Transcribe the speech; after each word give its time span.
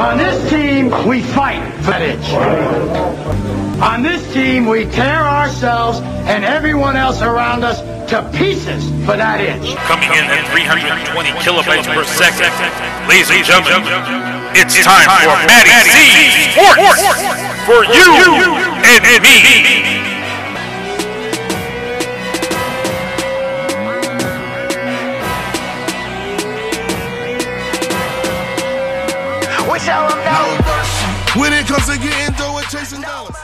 On 0.00 0.16
this 0.16 0.50
team, 0.50 0.90
we 1.06 1.20
fight 1.20 1.60
for 1.84 1.90
that 1.90 2.00
itch. 2.00 2.32
On 3.82 4.02
this 4.02 4.32
team, 4.32 4.64
we 4.64 4.86
tear 4.86 5.20
ourselves 5.20 6.00
and 6.24 6.42
everyone 6.42 6.96
else 6.96 7.20
around 7.20 7.64
us 7.64 7.80
to 8.10 8.24
pieces 8.32 8.88
for 9.04 9.20
that 9.20 9.44
itch. 9.44 9.76
Coming 9.84 10.08
in 10.08 10.24
at 10.24 10.48
320 10.56 11.30
kilobytes 11.44 11.84
per 11.92 12.04
second. 12.04 12.48
Ladies 13.12 13.28
and 13.28 13.44
gentlemen, 13.44 13.84
it's 14.56 14.80
time 14.80 15.04
for 15.20 15.36
Matty 15.44 15.76
C 15.84 16.48
Sports 16.56 17.04
for 17.68 17.84
you 17.84 18.08
and 18.88 19.22
me. 19.22 19.99
When 31.36 31.52
it 31.54 31.66
comes 31.66 31.86
to 31.86 31.98
getting 31.98 32.34
dough 32.36 32.58
and 32.58 32.66
chasing 32.68 33.00
dollars. 33.00 33.36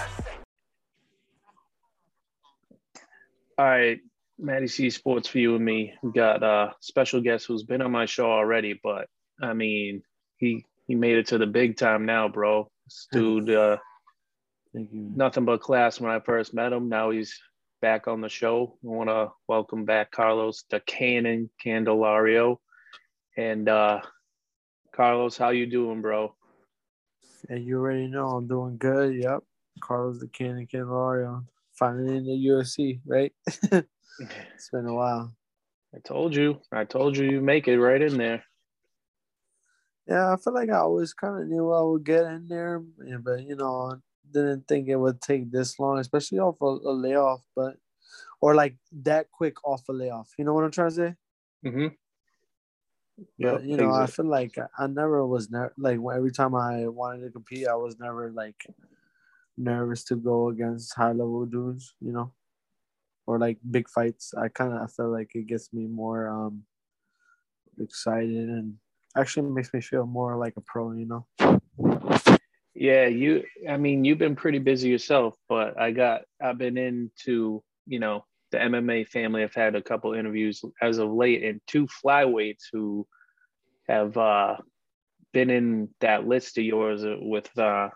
All 3.58 3.64
right, 3.64 3.98
Matty 4.38 4.66
C 4.66 4.90
Sports 4.90 5.28
for 5.28 5.38
you 5.38 5.54
and 5.56 5.64
me. 5.64 5.94
We 6.02 6.12
got 6.12 6.42
a 6.42 6.74
special 6.80 7.22
guest 7.22 7.46
who's 7.46 7.62
been 7.62 7.80
on 7.80 7.90
my 7.90 8.04
show 8.04 8.30
already, 8.30 8.78
but 8.82 9.08
I 9.40 9.54
mean, 9.54 10.02
he 10.36 10.66
he 10.86 10.94
made 10.94 11.16
it 11.16 11.28
to 11.28 11.38
the 11.38 11.46
big 11.46 11.78
time 11.78 12.04
now, 12.04 12.28
bro. 12.28 12.70
This 12.84 13.08
dude, 13.10 13.48
uh, 13.50 13.78
Thank 14.74 14.92
you. 14.92 15.10
nothing 15.16 15.46
but 15.46 15.62
class 15.62 15.98
when 16.00 16.10
I 16.10 16.20
first 16.20 16.52
met 16.52 16.72
him. 16.72 16.90
Now 16.90 17.10
he's 17.10 17.40
back 17.80 18.08
on 18.08 18.20
the 18.20 18.28
show. 18.28 18.76
I 18.84 18.88
want 18.88 19.08
to 19.08 19.30
welcome 19.48 19.86
back 19.86 20.10
Carlos 20.10 20.64
the 20.70 20.80
Cannon 20.80 21.48
Candelario. 21.64 22.58
And 23.38 23.68
uh, 23.70 24.00
Carlos, 24.96 25.36
how 25.36 25.50
you 25.50 25.66
doing, 25.66 26.00
bro? 26.00 26.34
And 27.50 27.62
you 27.62 27.76
already 27.78 28.06
know 28.06 28.28
I'm 28.28 28.48
doing 28.48 28.78
good. 28.78 29.14
Yep. 29.14 29.42
Carlos 29.82 30.20
the 30.20 30.28
Cannon 30.28 30.66
Candelario. 30.66 31.44
Finally 31.78 32.16
in 32.16 32.24
the 32.24 32.46
UFC, 32.46 33.00
right? 33.04 33.30
it's 33.46 34.70
been 34.72 34.86
a 34.86 34.94
while. 34.94 35.36
I 35.94 35.98
told 35.98 36.34
you. 36.34 36.60
I 36.72 36.84
told 36.84 37.14
you 37.14 37.30
you 37.30 37.42
make 37.42 37.68
it 37.68 37.78
right 37.78 38.00
in 38.00 38.16
there. 38.16 38.42
Yeah, 40.08 40.32
I 40.32 40.36
feel 40.36 40.54
like 40.54 40.70
I 40.70 40.78
always 40.78 41.12
kind 41.12 41.42
of 41.42 41.48
knew 41.48 41.70
I 41.72 41.82
would 41.82 42.04
get 42.04 42.24
in 42.24 42.46
there, 42.48 42.82
but 43.20 43.42
you 43.42 43.54
know, 43.54 44.00
didn't 44.32 44.66
think 44.66 44.88
it 44.88 44.96
would 44.96 45.20
take 45.20 45.52
this 45.52 45.78
long, 45.78 45.98
especially 45.98 46.38
off 46.38 46.56
a, 46.62 46.64
a 46.64 46.92
layoff, 46.92 47.42
but 47.54 47.76
or 48.40 48.54
like 48.54 48.76
that 49.02 49.30
quick 49.30 49.62
off 49.62 49.82
a 49.90 49.92
layoff. 49.92 50.30
You 50.38 50.46
know 50.46 50.54
what 50.54 50.64
I'm 50.64 50.70
trying 50.70 50.88
to 50.88 50.94
say? 50.94 51.14
Mm-hmm. 51.66 51.86
But 53.38 53.64
you 53.64 53.76
know, 53.76 53.92
I 53.92 54.06
feel 54.06 54.26
like 54.26 54.58
I 54.78 54.86
never 54.86 55.26
was 55.26 55.50
never 55.50 55.72
like 55.78 55.98
every 56.14 56.32
time 56.32 56.54
I 56.54 56.86
wanted 56.88 57.24
to 57.24 57.30
compete, 57.30 57.66
I 57.66 57.74
was 57.74 57.98
never 57.98 58.30
like 58.30 58.66
nervous 59.56 60.04
to 60.04 60.16
go 60.16 60.48
against 60.48 60.94
high 60.94 61.12
level 61.12 61.46
dudes, 61.46 61.94
you 62.00 62.12
know, 62.12 62.32
or 63.26 63.38
like 63.38 63.58
big 63.70 63.88
fights. 63.88 64.34
I 64.34 64.48
kind 64.48 64.72
of 64.72 64.82
I 64.82 64.86
feel 64.86 65.10
like 65.10 65.34
it 65.34 65.46
gets 65.46 65.72
me 65.72 65.86
more 65.86 66.28
um 66.28 66.64
excited 67.78 68.48
and 68.48 68.74
actually 69.16 69.48
makes 69.50 69.72
me 69.72 69.80
feel 69.80 70.06
more 70.06 70.36
like 70.36 70.56
a 70.56 70.60
pro, 70.60 70.92
you 70.92 71.06
know. 71.06 71.26
Yeah, 72.74 73.06
you. 73.06 73.44
I 73.68 73.78
mean, 73.78 74.04
you've 74.04 74.18
been 74.18 74.36
pretty 74.36 74.58
busy 74.58 74.90
yourself, 74.90 75.34
but 75.48 75.80
I 75.80 75.92
got. 75.92 76.22
I've 76.42 76.58
been 76.58 76.76
into 76.76 77.62
you 77.86 77.98
know 77.98 78.26
the 78.50 78.58
MMA 78.58 79.08
family. 79.08 79.42
I've 79.42 79.54
had 79.54 79.74
a 79.74 79.82
couple 79.82 80.12
interviews 80.14 80.62
as 80.80 80.98
of 80.98 81.12
late, 81.12 81.42
and 81.42 81.60
two 81.66 81.86
flyweights 81.86 82.64
who 82.72 83.06
have 83.88 84.16
uh, 84.16 84.56
been 85.32 85.50
in 85.50 85.88
that 86.00 86.26
list 86.26 86.58
of 86.58 86.64
yours 86.64 87.04
uh, 87.04 87.16
with 87.20 87.56
uh, 87.58 87.90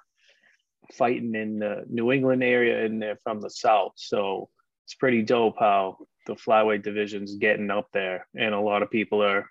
fighting 0.94 1.34
in 1.34 1.58
the 1.58 1.84
New 1.88 2.12
England 2.12 2.42
area, 2.42 2.84
and 2.84 3.00
they're 3.00 3.18
from 3.22 3.40
the 3.40 3.50
South. 3.50 3.92
So 3.96 4.48
it's 4.84 4.94
pretty 4.94 5.22
dope 5.22 5.56
how 5.58 5.98
the 6.26 6.34
flyweight 6.34 6.82
division's 6.82 7.36
getting 7.36 7.70
up 7.70 7.88
there, 7.92 8.26
and 8.34 8.54
a 8.54 8.60
lot 8.60 8.82
of 8.82 8.90
people 8.90 9.22
are 9.22 9.48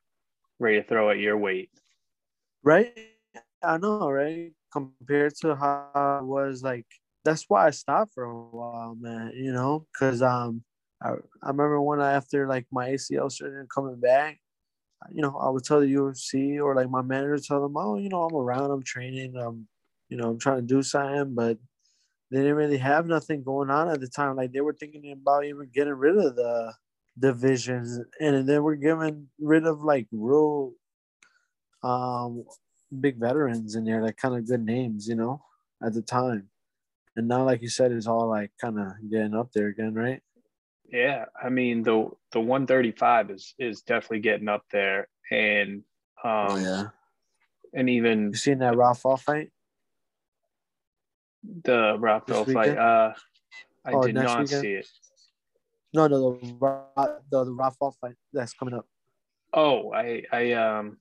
ready 0.60 0.82
to 0.82 0.88
throw 0.88 1.10
at 1.10 1.20
your 1.20 1.38
weight. 1.38 1.70
Right? 2.64 2.98
I 3.64 3.78
know, 3.78 4.10
right? 4.10 4.52
Compared 4.72 5.36
to 5.42 5.56
how 5.56 6.20
it 6.22 6.26
was 6.26 6.62
like 6.64 6.86
that's 7.26 7.46
why 7.48 7.68
I 7.68 7.70
stopped 7.72 8.14
for 8.14 8.24
a 8.24 8.34
while, 8.34 8.96
man, 9.00 9.32
you 9.36 9.52
know, 9.52 9.86
because 9.92 10.22
um 10.22 10.64
I, 11.02 11.12
I 11.44 11.48
remember 11.50 11.82
when 11.82 12.02
I 12.02 12.14
after 12.14 12.48
like 12.48 12.68
my 12.72 12.90
ACL 12.90 13.30
surgery 13.30 13.66
coming 13.74 14.00
back, 14.00 14.40
you 15.12 15.22
know, 15.22 15.38
I 15.38 15.50
would 15.50 15.64
tell 15.64 15.80
the 15.80 15.88
UFC 15.88 16.60
or 16.60 16.76
like 16.76 16.90
my 16.90 17.02
manager 17.02 17.40
tell 17.40 17.62
them, 17.62 17.78
Oh, 17.78 17.98
you 17.98 18.10
know, 18.10 18.24
I'm 18.24 18.36
around, 18.36 18.72
I'm 18.72 18.84
training, 18.84 19.36
I'm, 19.38 19.68
you 20.10 20.18
know, 20.18 20.30
I'm 20.32 20.40
trying 20.40 20.58
to 20.58 20.62
do 20.64 20.84
something, 20.84 21.36
but 21.36 21.58
they 22.32 22.40
didn't 22.40 22.56
really 22.56 22.78
have 22.78 23.08
nothing 23.08 23.44
going 23.44 23.70
on 23.70 23.90
at 23.90 24.02
the 24.02 24.08
time. 24.08 24.36
Like 24.38 24.54
they 24.54 24.62
were 24.62 24.74
thinking 24.74 25.12
about 25.14 25.46
even 25.46 25.70
getting 25.74 25.94
rid 25.94 26.18
of 26.18 26.36
the 26.36 26.74
divisions 27.20 28.00
and 28.22 28.48
then 28.48 28.64
we're 28.64 28.76
getting 28.76 29.28
rid 29.40 29.66
of 29.66 29.82
like 29.84 30.08
real 30.12 30.74
um 31.84 32.44
big 33.02 33.18
veterans 33.20 33.76
in 33.76 33.84
there, 33.86 34.02
like 34.02 34.18
kind 34.18 34.36
of 34.36 34.48
good 34.48 34.66
names, 34.66 35.08
you 35.08 35.16
know, 35.16 35.44
at 35.84 35.94
the 35.94 36.02
time. 36.02 36.50
And 37.16 37.28
now, 37.28 37.46
like 37.46 37.62
you 37.62 37.70
said, 37.70 37.92
it's 37.92 38.08
all 38.08 38.30
like 38.30 38.52
kind 38.62 38.80
of 38.80 38.88
getting 39.12 39.36
up 39.36 39.52
there 39.54 39.68
again, 39.68 39.94
right? 39.96 40.22
Yeah, 40.92 41.26
I 41.42 41.50
mean 41.50 41.84
the 41.84 42.10
the 42.32 42.40
135 42.40 43.30
is 43.32 43.54
is 43.60 43.82
definitely 43.82 44.22
getting 44.22 44.48
up 44.50 44.64
there, 44.72 45.08
and 45.32 45.84
um, 46.24 46.48
oh 46.52 46.56
yeah. 46.58 46.88
and 47.74 47.90
even 47.90 48.30
You 48.32 48.36
seen 48.36 48.60
that 48.60 48.76
Rafa 48.76 49.18
fight? 49.18 49.52
the 51.64 51.96
Rafael 52.00 52.46
fight. 52.46 52.78
Uh, 52.78 53.14
I 53.86 53.94
Oh, 53.94 54.04
did 54.06 54.16
not 54.16 54.40
weekend? 54.42 54.62
see 54.62 54.74
it. 54.74 54.88
No, 55.94 56.08
no, 56.08 56.34
the 56.40 57.16
the, 57.32 57.46
the 57.46 57.52
Rafa 57.52 57.92
fight 58.02 58.16
that's 58.34 58.54
coming 58.54 58.74
up 58.76 58.86
Oh, 59.54 59.92
I 59.94 60.24
I 60.32 60.52
um 60.54 60.98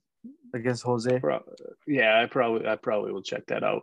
against 0.55 0.83
Jose. 0.85 1.19
pro- 1.19 1.45
yeah, 1.87 2.21
I 2.21 2.27
probably 2.27 2.67
I 2.69 2.77
probably 2.77 3.13
will 3.13 3.23
check 3.23 3.47
that 3.47 3.65
out. 3.65 3.83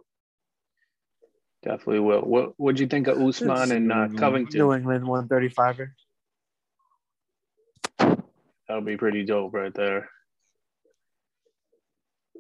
Definitely 1.66 2.02
will. 2.02 2.22
What 2.22 2.54
what'd 2.58 2.80
you 2.80 2.86
think 2.86 3.08
of 3.08 3.20
Usman 3.20 3.72
and 3.72 3.92
uh, 3.92 4.08
Covington? 4.16 4.60
New 4.60 4.72
England 4.72 5.04
135er. 5.04 5.88
That'll 7.98 8.84
be 8.84 8.98
pretty 8.98 9.26
dope 9.26 9.52
right 9.52 9.74
there. 9.74 10.08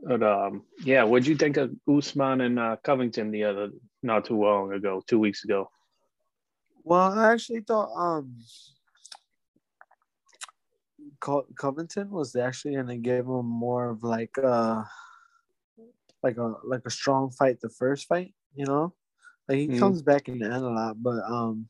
But 0.03 0.22
um, 0.22 0.63
yeah, 0.84 1.03
what'd 1.03 1.25
you 1.25 1.36
think 1.36 1.58
of 1.58 1.72
Usman 1.90 2.41
and 2.41 2.59
uh, 2.59 2.75
Covington 2.84 3.31
the 3.31 3.46
other 3.46 3.69
not 4.03 4.25
too 4.25 4.40
long 4.40 4.74
ago, 4.74 5.02
two 5.08 5.18
weeks 5.18 5.44
ago? 5.44 5.72
Well, 6.84 7.12
I 7.18 7.34
actually 7.34 7.62
thought 7.62 7.92
um 7.97 8.38
Co- 11.19 11.47
Covington 11.57 12.12
was 12.12 12.36
actually 12.36 12.75
gonna 12.75 12.97
give 12.97 13.25
him 13.25 13.47
more 13.47 13.90
of 13.90 14.03
like 14.03 14.38
uh 14.38 14.84
like 16.22 16.38
a 16.38 16.53
like 16.63 16.81
a 16.86 16.92
strong 16.92 17.31
fight 17.31 17.59
the 17.59 17.69
first 17.69 18.07
fight, 18.07 18.36
you 18.53 18.66
know? 18.66 18.94
Like 19.47 19.57
he 19.59 19.67
Mhm. 19.67 19.79
comes 19.79 20.01
back 20.01 20.28
in 20.28 20.39
the 20.39 20.45
end 20.45 20.63
a 20.63 20.69
lot, 20.69 21.01
but 21.01 21.23
um 21.23 21.69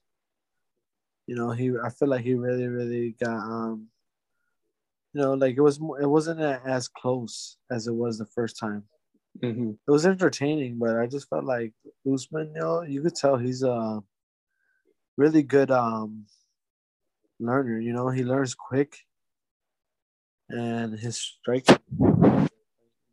you 1.27 1.35
know, 1.35 1.51
he 1.51 1.71
I 1.83 1.89
feel 1.89 2.07
like 2.09 2.23
he 2.23 2.33
really, 2.35 2.67
really 2.67 3.11
got 3.19 3.37
um 3.39 3.89
you 5.13 5.21
know, 5.21 5.33
like 5.33 5.55
it 5.55 5.61
was 5.61 5.77
it 5.77 6.07
wasn't 6.07 6.39
as 6.41 6.87
close 6.87 7.57
as 7.71 7.87
it 7.87 7.93
was 7.93 8.17
the 8.17 8.25
first 8.25 8.57
time. 8.57 8.87
Mm-hmm. 9.41 9.71
It 9.87 9.91
was 9.91 10.05
entertaining, 10.05 10.77
but 10.79 10.97
I 10.97 11.07
just 11.07 11.29
felt 11.29 11.45
like 11.45 11.73
Usman, 12.11 12.53
you 12.55 12.61
know, 12.61 12.81
you 12.83 13.01
could 13.01 13.15
tell 13.15 13.37
he's 13.37 13.63
a 13.63 14.03
really 15.17 15.43
good 15.43 15.71
um 15.71 16.25
learner. 17.39 17.79
You 17.79 17.93
know, 17.93 18.09
he 18.09 18.23
learns 18.23 18.55
quick, 18.55 18.97
and 20.49 20.97
his 20.99 21.17
strike, 21.17 21.67
you 21.69 22.49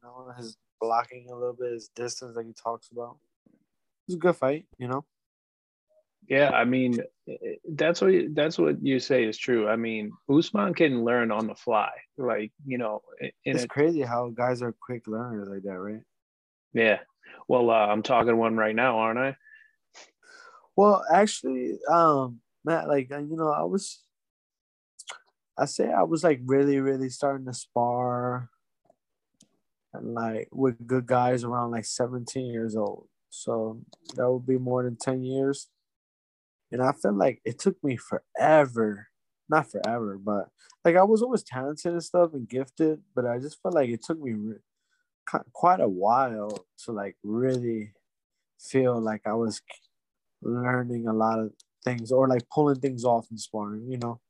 know, 0.03 0.33
his 0.37 0.57
blocking 0.81 1.29
a 1.31 1.35
little 1.35 1.55
bit, 1.55 1.73
his 1.73 1.89
distance, 1.89 2.35
that 2.37 2.47
he 2.47 2.53
talks 2.53 2.91
about. 2.91 3.19
It 4.03 4.13
was 4.13 4.17
a 4.17 4.19
good 4.19 4.37
fight, 4.37 4.67
you 4.79 4.89
know. 4.89 5.05
Yeah, 6.29 6.51
I 6.51 6.65
mean, 6.65 6.99
that's 7.69 8.01
what 8.01 8.15
that's 8.35 8.59
what 8.59 8.83
you 8.83 9.01
say 9.01 9.25
is 9.25 9.37
true. 9.37 9.69
I 9.69 9.77
mean, 9.77 10.13
Usman 10.31 10.75
can 10.75 11.05
learn 11.05 11.31
on 11.31 11.47
the 11.47 11.55
fly, 11.55 11.91
like 12.17 12.53
you 12.65 12.79
know. 12.79 13.03
It's 13.45 13.65
a, 13.65 13.69
crazy 13.69 14.03
how 14.03 14.31
guys 14.31 14.63
are 14.63 14.75
quick 14.81 15.07
learners 15.07 15.49
like 15.49 15.63
that, 15.65 15.79
right? 15.79 16.03
yeah. 16.73 17.01
Well, 17.49 17.71
uh, 17.71 17.87
I'm 17.87 18.03
talking 18.03 18.37
one 18.37 18.57
right 18.57 18.75
now, 18.75 18.99
aren't 18.99 19.19
I? 19.19 19.37
Well, 20.77 21.05
actually, 21.13 21.79
um, 21.91 22.41
Matt, 22.65 22.89
like 22.89 23.11
uh, 23.13 23.19
you 23.19 23.37
know, 23.37 23.51
I 23.51 23.65
was, 23.65 24.03
I 25.59 25.67
say 25.67 25.91
I 25.91 26.03
was 26.05 26.25
like 26.25 26.41
really, 26.47 26.81
really 26.81 27.11
starting 27.11 27.47
to 27.47 27.53
spar, 27.53 28.49
and 29.93 30.15
like 30.15 30.49
with 30.53 30.87
good 30.87 31.07
guys 31.07 31.45
around 31.45 31.73
like 31.73 31.85
17 31.85 32.47
years 32.47 32.77
old. 32.77 33.09
So 33.33 33.81
that 34.15 34.31
would 34.31 34.47
be 34.47 34.59
more 34.59 34.85
than 34.85 34.97
10 34.97 35.25
years. 35.25 35.69
And 36.71 36.83
I 36.83 36.93
feel 36.93 37.15
like 37.15 37.41
it 37.45 37.59
took 37.59 37.83
me 37.83 37.97
forever, 37.97 39.09
not 39.49 39.71
forever, 39.71 40.19
but 40.23 40.49
like 40.85 40.97
I 40.97 41.03
was 41.03 41.23
always 41.23 41.43
talented 41.43 41.93
and 41.93 42.03
stuff 42.05 42.35
and 42.35 42.49
gifted, 42.49 43.01
but 43.15 43.27
I 43.27 43.39
just 43.39 43.61
felt 43.63 43.75
like 43.75 43.89
it 43.89 44.03
took 44.03 44.21
me 44.21 44.33
re- 44.33 45.41
quite 45.53 45.81
a 45.81 45.89
while 45.89 46.67
to 46.85 46.93
like 46.93 47.17
really 47.23 47.93
feel 48.61 49.01
like 49.01 49.23
I 49.27 49.33
was 49.33 49.63
learning 50.43 51.07
a 51.07 51.15
lot 51.15 51.39
of 51.39 51.53
things 51.85 52.13
or 52.13 52.29
like 52.29 52.43
pulling 52.53 52.81
things 52.81 53.03
off 53.05 53.29
in 53.31 53.39
sparring. 53.39 53.87
You 53.91 53.99
know, 53.99 54.21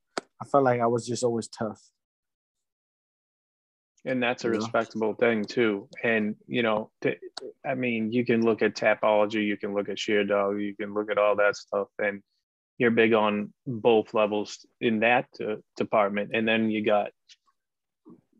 I 0.40 0.44
felt 0.44 0.64
like 0.64 0.80
I 0.80 0.86
was 0.86 1.06
just 1.06 1.24
always 1.24 1.48
tough. 1.48 1.90
And 4.04 4.22
that's 4.22 4.44
a 4.44 4.50
Yeah. 4.50 4.56
respectable 4.56 5.14
thing 5.14 5.44
too. 5.44 5.88
And 6.02 6.36
you 6.46 6.62
know, 6.62 6.90
I 7.64 7.74
mean, 7.74 8.12
you 8.12 8.24
can 8.24 8.42
look 8.42 8.62
at 8.62 8.74
tapology, 8.74 9.46
you 9.46 9.56
can 9.56 9.74
look 9.74 9.88
at 9.88 9.96
Sherdog, 9.98 10.60
you 10.60 10.74
can 10.76 10.92
look 10.92 11.10
at 11.10 11.18
all 11.18 11.36
that 11.36 11.56
stuff, 11.56 11.88
and 11.98 12.22
you're 12.78 12.90
big 12.90 13.12
on 13.12 13.52
both 13.66 14.12
levels 14.14 14.66
in 14.80 15.00
that 15.00 15.26
uh, 15.40 15.56
department. 15.76 16.30
And 16.34 16.48
then 16.48 16.70
you 16.70 16.84
got, 16.84 17.10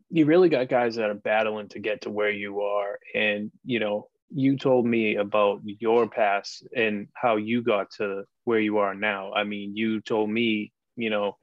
you 0.09 0.25
really 0.25 0.49
got 0.49 0.67
guys 0.67 0.95
that 0.95 1.09
are 1.09 1.13
battling 1.15 1.69
to 1.69 1.79
get 1.79 2.01
to 2.01 2.09
where 2.09 2.31
you 2.31 2.61
are. 2.61 2.99
And 3.15 3.51
you 3.63 3.79
know, 3.79 4.09
you 4.35 4.57
told 4.57 4.85
me 4.85 5.15
about 5.15 5.61
your 5.63 6.09
past 6.09 6.67
and 6.75 7.07
how 7.13 7.37
you 7.37 7.61
got 7.61 7.91
to 7.97 8.23
where 8.43 8.59
you 8.59 8.79
are 8.79 8.95
now. 8.95 9.31
I 9.31 9.43
mean, 9.45 9.77
you 9.77 10.01
told 10.01 10.29
me, 10.29 10.73
you 10.97 11.09
know, 11.09 11.37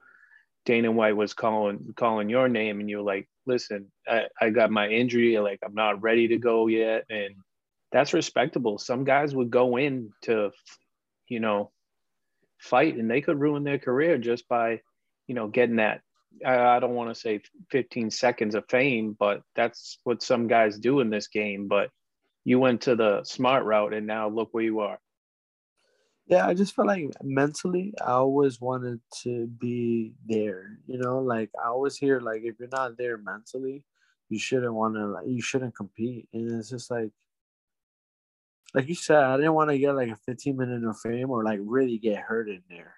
Dana 0.67 0.93
White 0.93 1.17
was 1.17 1.33
calling 1.33 1.95
calling 1.97 2.29
your 2.29 2.49
name, 2.49 2.81
and 2.81 2.91
you're 2.91 3.01
like, 3.03 3.29
"Listen, 3.51 3.91
I, 4.07 4.27
I 4.41 4.51
got 4.51 4.71
my 4.71 4.89
injury. 4.89 5.39
Like, 5.39 5.59
I'm 5.65 5.75
not 5.75 6.03
ready 6.03 6.29
to 6.29 6.39
go 6.39 6.69
yet," 6.69 7.05
and 7.11 7.35
that's 7.93 8.15
respectable. 8.15 8.79
Some 8.79 9.05
guys 9.05 9.35
would 9.35 9.51
go 9.51 9.77
in 9.77 10.11
to, 10.23 10.53
you 11.29 11.41
know, 11.41 11.73
fight, 12.59 12.97
and 12.97 13.11
they 13.11 13.21
could 13.21 13.41
ruin 13.41 13.65
their 13.65 13.79
career 13.79 14.19
just 14.19 14.49
by, 14.49 14.81
you 15.27 15.35
know, 15.35 15.49
getting 15.49 15.77
that. 15.77 16.03
I, 16.47 16.77
I 16.77 16.81
don't 16.81 16.95
want 16.95 17.13
to 17.13 17.21
say 17.21 17.41
15 17.71 18.11
seconds 18.11 18.55
of 18.55 18.65
fame, 18.69 19.17
but 19.19 19.43
that's 19.57 19.99
what 20.05 20.23
some 20.23 20.47
guys 20.47 20.79
do 20.79 21.01
in 21.01 21.11
this 21.11 21.27
game. 21.27 21.67
But 21.67 21.91
you 22.45 22.61
went 22.61 22.83
to 22.83 22.95
the 22.95 23.25
smart 23.25 23.65
route, 23.65 23.95
and 23.95 24.07
now 24.07 24.29
look 24.29 24.51
where 24.53 24.65
you 24.65 24.81
are. 24.81 24.99
Yeah, 26.31 26.47
I 26.47 26.55
just 26.55 26.75
felt 26.77 26.87
like 26.87 27.11
mentally, 27.25 27.93
I 28.01 28.13
always 28.13 28.61
wanted 28.61 29.01
to 29.25 29.49
be 29.49 30.15
there. 30.25 30.79
You 30.87 30.99
know, 30.99 31.19
like 31.19 31.51
I 31.63 31.67
always 31.69 31.97
hear 31.97 32.21
like 32.21 32.43
if 32.45 32.59
you're 32.61 32.69
not 32.69 32.97
there 32.97 33.19
mentally, 33.19 33.85
you 34.29 34.39
shouldn't 34.39 34.73
want 34.75 34.95
to 34.95 35.07
like 35.09 35.27
you 35.27 35.43
shouldn't 35.43 35.75
compete. 35.75 36.29
And 36.33 36.53
it's 36.61 36.71
just 36.71 36.91
like, 36.91 37.11
like 38.75 38.89
you 38.89 38.95
said, 38.95 39.19
I 39.23 39.37
didn't 39.37 39.55
want 39.55 39.71
to 39.71 39.79
get 39.79 39.93
like 39.95 40.11
a 40.11 40.17
15 40.17 40.57
minute 40.57 40.85
of 40.89 40.99
fame 41.01 41.31
or 41.31 41.43
like 41.45 41.61
really 41.63 41.99
get 41.99 42.23
hurt 42.23 42.49
in 42.49 42.63
there. 42.69 42.95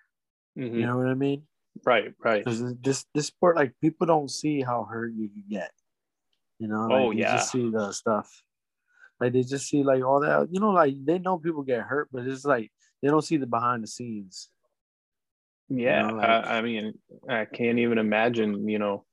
Mhm. 0.57 0.75
You 0.79 0.87
know 0.87 0.99
what 0.99 1.07
I 1.09 1.15
mean? 1.15 1.49
Right, 1.85 2.15
right. 2.19 2.45
Because 2.45 2.75
this 2.81 3.07
this 3.15 3.27
sport, 3.29 3.57
like 3.57 3.75
people 3.81 4.07
don't 4.07 4.31
see 4.31 4.63
how 4.63 4.85
hurt 4.85 5.13
you 5.15 5.29
can 5.29 5.45
get. 5.49 5.73
You 6.59 6.69
know, 6.69 6.89
like, 6.89 6.93
Oh, 6.93 7.11
you 7.13 7.21
yeah. 7.21 7.33
just 7.37 7.53
see 7.53 7.71
the 7.71 7.93
stuff. 7.93 8.45
Like 9.21 9.33
they 9.35 9.43
just 9.43 9.69
see 9.69 9.83
like 9.85 10.05
all 10.05 10.21
that. 10.21 10.49
You 10.53 10.61
know, 10.61 10.71
like 10.71 10.97
they 11.05 11.19
know 11.19 11.39
people 11.39 11.63
get 11.63 11.83
hurt, 11.83 12.09
but 12.13 12.27
it's 12.27 12.45
like 12.45 12.73
they 13.03 13.09
don't 13.09 13.23
see 13.25 13.37
the 13.37 13.47
behind 13.47 13.83
the 13.83 13.89
scenes. 13.89 14.49
Yeah, 15.69 16.03
know, 16.09 16.15
like- 16.17 16.29
I, 16.29 16.59
I 16.59 16.63
mean, 16.63 16.95
I 17.29 17.45
can't 17.45 17.79
even 17.79 17.99
imagine. 17.99 18.69
You 18.69 18.79
know, 18.79 19.05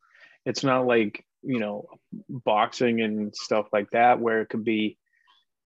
it's 0.46 0.64
not 0.64 0.86
like 0.86 1.26
you 1.42 1.60
know 1.60 1.86
boxing 2.30 3.02
and 3.02 3.36
stuff 3.36 3.68
like 3.72 3.90
that 3.92 4.20
where 4.20 4.42
it 4.42 4.50
could 4.50 4.66
be, 4.66 4.98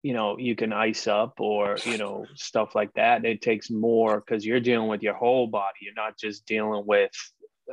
you 0.02 0.14
know, 0.14 0.38
you 0.38 0.56
can 0.56 0.72
ice 0.72 1.06
up 1.06 1.34
or 1.40 1.76
you 1.84 1.98
know 1.98 2.26
stuff 2.34 2.74
like 2.74 2.92
that. 2.94 3.24
It 3.24 3.42
takes 3.42 3.70
more 3.70 4.20
because 4.20 4.44
you're 4.46 4.60
dealing 4.60 4.88
with 4.88 5.02
your 5.02 5.14
whole 5.14 5.46
body. 5.46 5.78
You're 5.82 5.94
not 5.94 6.18
just 6.18 6.46
dealing 6.46 6.84
with 6.86 7.10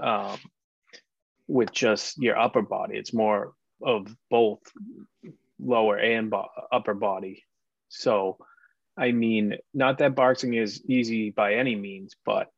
um, 0.02 0.38
with 1.48 1.72
just 1.72 2.18
your 2.18 2.38
upper 2.38 2.62
body. 2.62 2.98
It's 2.98 3.14
more 3.14 3.54
of 3.82 4.08
both 4.30 4.60
lower 5.60 5.98
and 5.98 6.30
bo- 6.30 6.50
upper 6.72 6.94
body. 6.94 7.44
So, 7.90 8.38
I 8.98 9.12
mean, 9.12 9.58
not 9.74 9.98
that 10.00 10.16
boxing 10.16 10.54
is 10.54 10.84
easy 10.88 11.30
by 11.30 11.56
any 11.56 11.76
means, 11.76 12.16
but 12.26 12.50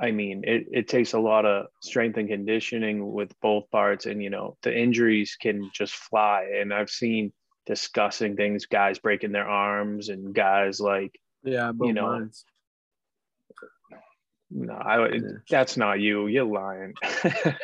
I 0.00 0.10
mean, 0.10 0.42
it, 0.44 0.66
it 0.70 0.88
takes 0.88 1.12
a 1.12 1.18
lot 1.18 1.46
of 1.46 1.66
strength 1.80 2.18
and 2.18 2.28
conditioning 2.28 3.12
with 3.12 3.32
both 3.40 3.70
parts. 3.70 4.06
And, 4.06 4.22
you 4.22 4.30
know, 4.30 4.56
the 4.62 4.76
injuries 4.76 5.36
can 5.40 5.70
just 5.72 5.94
fly. 5.94 6.50
And 6.60 6.74
I've 6.74 6.90
seen 6.90 7.32
discussing 7.66 8.36
things, 8.36 8.66
guys 8.66 8.98
breaking 8.98 9.32
their 9.32 9.48
arms 9.48 10.08
and 10.08 10.34
guys 10.34 10.80
like, 10.80 11.18
Yeah, 11.44 11.72
you 11.80 11.92
know, 11.92 12.28
no, 14.50 14.74
I, 14.74 15.08
Yeah. 15.08 15.20
that's 15.48 15.76
not 15.76 16.00
you. 16.00 16.26
You're 16.26 16.44
lying. 16.44 16.94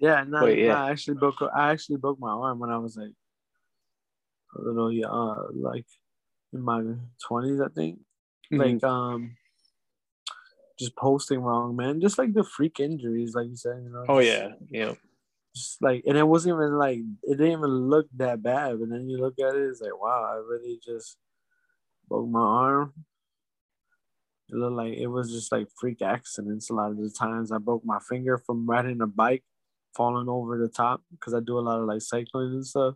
Yeah, 0.00 0.24
no, 0.26 0.40
But, 0.40 0.56
yeah. 0.56 0.68
no, 0.68 0.74
I 0.76 0.90
actually 0.92 1.18
broke. 1.18 1.42
I 1.54 1.72
actually 1.72 1.98
broke 1.98 2.18
my 2.18 2.30
arm 2.30 2.58
when 2.58 2.70
I 2.70 2.78
was 2.78 2.96
like 2.96 3.12
a 4.56 4.62
little, 4.62 4.90
yeah, 4.90 5.08
uh, 5.08 5.48
like 5.52 5.84
in 6.52 6.60
my 6.60 6.82
twenties, 7.26 7.60
I 7.60 7.68
think. 7.68 7.98
Mm-hmm. 8.52 8.60
Like, 8.60 8.84
um, 8.84 9.36
just 10.78 10.96
posting 10.96 11.40
wrong, 11.40 11.76
man. 11.76 12.00
Just 12.00 12.18
like 12.18 12.32
the 12.32 12.42
freak 12.42 12.80
injuries, 12.80 13.34
like 13.34 13.48
you 13.48 13.56
said, 13.56 13.82
you 13.84 13.90
know. 13.90 14.04
oh, 14.08 14.18
yeah. 14.18 14.52
Yeah. 14.70 14.94
Just 15.54 15.82
like, 15.82 16.04
and 16.06 16.16
it 16.16 16.26
wasn't 16.26 16.54
even 16.54 16.78
like 16.78 16.98
it 17.24 17.36
didn't 17.36 17.58
even 17.58 17.90
look 17.90 18.06
that 18.16 18.42
bad. 18.42 18.78
But 18.80 18.88
then 18.88 19.08
you 19.08 19.18
look 19.18 19.34
at 19.40 19.54
it, 19.54 19.62
it's 19.62 19.80
like, 19.80 20.00
wow, 20.00 20.30
I 20.32 20.36
really 20.36 20.80
just 20.84 21.16
broke 22.08 22.28
my 22.28 22.40
arm. 22.40 22.94
It 24.48 24.56
looked 24.56 24.76
like 24.76 24.94
it 24.94 25.06
was 25.06 25.30
just 25.30 25.52
like 25.52 25.68
freak 25.78 26.02
accidents. 26.02 26.70
A 26.70 26.74
lot 26.74 26.90
of 26.90 26.96
the 26.96 27.10
times, 27.10 27.52
I 27.52 27.58
broke 27.58 27.84
my 27.84 27.98
finger 28.08 28.38
from 28.38 28.68
riding 28.68 29.00
a 29.00 29.06
bike, 29.06 29.44
falling 29.94 30.28
over 30.28 30.56
the 30.56 30.68
top 30.68 31.02
because 31.10 31.34
I 31.34 31.40
do 31.40 31.58
a 31.58 31.60
lot 31.60 31.80
of 31.80 31.86
like 31.86 32.02
cycling 32.02 32.52
and 32.52 32.66
stuff. 32.66 32.94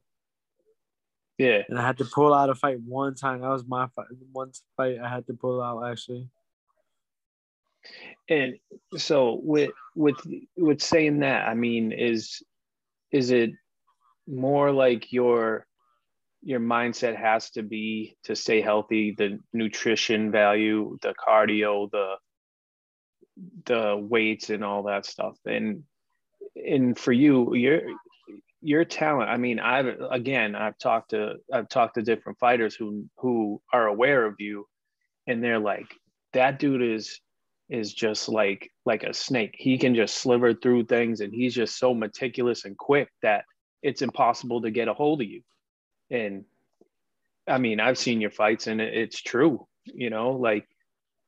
Yeah. 1.39 1.63
And 1.69 1.79
I 1.79 1.87
had 1.87 1.99
to 1.99 2.05
pull 2.05 2.33
out 2.33 2.51
a 2.51 2.55
fight 2.55 2.81
one 2.81 3.15
time. 3.15 3.41
That 3.41 3.49
was 3.49 3.67
my 3.67 3.89
fight. 3.97 4.07
One 4.33 4.53
fight 4.77 4.99
I 5.03 5.09
had 5.09 5.27
to 5.27 5.35
pull 5.35 5.61
out 5.63 5.91
actually. 5.91 6.29
And 8.29 8.55
so 8.97 9.41
with 9.43 9.73
with 9.95 10.17
with 10.57 10.81
saying 10.81 11.21
that, 11.21 11.47
I 11.47 11.55
mean, 11.55 11.93
is 11.93 12.43
is 13.11 13.31
it 13.31 13.51
more 14.27 14.73
like 14.73 15.13
your 15.13 15.67
your 16.43 16.61
mindset 16.61 17.17
has 17.17 17.51
to 17.51 17.63
be 17.63 18.17
to 18.25 18.37
stay 18.37 18.61
healthy, 18.61 19.15
the 19.17 19.39
nutrition 19.53 20.31
value, 20.31 20.99
the 21.03 21.15
cardio, 21.15 21.91
the 21.91 22.15
the 23.67 23.97
weights 23.99 24.51
and 24.51 24.65
all 24.65 24.85
that 24.85 25.05
stuff. 25.05 25.37
And 25.45 25.85
and 26.55 26.99
for 26.99 27.13
you, 27.13 27.55
your 27.55 27.83
your 28.65 28.85
talent, 28.85 29.29
I 29.29 29.37
mean, 29.37 29.61
I've 29.61 29.87
again 30.11 30.55
I've 30.55 30.79
talked 30.79 31.11
to 31.11 31.35
I've 31.53 31.69
talked 31.69 31.95
to 31.97 32.03
different 32.03 32.39
fighters 32.39 32.75
who 32.75 33.05
who 33.19 33.61
are 33.73 33.87
aware 33.87 34.25
of 34.25 34.37
you 34.39 34.67
and 35.27 35.43
they're 35.43 35.59
like, 35.59 35.87
that 36.33 36.59
dude 36.59 36.83
is 36.83 37.21
is 37.69 37.93
just 37.93 38.29
like 38.29 38.71
like 38.87 39.03
a 39.03 39.15
snake. 39.15 39.55
He 39.59 39.79
can 39.79 39.95
just 39.95 40.17
sliver 40.17 40.55
through 40.55 40.85
things 40.85 41.21
and 41.21 41.33
he's 41.33 41.55
just 41.55 41.79
so 41.79 41.95
meticulous 41.95 42.65
and 42.65 42.77
quick 42.77 43.09
that 43.23 43.45
it's 43.83 44.03
impossible 44.03 44.63
to 44.63 44.71
get 44.71 44.89
a 44.89 44.95
hold 44.95 45.21
of 45.21 45.29
you. 45.29 45.43
And 46.11 46.45
I 47.47 47.59
mean, 47.59 47.81
I've 47.81 47.99
seen 47.99 48.23
your 48.23 48.31
fights 48.31 48.67
and 48.67 48.81
it's 48.81 49.21
true, 49.21 49.67
you 49.85 50.09
know, 50.09 50.33
like 50.33 50.67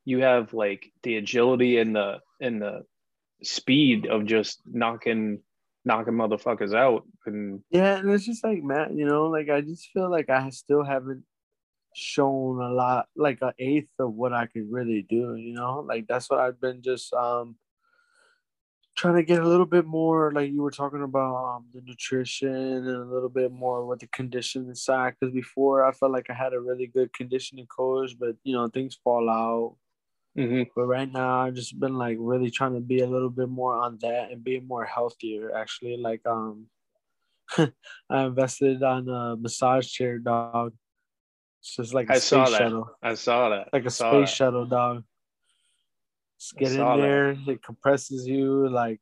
you 0.06 0.22
have 0.22 0.54
like 0.54 0.90
the 1.02 1.16
agility 1.16 1.78
and 1.78 1.94
the 1.94 2.20
and 2.40 2.62
the 2.62 2.84
speed 3.42 4.06
of 4.06 4.24
just 4.24 4.62
knocking 4.66 5.40
knocking 5.86 6.14
motherfuckers 6.14 6.74
out 6.74 7.04
and 7.26 7.62
Yeah, 7.70 7.98
and 7.98 8.10
it's 8.10 8.26
just 8.26 8.44
like 8.44 8.62
man, 8.62 8.98
you 8.98 9.06
know, 9.06 9.26
like 9.26 9.48
I 9.48 9.60
just 9.62 9.88
feel 9.92 10.10
like 10.10 10.28
I 10.28 10.50
still 10.50 10.84
haven't 10.84 11.24
shown 11.94 12.60
a 12.60 12.70
lot, 12.70 13.06
like 13.16 13.38
an 13.42 13.52
eighth 13.58 13.88
of 13.98 14.12
what 14.12 14.32
I 14.34 14.46
could 14.46 14.70
really 14.70 15.06
do. 15.08 15.36
You 15.36 15.54
know, 15.54 15.80
like 15.80 16.06
that's 16.08 16.28
what 16.30 16.40
I've 16.40 16.60
been 16.60 16.82
just 16.82 17.14
um 17.14 17.56
trying 18.96 19.16
to 19.16 19.22
get 19.22 19.42
a 19.42 19.48
little 19.48 19.66
bit 19.66 19.84
more, 19.84 20.32
like 20.32 20.50
you 20.50 20.62
were 20.62 20.70
talking 20.70 21.02
about 21.02 21.56
um, 21.56 21.66
the 21.74 21.82
nutrition 21.82 22.48
and 22.48 22.88
a 22.88 23.04
little 23.04 23.28
bit 23.28 23.52
more 23.52 23.84
with 23.86 24.00
the 24.00 24.06
conditioning 24.08 24.74
side. 24.74 25.14
Because 25.20 25.34
before 25.34 25.84
I 25.84 25.92
felt 25.92 26.12
like 26.12 26.30
I 26.30 26.34
had 26.34 26.54
a 26.54 26.60
really 26.60 26.86
good 26.86 27.12
conditioning 27.12 27.66
coach, 27.66 28.12
but 28.18 28.36
you 28.42 28.54
know 28.54 28.68
things 28.68 28.98
fall 29.04 29.28
out. 29.30 29.76
Mhm. 30.36 30.68
But 30.76 30.84
right 30.86 31.10
now, 31.10 31.40
I've 31.42 31.54
just 31.54 31.78
been 31.80 31.96
like 31.96 32.18
really 32.20 32.50
trying 32.50 32.74
to 32.74 32.80
be 32.80 33.00
a 33.00 33.06
little 33.06 33.30
bit 33.30 33.48
more 33.48 33.74
on 33.74 33.98
that 34.02 34.30
and 34.30 34.44
be 34.44 34.60
more 34.60 34.84
healthier. 34.84 35.54
Actually, 35.56 35.96
like 35.96 36.20
um, 36.26 36.66
I 37.58 38.24
invested 38.24 38.82
on 38.82 39.08
a 39.08 39.36
massage 39.36 39.88
chair, 39.88 40.18
dog. 40.18 40.74
It's 41.60 41.76
just 41.76 41.94
like 41.94 42.08
a 42.10 42.14
I 42.14 42.18
space 42.18 42.28
saw 42.28 42.44
that. 42.50 42.58
shuttle, 42.58 42.90
I 43.02 43.14
saw 43.14 43.48
that. 43.48 43.68
like 43.72 43.86
a 43.86 43.90
space 43.90 44.28
that. 44.28 44.28
shuttle, 44.28 44.66
dog. 44.66 45.04
Just 46.38 46.56
get 46.56 46.68
in 46.72 46.76
saw 46.76 46.96
that. 46.96 47.02
there. 47.02 47.30
It 47.30 47.62
compresses 47.62 48.26
you. 48.26 48.68
Like 48.68 49.00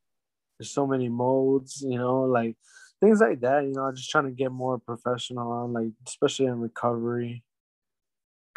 there's 0.57 0.71
so 0.71 0.87
many 0.87 1.09
modes, 1.09 1.81
you 1.85 1.97
know, 1.97 2.21
like 2.21 2.55
things 3.01 3.19
like 3.19 3.41
that. 3.41 3.65
You 3.65 3.73
know, 3.73 3.83
I'm 3.83 3.95
just 3.95 4.09
trying 4.09 4.25
to 4.25 4.31
get 4.31 4.51
more 4.51 4.79
professional 4.79 5.51
on, 5.51 5.73
like 5.73 5.89
especially 6.07 6.45
in 6.45 6.59
recovery. 6.61 7.43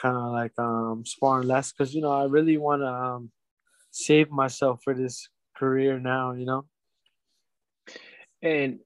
Kind 0.00 0.16
of 0.16 0.32
like 0.32 0.58
um 0.58 1.04
sparring 1.04 1.48
less 1.48 1.72
because 1.72 1.94
you 1.94 2.02
know 2.02 2.12
I 2.12 2.24
really 2.24 2.56
want 2.56 2.82
to 2.82 2.88
um 2.88 3.30
save 3.90 4.30
myself 4.30 4.80
for 4.84 4.94
this 4.94 5.28
career 5.56 5.98
now. 5.98 6.32
You 6.32 6.46
know. 6.46 6.64
and 8.42 8.78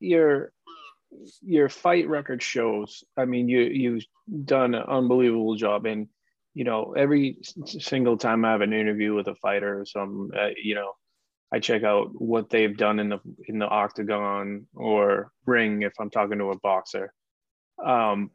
your 0.00 0.52
your 1.40 1.68
fight 1.68 2.08
record 2.08 2.42
shows. 2.42 3.04
I 3.16 3.24
mean, 3.24 3.48
you 3.48 3.60
you've 3.60 4.04
done 4.44 4.74
an 4.74 4.82
unbelievable 4.82 5.54
job, 5.56 5.86
and 5.86 6.08
you 6.54 6.64
know 6.64 6.94
every 6.96 7.38
single 7.64 8.16
time 8.16 8.44
I 8.44 8.52
have 8.52 8.60
an 8.60 8.72
interview 8.72 9.14
with 9.14 9.28
a 9.28 9.34
fighter 9.36 9.80
or 9.80 9.84
some, 9.86 10.30
uh, 10.36 10.48
you 10.62 10.74
know, 10.74 10.92
I 11.52 11.60
check 11.60 11.82
out 11.84 12.10
what 12.14 12.50
they've 12.50 12.76
done 12.76 12.98
in 12.98 13.08
the 13.08 13.18
in 13.46 13.58
the 13.58 13.68
octagon 13.68 14.66
or 14.74 15.32
ring 15.46 15.82
if 15.82 15.92
I'm 16.00 16.10
talking 16.10 16.38
to 16.38 16.50
a 16.50 16.58
boxer. 16.58 17.12
Um, 17.84 18.30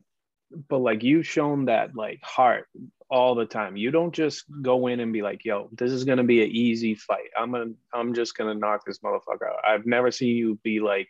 but 0.69 0.79
like 0.79 1.03
you've 1.03 1.27
shown 1.27 1.65
that 1.65 1.95
like 1.95 2.22
heart 2.22 2.67
all 3.10 3.36
the 3.36 3.45
time. 3.45 3.77
You 3.77 3.91
don't 3.91 4.13
just 4.13 4.45
go 4.62 4.88
in 4.88 5.00
and 5.00 5.13
be 5.13 5.22
like, 5.22 5.45
"Yo, 5.45 5.69
this 5.74 5.91
is 5.91 6.03
gonna 6.03 6.24
be 6.24 6.43
an 6.43 6.50
easy 6.50 6.95
fight. 6.95 7.29
I'm 7.38 7.51
gonna, 7.51 7.74
I'm 7.93 8.13
just 8.13 8.36
gonna 8.38 8.55
knock 8.55 8.86
this 8.86 9.00
motherfucker 9.00 9.50
out." 9.50 9.65
I've 9.67 9.86
never 9.86 10.12
seen 10.12 10.36
you 10.36 10.60
be 10.63 10.79
like, 10.79 11.10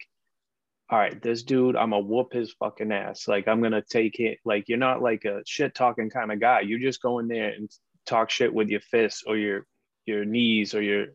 "All 0.89 0.99
right, 0.99 1.21
this 1.21 1.43
dude, 1.43 1.75
I'm 1.75 1.91
gonna 1.91 2.03
whoop 2.05 2.33
his 2.33 2.53
fucking 2.53 2.91
ass. 2.91 3.27
Like 3.27 3.47
I'm 3.47 3.61
gonna 3.61 3.81
take 3.81 4.19
it." 4.19 4.39
Like 4.45 4.67
you're 4.67 4.77
not 4.77 5.01
like 5.01 5.25
a 5.25 5.43
shit 5.45 5.75
talking 5.75 6.09
kind 6.09 6.31
of 6.31 6.39
guy. 6.39 6.61
You 6.61 6.79
just 6.79 7.01
go 7.01 7.19
in 7.19 7.27
there 7.27 7.49
and 7.49 7.69
talk 8.05 8.29
shit 8.29 8.53
with 8.53 8.69
your 8.69 8.81
fists 8.81 9.23
or 9.25 9.37
your 9.37 9.65
your 10.05 10.25
knees 10.25 10.73
or 10.73 10.81
your 10.81 11.07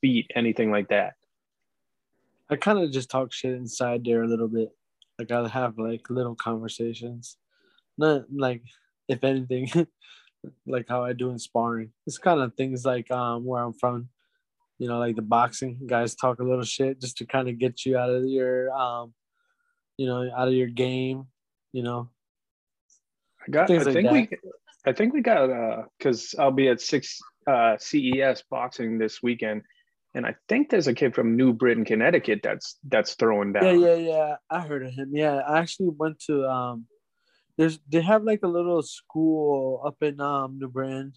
feet, 0.00 0.30
anything 0.34 0.70
like 0.70 0.88
that. 0.88 1.14
I 2.50 2.56
kind 2.56 2.78
of 2.78 2.90
just 2.90 3.10
talk 3.10 3.32
shit 3.32 3.54
inside 3.54 4.04
there 4.04 4.22
a 4.22 4.28
little 4.28 4.48
bit. 4.48 4.70
Like 5.18 5.30
I'll 5.30 5.46
have 5.46 5.78
like 5.78 6.10
little 6.10 6.34
conversations. 6.34 7.36
Not 7.96 8.24
like 8.34 8.62
if 9.08 9.22
anything, 9.24 9.68
like 10.66 10.86
how 10.88 11.04
I 11.04 11.12
do 11.12 11.30
in 11.30 11.38
sparring. 11.38 11.90
It's 12.06 12.18
kind 12.18 12.40
of 12.40 12.54
things 12.54 12.84
like 12.84 13.10
um 13.10 13.44
where 13.44 13.62
I'm 13.62 13.74
from, 13.74 14.08
you 14.78 14.88
know, 14.88 14.98
like 14.98 15.16
the 15.16 15.22
boxing 15.22 15.80
guys 15.86 16.14
talk 16.14 16.40
a 16.40 16.44
little 16.44 16.64
shit 16.64 17.00
just 17.00 17.18
to 17.18 17.26
kind 17.26 17.48
of 17.48 17.58
get 17.58 17.84
you 17.84 17.96
out 17.96 18.10
of 18.10 18.24
your 18.24 18.72
um, 18.72 19.14
you 19.96 20.06
know, 20.06 20.28
out 20.36 20.48
of 20.48 20.54
your 20.54 20.68
game, 20.68 21.26
you 21.72 21.82
know. 21.82 22.10
I 23.46 23.50
got. 23.50 23.68
Things 23.68 23.82
I 23.82 23.86
like 23.86 23.94
think 23.94 24.30
that. 24.30 24.38
we. 24.44 24.50
I 24.86 24.92
think 24.92 25.14
we 25.14 25.22
got 25.22 25.50
uh 25.50 25.82
because 25.98 26.34
I'll 26.38 26.50
be 26.50 26.68
at 26.68 26.80
six 26.80 27.18
uh 27.46 27.76
CES 27.78 28.42
boxing 28.50 28.98
this 28.98 29.22
weekend, 29.22 29.62
and 30.14 30.26
I 30.26 30.34
think 30.48 30.70
there's 30.70 30.88
a 30.88 30.94
kid 30.94 31.14
from 31.14 31.36
New 31.36 31.52
Britain, 31.52 31.84
Connecticut 31.84 32.40
that's 32.42 32.78
that's 32.88 33.14
throwing 33.14 33.52
down. 33.52 33.80
Yeah, 33.80 33.94
yeah, 33.94 33.94
yeah. 33.94 34.36
I 34.50 34.60
heard 34.60 34.84
of 34.84 34.92
him. 34.92 35.10
Yeah, 35.12 35.36
I 35.36 35.58
actually 35.58 35.90
went 35.96 36.18
to 36.26 36.46
um 36.46 36.86
there's 37.56 37.78
they 37.88 38.00
have 38.00 38.24
like 38.24 38.40
a 38.42 38.48
little 38.48 38.82
school 38.82 39.82
up 39.84 40.02
in 40.02 40.20
um 40.20 40.58
New 40.58 40.68
Britain. 40.68 41.14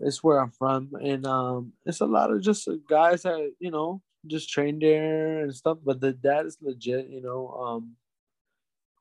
It's 0.00 0.22
where 0.22 0.40
I'm 0.40 0.50
from. 0.50 0.90
And 1.00 1.26
um 1.26 1.72
it's 1.84 2.00
a 2.00 2.06
lot 2.06 2.30
of 2.30 2.42
just 2.42 2.68
guys 2.88 3.22
that, 3.22 3.52
you 3.58 3.70
know, 3.70 4.02
just 4.26 4.50
train 4.50 4.78
there 4.78 5.42
and 5.42 5.54
stuff. 5.54 5.78
But 5.84 6.00
the 6.00 6.12
dad 6.12 6.46
is 6.46 6.58
legit, 6.60 7.08
you 7.08 7.22
know. 7.22 7.48
Um 7.48 7.96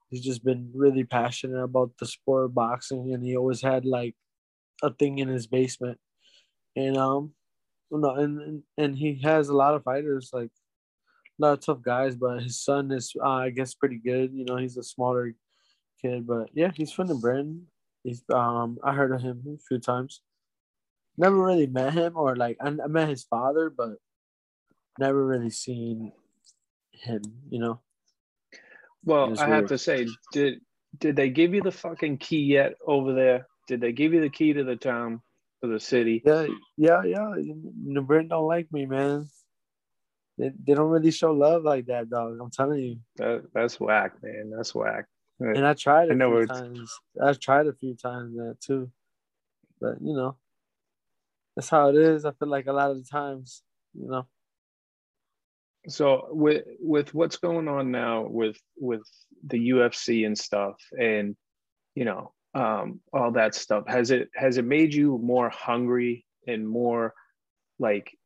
he's 0.10 0.24
just 0.24 0.44
been 0.44 0.72
really 0.74 1.04
passionate 1.04 1.64
about 1.64 1.92
the 2.00 2.06
sport 2.06 2.46
of 2.46 2.54
boxing 2.54 3.14
and 3.14 3.24
he 3.24 3.36
always 3.36 3.62
had 3.62 3.86
like 3.86 4.16
a 4.84 4.94
thing 4.94 5.20
in 5.20 5.28
his 5.28 5.48
basement. 5.48 6.00
And 6.76 6.98
um 6.98 7.34
no 7.92 8.16
and, 8.16 8.64
and 8.78 8.96
he 8.98 9.22
has 9.24 9.50
a 9.50 9.56
lot 9.56 9.76
of 9.76 9.84
fighters 9.84 10.30
like 10.34 10.52
a 11.40 11.42
lot 11.46 11.54
of 11.54 11.60
tough 11.62 11.82
guys, 11.82 12.16
but 12.16 12.44
his 12.44 12.62
son 12.62 12.92
is, 12.92 13.14
uh, 13.22 13.28
I 13.28 13.50
guess, 13.50 13.74
pretty 13.74 13.98
good. 13.98 14.32
You 14.34 14.46
know, 14.46 14.58
he's 14.58 14.78
a 14.78 14.84
smaller 14.84 15.34
kid, 16.06 16.28
but 16.28 16.50
yeah, 16.54 16.72
he's 16.74 16.92
from 16.92 17.08
the 17.08 17.16
Britain. 17.16 17.68
He's, 18.04 18.24
um, 18.34 18.78
I 18.84 18.94
heard 18.94 19.12
of 19.12 19.22
him 19.22 19.42
a 19.48 19.58
few 19.68 19.80
times. 19.80 20.22
Never 21.18 21.36
really 21.36 21.68
met 21.68 21.94
him, 21.94 22.18
or 22.18 22.36
like 22.36 22.58
I, 22.62 22.68
I 22.68 22.88
met 22.88 23.10
his 23.10 23.24
father, 23.24 23.70
but 23.70 23.94
never 25.00 25.26
really 25.26 25.50
seen 25.50 26.12
him. 26.92 27.22
You 27.50 27.60
know, 27.60 27.80
Well, 29.04 29.40
I 29.40 29.48
have 29.48 29.68
to 29.68 29.78
say, 29.78 30.08
did 30.34 30.60
did 31.00 31.16
they 31.16 31.30
give 31.30 31.54
you 31.54 31.62
the 31.62 31.72
fucking 31.72 32.18
key 32.18 32.44
yet 32.44 32.74
over 32.86 33.14
there? 33.14 33.48
Did 33.68 33.82
they 33.82 33.94
give 33.94 34.14
you 34.14 34.22
the 34.22 34.30
key 34.30 34.54
to 34.54 34.64
the 34.64 34.76
town, 34.76 35.22
to 35.64 35.70
the 35.70 35.80
city? 35.80 36.22
yeah, 36.26 36.48
yeah, 36.78 37.02
yeah. 37.04 37.34
New 37.84 38.02
Britain 38.02 38.28
don't 38.28 38.48
like 38.48 38.72
me, 38.72 38.86
man. 38.86 39.28
They, 40.38 40.52
they 40.68 40.74
don't 40.74 40.90
really 40.90 41.12
show 41.12 41.32
love 41.32 41.64
like 41.64 41.86
that, 41.86 42.10
dog. 42.10 42.38
I'm 42.42 42.52
telling 42.52 42.80
you. 42.80 42.98
That, 43.16 43.46
that's 43.54 43.80
whack, 43.80 44.22
man. 44.22 44.52
That's 44.56 44.76
whack. 44.76 45.06
And 45.40 45.66
I 45.66 45.74
tried 45.74 46.10
I 46.10 46.14
a 46.14 46.16
know 46.16 46.38
few 46.38 46.48
times. 46.48 47.00
I've 47.22 47.40
tried 47.40 47.68
a 47.68 47.74
few 47.74 47.96
times 47.96 48.36
that 48.36 48.58
too, 48.62 48.90
but 49.82 50.02
you 50.02 50.14
know, 50.14 50.38
that's 51.56 51.70
how 51.70 51.90
it 51.90 51.96
is. 51.96 52.26
I 52.26 52.32
feel 52.32 52.48
like 52.48 52.68
a 52.68 52.74
lot 52.74 52.92
of 52.92 52.98
the 52.98 53.10
times, 53.10 53.64
you 53.94 54.08
know. 54.08 54.28
So 55.88 56.28
with 56.32 56.64
with 56.80 57.14
what's 57.14 57.38
going 57.38 57.68
on 57.68 57.92
now 57.92 58.26
with 58.28 58.58
with 58.78 59.04
the 59.46 59.70
UFC 59.70 60.26
and 60.26 60.38
stuff, 60.38 60.76
and 60.98 61.36
you 61.96 62.06
know 62.06 62.34
um, 62.54 63.02
all 63.14 63.32
that 63.32 63.56
stuff, 63.56 63.86
has 63.88 64.12
it 64.12 64.30
has 64.34 64.58
it 64.58 64.66
made 64.66 64.94
you 64.94 65.18
more 65.18 65.50
hungry 65.50 66.26
and 66.48 66.68
more 66.68 67.14
like 67.78 68.18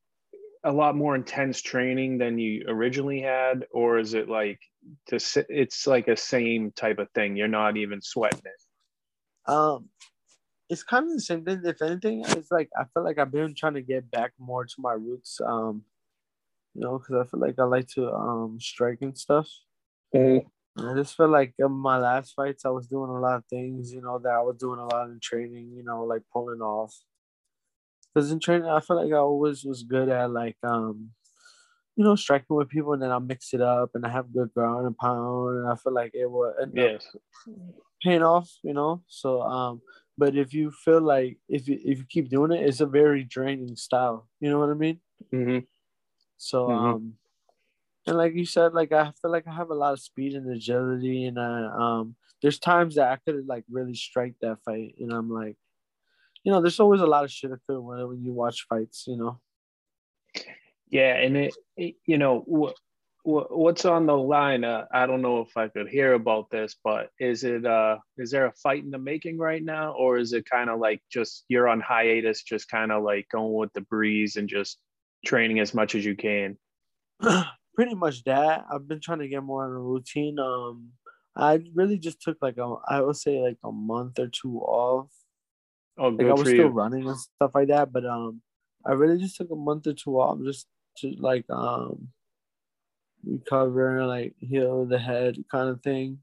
a 0.63 0.71
lot 0.71 0.95
more 0.95 1.15
intense 1.15 1.61
training 1.61 2.17
than 2.19 2.37
you 2.37 2.65
originally 2.67 3.21
had, 3.21 3.65
or 3.71 3.97
is 3.97 4.13
it 4.13 4.29
like 4.29 4.59
this? 5.07 5.37
It's 5.49 5.87
like 5.87 6.07
a 6.07 6.17
same 6.17 6.71
type 6.71 6.99
of 6.99 7.09
thing. 7.11 7.35
You're 7.35 7.47
not 7.47 7.77
even 7.77 8.01
sweating 8.01 8.41
it. 8.45 9.51
Um, 9.51 9.89
it's 10.69 10.83
kind 10.83 11.05
of 11.05 11.13
the 11.13 11.21
same 11.21 11.43
thing. 11.43 11.61
If 11.63 11.81
anything, 11.81 12.23
it's 12.27 12.51
like 12.51 12.69
I 12.77 12.83
feel 12.93 13.03
like 13.03 13.17
I've 13.17 13.31
been 13.31 13.55
trying 13.55 13.73
to 13.75 13.81
get 13.81 14.09
back 14.11 14.33
more 14.39 14.65
to 14.65 14.75
my 14.77 14.93
roots. 14.93 15.39
Um, 15.45 15.83
you 16.75 16.81
know, 16.81 16.99
because 16.99 17.15
I 17.15 17.29
feel 17.29 17.39
like 17.39 17.57
I 17.57 17.63
like 17.63 17.87
to 17.89 18.11
um 18.11 18.59
strike 18.59 18.99
and 19.01 19.17
stuff. 19.17 19.49
And 20.75 20.89
I 20.89 20.93
just 20.95 21.17
feel 21.17 21.27
like 21.27 21.53
in 21.59 21.71
my 21.71 21.97
last 21.97 22.33
fights, 22.35 22.65
I 22.65 22.69
was 22.69 22.87
doing 22.87 23.09
a 23.09 23.19
lot 23.19 23.37
of 23.37 23.45
things, 23.49 23.91
you 23.91 24.01
know, 24.01 24.19
that 24.19 24.31
I 24.31 24.41
was 24.41 24.55
doing 24.57 24.79
a 24.79 24.85
lot 24.85 25.09
in 25.09 25.19
training, 25.21 25.73
you 25.75 25.83
know, 25.83 26.03
like 26.03 26.21
pulling 26.31 26.61
off. 26.61 26.95
Because 28.13 28.31
in 28.31 28.39
training, 28.39 28.69
I 28.69 28.79
feel 28.79 28.95
like 29.03 29.11
I 29.11 29.17
always 29.17 29.63
was 29.65 29.83
good 29.83 30.09
at 30.09 30.31
like, 30.31 30.57
um, 30.63 31.09
you 31.99 32.05
know, 32.05 32.15
striking 32.15 32.57
with 32.57 32.69
people, 32.69 32.93
and 32.93 33.03
then 33.03 33.11
I 33.11 33.19
mix 33.19 33.53
it 33.53 33.61
up, 33.61 33.91
and 33.95 34.07
I 34.07 34.09
have 34.11 34.33
good 34.33 34.53
ground 34.55 34.87
and 34.87 34.97
pound, 34.97 35.57
and 35.59 35.69
I 35.69 35.75
feel 35.77 35.93
like 35.93 36.13
it 36.15 36.27
will 36.31 36.55
end 36.61 36.73
Yes. 36.73 37.15
paying 38.01 38.23
off, 38.23 38.49
you 38.63 38.73
know. 38.73 39.03
So, 39.07 39.41
um, 39.41 39.81
but 40.17 40.35
if 40.35 40.53
you 40.53 40.71
feel 40.71 41.01
like 41.01 41.37
if 41.47 41.67
you 41.67 41.79
if 41.83 41.99
you 41.99 42.05
keep 42.07 42.29
doing 42.29 42.51
it, 42.51 42.65
it's 42.67 42.81
a 42.81 42.85
very 42.85 43.23
draining 43.23 43.75
style. 43.75 44.29
You 44.39 44.49
know 44.49 44.59
what 44.59 44.69
I 44.69 44.73
mean? 44.73 45.01
hmm 45.31 45.59
So 46.37 46.67
Mhm. 46.67 46.69
um 46.71 47.17
and 48.07 48.17
like 48.17 48.35
you 48.35 48.45
said, 48.45 48.73
like 48.73 48.91
I 48.93 49.11
feel 49.21 49.31
like 49.31 49.47
I 49.47 49.53
have 49.55 49.71
a 49.71 49.75
lot 49.75 49.93
of 49.93 50.01
speed 50.01 50.35
and 50.35 50.49
agility 50.51 51.25
and 51.25 51.39
I 51.39 51.65
um 51.99 52.17
there's 52.41 52.59
times 52.59 52.95
that 52.95 53.11
I 53.11 53.17
could 53.17 53.47
like 53.47 53.65
really 53.69 53.95
strike 53.95 54.35
that 54.41 54.59
fight 54.65 54.95
and 54.99 55.13
I'm 55.13 55.29
like 55.31 55.57
you 56.45 56.51
know, 56.51 56.61
there's 56.61 56.79
always 56.79 57.01
a 57.01 57.07
lot 57.07 57.25
of 57.25 57.31
shit 57.31 57.51
that 57.51 57.59
could 57.67 57.79
when 57.81 58.23
you 58.23 58.33
watch 58.33 58.65
fights, 58.69 59.05
you 59.07 59.17
know. 59.17 59.41
Yeah, 60.89 61.15
and 61.15 61.37
it, 61.37 61.55
it 61.77 61.95
you 62.05 62.17
know 62.17 62.39
what 62.45 62.75
what 63.23 63.55
what's 63.55 63.85
on 63.85 64.05
the 64.05 64.17
line? 64.17 64.63
Uh, 64.63 64.85
I 64.91 65.05
don't 65.05 65.21
know 65.21 65.41
if 65.41 65.55
I 65.55 65.67
could 65.67 65.87
hear 65.87 66.13
about 66.13 66.49
this, 66.49 66.75
but 66.83 67.09
is 67.19 67.43
it 67.43 67.65
uh 67.65 67.97
is 68.17 68.31
there 68.31 68.45
a 68.47 68.53
fight 68.53 68.83
in 68.83 68.89
the 68.91 68.97
making 68.97 69.37
right 69.37 69.63
now, 69.63 69.93
or 69.93 70.17
is 70.17 70.33
it 70.33 70.49
kind 70.49 70.69
of 70.69 70.79
like 70.79 71.01
just 71.11 71.45
you're 71.47 71.67
on 71.67 71.79
hiatus, 71.81 72.43
just 72.43 72.69
kind 72.69 72.91
of 72.91 73.03
like 73.03 73.27
going 73.31 73.53
with 73.53 73.73
the 73.73 73.81
breeze 73.81 74.35
and 74.35 74.49
just 74.49 74.79
training 75.25 75.59
as 75.59 75.73
much 75.73 75.95
as 75.95 76.05
you 76.05 76.15
can? 76.15 76.57
Pretty 77.75 77.95
much 77.95 78.23
that. 78.23 78.65
I've 78.71 78.87
been 78.87 78.99
trying 78.99 79.19
to 79.19 79.27
get 79.27 79.43
more 79.43 79.65
on 79.65 79.71
a 79.71 79.79
routine. 79.79 80.39
Um 80.39 80.93
I 81.35 81.59
really 81.73 81.99
just 81.99 82.21
took 82.21 82.37
like 82.41 82.57
a 82.57 82.75
I 82.87 83.01
would 83.01 83.15
say 83.15 83.39
like 83.41 83.57
a 83.63 83.71
month 83.71 84.19
or 84.19 84.27
two 84.27 84.59
off 84.59 85.11
Oh, 85.99 86.07
like 86.09 86.27
I 86.27 86.33
was 86.33 86.47
still 86.47 86.67
you. 86.67 86.67
running 86.67 87.07
and 87.07 87.17
stuff 87.17 87.51
like 87.53 87.67
that, 87.67 87.91
but 87.91 88.05
um, 88.05 88.41
I 88.85 88.93
really 88.93 89.19
just 89.19 89.35
took 89.35 89.51
a 89.51 89.55
month 89.55 89.85
or 89.85 89.93
two 89.93 90.17
off 90.19 90.39
just 90.45 90.65
to 91.01 91.15
like 91.19 91.45
um 91.49 92.09
recover, 93.23 94.05
like 94.05 94.33
heal 94.39 94.85
the 94.85 94.99
head 94.99 95.37
kind 95.51 95.69
of 95.69 95.81
thing. 95.81 96.19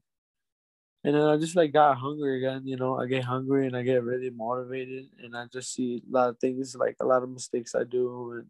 And 1.03 1.15
then 1.15 1.23
I 1.23 1.37
just 1.37 1.55
like 1.55 1.71
got 1.71 1.97
hungry 1.97 2.37
again, 2.37 2.63
you 2.65 2.75
know. 2.75 2.99
I 2.99 3.05
get 3.05 3.23
hungry 3.23 3.67
and 3.67 3.77
I 3.77 3.83
get 3.83 4.03
really 4.03 4.29
motivated, 4.29 5.05
and 5.23 5.37
I 5.37 5.45
just 5.45 5.73
see 5.73 6.03
a 6.05 6.11
lot 6.11 6.29
of 6.29 6.39
things, 6.39 6.75
like 6.75 6.97
a 6.99 7.05
lot 7.05 7.23
of 7.23 7.29
mistakes 7.29 7.75
I 7.75 7.83
do, 7.83 8.31
and, 8.33 8.47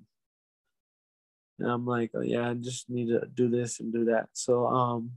and 1.59 1.71
I'm 1.71 1.85
like, 1.85 2.11
oh, 2.15 2.21
yeah, 2.21 2.49
I 2.49 2.53
just 2.55 2.89
need 2.89 3.09
to 3.09 3.27
do 3.31 3.49
this 3.49 3.79
and 3.79 3.93
do 3.93 4.05
that. 4.05 4.29
So 4.33 4.65
um, 4.65 5.11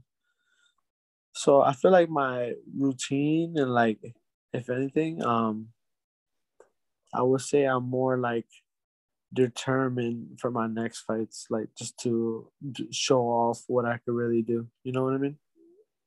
so 1.33 1.61
I 1.61 1.73
feel 1.73 1.91
like 1.91 2.09
my 2.09 2.53
routine 2.77 3.57
and 3.57 3.73
like, 3.73 3.99
if 4.53 4.69
anything, 4.69 5.23
um, 5.23 5.69
I 7.13 7.21
would 7.23 7.41
say 7.41 7.63
I'm 7.63 7.89
more 7.89 8.17
like 8.17 8.47
determined 9.33 10.39
for 10.39 10.51
my 10.51 10.67
next 10.67 11.01
fights, 11.01 11.47
like 11.49 11.69
just 11.77 11.97
to 11.99 12.51
show 12.91 13.21
off 13.23 13.63
what 13.67 13.85
I 13.85 13.97
could 13.97 14.13
really 14.13 14.41
do. 14.41 14.67
You 14.83 14.91
know 14.91 15.03
what 15.03 15.13
I 15.13 15.17
mean? 15.17 15.37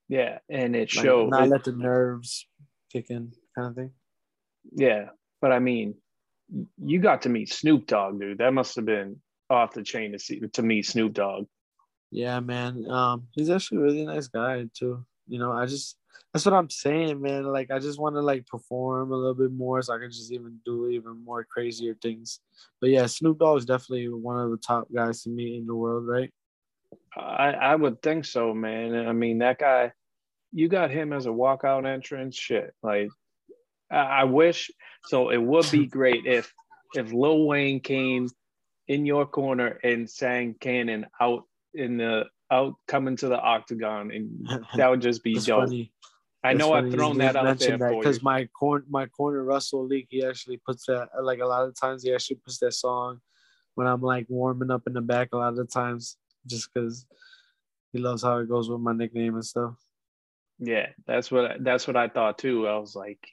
Yeah, 0.08 0.38
and 0.48 0.76
it 0.76 0.94
Like, 0.94 1.04
showed. 1.04 1.30
not 1.30 1.44
it- 1.44 1.50
let 1.50 1.64
the 1.64 1.72
nerves 1.72 2.46
kick 2.92 3.10
in, 3.10 3.32
kind 3.56 3.68
of 3.68 3.74
thing. 3.74 3.92
yeah, 4.74 5.10
but 5.40 5.52
I 5.52 5.58
mean, 5.58 5.94
you 6.78 7.00
got 7.00 7.22
to 7.22 7.28
meet 7.30 7.48
Snoop 7.50 7.86
Dogg, 7.86 8.20
dude. 8.20 8.38
That 8.38 8.52
must 8.52 8.76
have 8.76 8.84
been 8.84 9.20
off 9.50 9.72
the 9.72 9.82
chain 9.82 10.12
to 10.12 10.18
see 10.18 10.40
to 10.40 10.62
meet 10.62 10.86
Snoop 10.86 11.12
Dogg. 11.14 11.46
Yeah, 12.10 12.40
man. 12.40 12.88
Um, 12.88 13.28
he's 13.32 13.50
actually 13.50 13.78
a 13.78 13.80
really 13.82 14.04
nice 14.06 14.28
guy 14.28 14.68
too. 14.74 15.04
You 15.26 15.38
know, 15.38 15.52
I 15.52 15.66
just 15.66 15.96
that's 16.32 16.44
what 16.44 16.54
I'm 16.54 16.70
saying, 16.70 17.20
man. 17.20 17.44
Like 17.44 17.70
I 17.70 17.78
just 17.78 17.98
want 17.98 18.16
to 18.16 18.20
like 18.20 18.46
perform 18.46 19.12
a 19.12 19.16
little 19.16 19.34
bit 19.34 19.52
more 19.52 19.80
so 19.82 19.94
I 19.94 19.98
can 19.98 20.10
just 20.10 20.32
even 20.32 20.58
do 20.64 20.88
even 20.88 21.22
more 21.24 21.44
crazier 21.44 21.96
things. 22.00 22.40
But 22.80 22.90
yeah, 22.90 23.06
Snoop 23.06 23.38
Dogg 23.38 23.58
is 23.58 23.64
definitely 23.64 24.08
one 24.08 24.38
of 24.38 24.50
the 24.50 24.56
top 24.56 24.88
guys 24.92 25.22
to 25.22 25.30
meet 25.30 25.56
in 25.56 25.66
the 25.66 25.74
world, 25.74 26.06
right? 26.06 26.32
I, 27.16 27.52
I 27.52 27.74
would 27.76 28.02
think 28.02 28.24
so, 28.24 28.52
man. 28.52 29.06
I 29.06 29.12
mean, 29.12 29.38
that 29.38 29.58
guy, 29.58 29.92
you 30.52 30.68
got 30.68 30.90
him 30.90 31.12
as 31.12 31.26
a 31.26 31.30
walkout 31.30 31.86
entrance. 31.86 32.36
Shit, 32.36 32.74
like 32.82 33.08
I, 33.90 33.96
I 33.96 34.24
wish. 34.24 34.70
So 35.04 35.30
it 35.30 35.38
would 35.38 35.70
be 35.70 35.86
great 35.98 36.26
if 36.26 36.52
if 36.94 37.12
Lil 37.12 37.46
Wayne 37.46 37.80
came 37.80 38.28
in 38.88 39.06
your 39.06 39.26
corner 39.26 39.78
and 39.82 40.08
sang 40.08 40.56
Cannon 40.60 41.06
out 41.20 41.44
in 41.74 41.96
the 41.96 42.26
out 42.54 42.74
coming 42.86 43.16
to 43.16 43.28
the 43.28 43.40
octagon, 43.40 44.10
and 44.12 44.48
that 44.76 44.88
would 44.90 45.02
just 45.02 45.22
be 45.22 45.34
dope. 45.34 45.68
funny. 45.68 45.92
I 46.42 46.52
It's 46.52 46.58
know 46.60 46.72
funny 46.72 46.88
I've 46.88 46.94
thrown 46.94 47.18
that 47.18 47.36
out 47.36 47.58
there 47.58 47.78
because 47.78 48.22
my 48.22 48.46
corner, 48.46 48.84
my 48.88 49.06
corner 49.06 49.42
Russell 49.42 49.86
Leak, 49.86 50.08
he 50.10 50.24
actually 50.24 50.58
puts 50.58 50.86
that 50.86 51.08
like 51.22 51.40
a 51.40 51.46
lot 51.46 51.66
of 51.66 51.78
times 51.78 52.02
he 52.02 52.12
actually 52.14 52.36
puts 52.36 52.58
that 52.58 52.72
song 52.72 53.20
when 53.74 53.86
I'm 53.86 54.02
like 54.02 54.26
warming 54.28 54.70
up 54.70 54.82
in 54.86 54.92
the 54.92 55.00
back. 55.00 55.30
A 55.32 55.36
lot 55.38 55.48
of 55.48 55.56
the 55.56 55.64
times, 55.64 56.16
just 56.46 56.68
because 56.72 57.06
he 57.92 57.98
loves 57.98 58.22
how 58.22 58.38
it 58.38 58.48
goes 58.48 58.68
with 58.68 58.80
my 58.80 58.92
nickname 58.92 59.34
and 59.34 59.44
stuff. 59.44 59.74
Yeah, 60.58 60.88
that's 61.06 61.30
what 61.30 61.64
that's 61.64 61.86
what 61.86 61.96
I 61.96 62.08
thought 62.08 62.38
too. 62.38 62.68
I 62.68 62.76
was 62.78 62.94
like, 62.94 63.26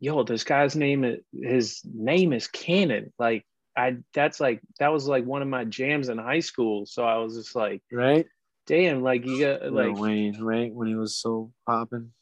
yo, 0.00 0.22
this 0.24 0.44
guy's 0.44 0.74
name 0.74 1.04
is 1.04 1.20
his 1.32 1.80
name 1.84 2.32
is 2.32 2.48
Cannon. 2.48 3.12
Like 3.18 3.44
I 3.76 3.98
that's 4.14 4.40
like 4.40 4.60
that 4.78 4.92
was 4.92 5.06
like 5.06 5.24
one 5.24 5.42
of 5.42 5.48
my 5.48 5.64
jams 5.64 6.08
in 6.08 6.18
high 6.18 6.40
school. 6.40 6.86
So 6.86 7.04
I 7.04 7.18
was 7.18 7.36
just 7.36 7.54
like, 7.54 7.82
Right? 7.92 8.26
Damn, 8.66 9.02
like 9.02 9.26
you 9.26 9.40
got 9.40 9.72
like 9.72 9.96
Wayne, 9.96 10.42
right? 10.42 10.72
When 10.72 10.88
he 10.88 10.94
was 10.94 11.16
so 11.16 11.52
popping. 11.66 12.12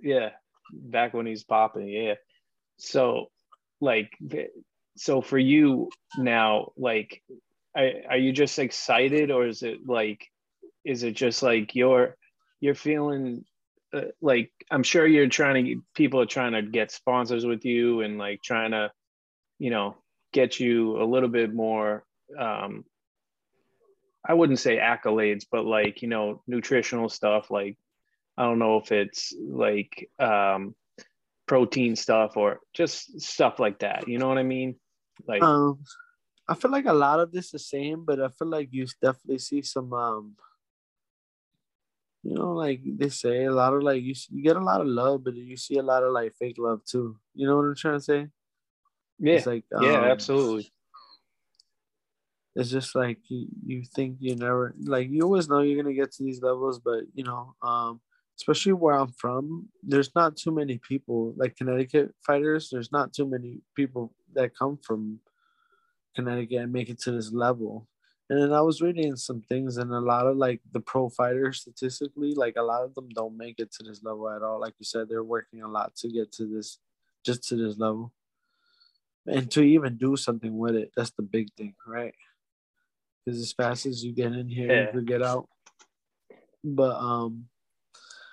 yeah, 0.00 0.30
back 0.72 1.14
when 1.14 1.26
he's 1.26 1.44
popping, 1.44 1.88
yeah. 1.88 2.14
So 2.78 3.30
like 3.80 4.16
so 4.96 5.20
for 5.20 5.38
you 5.38 5.90
now, 6.16 6.72
like 6.76 7.22
are, 7.76 7.90
are 8.10 8.16
you 8.16 8.32
just 8.32 8.58
excited 8.58 9.30
or 9.30 9.46
is 9.46 9.62
it 9.62 9.86
like 9.86 10.26
is 10.84 11.02
it 11.02 11.12
just 11.12 11.42
like 11.42 11.74
you're 11.74 12.16
you're 12.60 12.74
feeling 12.74 13.44
uh, 13.94 14.02
like 14.20 14.50
I'm 14.70 14.82
sure 14.82 15.06
you're 15.06 15.28
trying 15.28 15.64
to 15.64 15.82
people 15.94 16.20
are 16.20 16.26
trying 16.26 16.52
to 16.52 16.62
get 16.62 16.90
sponsors 16.90 17.46
with 17.46 17.64
you 17.64 18.02
and 18.02 18.18
like 18.18 18.42
trying 18.42 18.72
to 18.72 18.90
you 19.58 19.70
know 19.70 19.96
get 20.32 20.60
you 20.60 21.00
a 21.00 21.04
little 21.04 21.28
bit 21.28 21.54
more 21.54 22.04
um 22.38 22.84
I 24.28 24.34
wouldn't 24.34 24.60
say 24.60 24.76
accolades 24.76 25.46
but 25.50 25.64
like 25.64 26.02
you 26.02 26.08
know 26.08 26.42
nutritional 26.46 27.08
stuff 27.08 27.50
like 27.50 27.76
I 28.36 28.44
don't 28.44 28.58
know 28.58 28.76
if 28.76 28.92
it's 28.92 29.34
like 29.40 30.10
um 30.18 30.74
protein 31.46 31.96
stuff 31.96 32.36
or 32.36 32.60
just 32.74 33.20
stuff 33.20 33.58
like 33.58 33.78
that 33.80 34.06
you 34.06 34.18
know 34.18 34.28
what 34.28 34.38
I 34.38 34.42
mean 34.42 34.76
like 35.26 35.42
Um, 35.42 35.82
I 36.48 36.54
feel 36.54 36.70
like 36.70 36.86
a 36.86 36.92
lot 36.92 37.20
of 37.20 37.32
this 37.32 37.46
is 37.46 37.50
the 37.52 37.58
same, 37.58 38.04
but 38.04 38.20
I 38.20 38.28
feel 38.28 38.48
like 38.48 38.68
you 38.70 38.86
definitely 39.02 39.38
see 39.38 39.62
some 39.62 39.92
um. 39.92 40.36
You 42.24 42.34
know, 42.34 42.52
like 42.52 42.80
they 42.84 43.08
say, 43.10 43.44
a 43.44 43.52
lot 43.52 43.72
of 43.74 43.82
like 43.82 44.02
you 44.02 44.14
you 44.30 44.42
get 44.42 44.56
a 44.56 44.60
lot 44.60 44.80
of 44.80 44.86
love, 44.86 45.24
but 45.24 45.36
you 45.36 45.56
see 45.56 45.78
a 45.78 45.82
lot 45.82 46.02
of 46.02 46.12
like 46.12 46.34
fake 46.34 46.56
love 46.58 46.84
too. 46.84 47.16
You 47.34 47.46
know 47.46 47.56
what 47.56 47.64
I'm 47.64 47.76
trying 47.76 47.98
to 47.98 48.04
say? 48.04 48.26
yeah 49.18 49.34
It's 49.36 49.46
like 49.46 49.64
yeah 49.80 49.98
um, 49.98 50.04
absolutely 50.04 50.72
It's 52.58 52.70
just 52.70 52.96
like 52.96 53.18
you, 53.28 53.46
you 53.64 53.84
think 53.84 54.16
you 54.18 54.34
never 54.34 54.74
like 54.84 55.08
you 55.10 55.22
always 55.22 55.48
know 55.48 55.60
you're 55.60 55.80
gonna 55.80 55.94
get 55.94 56.10
to 56.14 56.24
these 56.24 56.42
levels, 56.42 56.80
but 56.80 57.04
you 57.14 57.22
know, 57.22 57.54
um, 57.62 58.00
especially 58.36 58.72
where 58.72 58.96
I'm 58.96 59.12
from, 59.12 59.68
there's 59.84 60.12
not 60.16 60.36
too 60.36 60.50
many 60.50 60.78
people 60.78 61.34
like 61.36 61.56
Connecticut 61.56 62.12
fighters. 62.26 62.68
There's 62.72 62.90
not 62.90 63.12
too 63.12 63.26
many 63.26 63.60
people 63.76 64.12
that 64.34 64.58
come 64.58 64.76
from 64.82 65.20
Connecticut 66.16 66.58
and 66.62 66.72
make 66.72 66.88
it 66.88 67.00
to 67.02 67.12
this 67.12 67.32
level. 67.32 67.86
And 68.28 68.42
then 68.42 68.52
I 68.52 68.60
was 68.60 68.82
reading 68.82 69.14
some 69.14 69.40
things, 69.40 69.76
and 69.76 69.92
a 69.92 70.00
lot 70.00 70.26
of 70.26 70.36
like 70.36 70.60
the 70.72 70.80
pro 70.80 71.08
fighters 71.08 71.60
statistically, 71.60 72.34
like 72.34 72.56
a 72.56 72.62
lot 72.62 72.82
of 72.82 72.92
them 72.96 73.08
don't 73.10 73.36
make 73.36 73.60
it 73.60 73.72
to 73.74 73.84
this 73.84 74.02
level 74.02 74.28
at 74.28 74.42
all. 74.42 74.60
Like 74.60 74.74
you 74.80 74.84
said, 74.84 75.08
they're 75.08 75.22
working 75.22 75.62
a 75.62 75.68
lot 75.68 75.94
to 75.98 76.08
get 76.08 76.32
to 76.32 76.44
this, 76.44 76.80
just 77.24 77.48
to 77.50 77.56
this 77.56 77.78
level, 77.78 78.12
and 79.28 79.48
to 79.52 79.62
even 79.62 79.96
do 79.96 80.16
something 80.16 80.58
with 80.58 80.74
it. 80.74 80.90
That's 80.96 81.12
the 81.12 81.22
big 81.22 81.52
thing, 81.54 81.76
right? 81.86 82.14
Because 83.28 83.42
as 83.42 83.52
fast 83.52 83.84
as 83.84 84.02
you 84.02 84.12
get 84.14 84.32
in 84.32 84.48
here, 84.48 84.72
Yeah. 84.72 84.86
you 84.86 84.92
could 84.92 85.06
get 85.06 85.22
out. 85.22 85.46
But 86.64 86.96
um, 86.96 87.44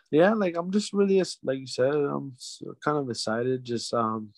yeah, 0.09 0.33
like 0.33 0.55
I'm 0.55 0.71
just 0.71 0.93
really 0.93 1.21
like 1.43 1.59
you 1.59 1.67
said, 1.67 1.93
I'm 1.93 2.33
kind 2.81 2.97
of 2.97 3.09
excited. 3.09 3.65
Just 3.65 3.93
um, 3.93 4.29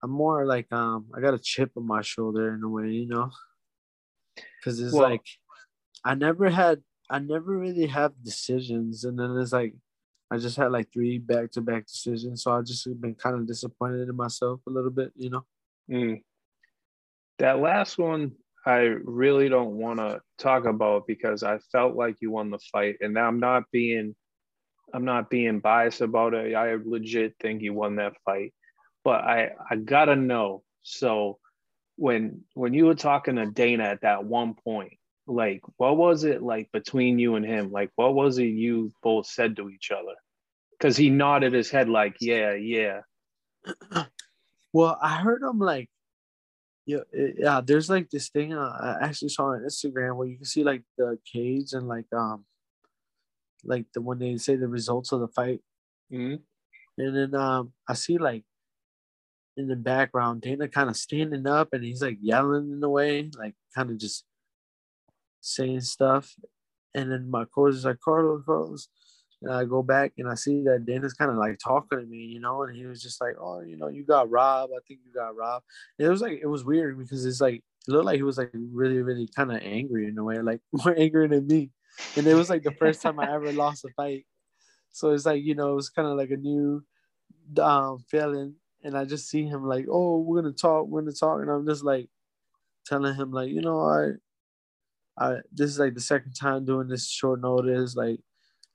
I'm 0.00 0.10
more 0.12 0.46
like 0.46 0.72
um, 0.72 1.06
I 1.12 1.20
got 1.20 1.34
a 1.34 1.40
chip 1.40 1.72
on 1.76 1.88
my 1.88 2.02
shoulder 2.02 2.54
in 2.54 2.62
a 2.62 2.68
way, 2.68 2.90
you 2.90 3.08
know, 3.08 3.30
because 4.60 4.78
it's 4.80 4.94
Well- 4.94 5.10
like 5.10 5.26
I 6.04 6.14
never 6.14 6.48
had, 6.50 6.82
I 7.10 7.18
never 7.18 7.58
really 7.58 7.86
have 7.86 8.12
decisions, 8.22 9.02
and 9.04 9.18
then 9.18 9.36
it's 9.38 9.52
like 9.52 9.74
I 10.30 10.38
just 10.38 10.56
had 10.56 10.70
like 10.70 10.92
three 10.92 11.18
back 11.18 11.50
to 11.52 11.60
back 11.60 11.86
decisions, 11.86 12.44
so 12.44 12.52
I 12.52 12.62
just 12.62 12.86
been 13.00 13.16
kind 13.16 13.34
of 13.34 13.46
disappointed 13.48 14.08
in 14.08 14.14
myself 14.14 14.60
a 14.68 14.70
little 14.70 14.90
bit, 14.90 15.10
you 15.16 15.30
know. 15.30 15.44
Mm. 15.90 16.22
That 17.40 17.58
last 17.58 17.98
one, 17.98 18.32
I 18.66 18.96
really 19.04 19.48
don't 19.48 19.76
want 19.76 19.98
to 19.98 20.20
talk 20.38 20.64
about 20.64 21.06
because 21.06 21.42
I 21.42 21.58
felt 21.72 21.96
like 21.96 22.16
you 22.20 22.30
won 22.30 22.50
the 22.50 22.58
fight, 22.72 22.96
and 23.00 23.18
I'm 23.18 23.38
not 23.38 23.64
being, 23.70 24.14
I'm 24.92 25.04
not 25.04 25.28
being 25.30 25.60
biased 25.60 26.00
about 26.00 26.34
it. 26.34 26.54
I 26.54 26.76
legit 26.82 27.34
think 27.40 27.62
you 27.62 27.74
won 27.74 27.96
that 27.96 28.14
fight, 28.24 28.54
but 29.04 29.22
I, 29.22 29.50
I 29.70 29.76
gotta 29.76 30.16
know. 30.16 30.62
So, 30.82 31.38
when 31.96 32.42
when 32.54 32.74
you 32.74 32.86
were 32.86 32.94
talking 32.94 33.36
to 33.36 33.46
Dana 33.46 33.84
at 33.84 34.02
that 34.02 34.24
one 34.24 34.54
point, 34.54 34.94
like, 35.26 35.62
what 35.76 35.96
was 35.96 36.24
it 36.24 36.42
like 36.42 36.70
between 36.72 37.18
you 37.18 37.36
and 37.36 37.44
him? 37.44 37.70
Like, 37.70 37.90
what 37.96 38.14
was 38.14 38.38
it 38.38 38.44
you 38.44 38.92
both 39.02 39.26
said 39.26 39.56
to 39.56 39.70
each 39.70 39.90
other? 39.90 40.14
Because 40.72 40.96
he 40.96 41.10
nodded 41.10 41.52
his 41.52 41.70
head 41.70 41.88
like, 41.88 42.16
yeah, 42.20 42.54
yeah. 42.54 43.00
Well, 44.74 44.98
I 45.00 45.18
heard 45.18 45.40
him 45.40 45.60
like, 45.60 45.88
yeah, 46.86 46.98
it- 47.12 47.36
yeah. 47.38 47.60
There's 47.64 47.88
like 47.90 48.10
this 48.10 48.28
thing 48.28 48.52
uh, 48.54 48.96
I 49.00 49.06
actually 49.06 49.30
saw 49.30 49.46
on 49.52 49.60
Instagram 49.60 50.16
where 50.16 50.28
you 50.28 50.36
can 50.36 50.44
see 50.44 50.64
like 50.64 50.82
the 50.98 51.18
cage 51.30 51.72
and 51.72 51.88
like 51.88 52.10
um, 52.12 52.44
like 53.64 53.86
the 53.94 54.00
when 54.02 54.18
they 54.18 54.36
say 54.36 54.56
the 54.56 54.68
results 54.68 55.12
of 55.12 55.20
the 55.20 55.28
fight, 55.28 55.60
Mhm. 56.12 56.40
and 56.98 57.16
then 57.16 57.34
um, 57.34 57.72
I 57.88 57.94
see 57.94 58.18
like 58.18 58.44
in 59.56 59.68
the 59.68 59.76
background 59.76 60.42
Dana 60.42 60.68
kind 60.68 60.90
of 60.90 60.96
standing 60.96 61.46
up 61.46 61.68
and 61.72 61.84
he's 61.84 62.02
like 62.02 62.18
yelling 62.20 62.72
in 62.72 62.82
a 62.82 62.88
way, 62.90 63.30
like 63.38 63.54
kind 63.74 63.90
of 63.90 63.98
just 63.98 64.24
saying 65.40 65.80
stuff, 65.80 66.34
and 66.94 67.10
then 67.10 67.30
my 67.30 67.44
coach 67.44 67.74
is 67.74 67.84
like 67.84 68.00
Carlos, 68.00 68.42
Carlos. 68.44 68.88
And 69.44 69.52
I 69.52 69.64
go 69.66 69.82
back 69.82 70.14
and 70.16 70.28
I 70.28 70.34
see 70.34 70.62
that 70.62 70.86
Dana's 70.86 71.12
kind 71.12 71.30
of 71.30 71.36
like 71.36 71.58
talking 71.58 71.98
to 71.98 72.06
me, 72.06 72.16
you 72.16 72.40
know, 72.40 72.62
and 72.62 72.74
he 72.74 72.86
was 72.86 73.02
just 73.02 73.20
like, 73.20 73.34
"Oh, 73.38 73.60
you 73.60 73.76
know, 73.76 73.88
you 73.88 74.02
got 74.02 74.30
robbed. 74.30 74.72
I 74.74 74.80
think 74.88 75.00
you 75.04 75.12
got 75.12 75.36
robbed." 75.36 75.66
And 75.98 76.06
it 76.08 76.10
was 76.10 76.22
like 76.22 76.40
it 76.42 76.46
was 76.46 76.64
weird 76.64 76.98
because 76.98 77.26
it's 77.26 77.42
like 77.42 77.56
it 77.56 77.90
looked 77.92 78.06
like 78.06 78.16
he 78.16 78.22
was 78.22 78.38
like 78.38 78.50
really, 78.54 79.02
really 79.02 79.28
kind 79.36 79.52
of 79.52 79.60
angry 79.62 80.08
in 80.08 80.16
a 80.18 80.24
way, 80.24 80.38
like 80.40 80.60
more 80.72 80.98
angry 80.98 81.28
than 81.28 81.46
me. 81.46 81.70
And 82.16 82.26
it 82.26 82.34
was 82.34 82.48
like 82.48 82.62
the 82.62 82.72
first 82.72 83.02
time 83.02 83.20
I 83.20 83.32
ever 83.34 83.52
lost 83.52 83.84
a 83.84 83.88
fight, 83.96 84.24
so 84.92 85.12
it's 85.12 85.26
like 85.26 85.44
you 85.44 85.54
know 85.54 85.72
it 85.72 85.76
was 85.76 85.90
kind 85.90 86.08
of 86.08 86.16
like 86.16 86.30
a 86.30 86.36
new 86.36 86.82
um 87.60 87.98
feeling. 88.10 88.54
And 88.82 88.96
I 88.98 89.04
just 89.04 89.28
see 89.28 89.44
him 89.44 89.64
like, 89.66 89.86
"Oh, 89.90 90.20
we're 90.20 90.40
gonna 90.42 90.54
talk, 90.54 90.86
we're 90.86 91.02
gonna 91.02 91.12
talk," 91.12 91.40
and 91.42 91.50
I'm 91.50 91.66
just 91.66 91.84
like 91.84 92.08
telling 92.86 93.14
him 93.14 93.32
like, 93.32 93.50
you 93.50 93.60
know, 93.62 93.80
I, 93.80 94.12
I 95.18 95.36
this 95.52 95.70
is 95.70 95.78
like 95.78 95.94
the 95.94 96.00
second 96.00 96.32
time 96.34 96.64
doing 96.64 96.88
this 96.88 97.08
short 97.10 97.40
notice, 97.40 97.96
like 97.96 98.20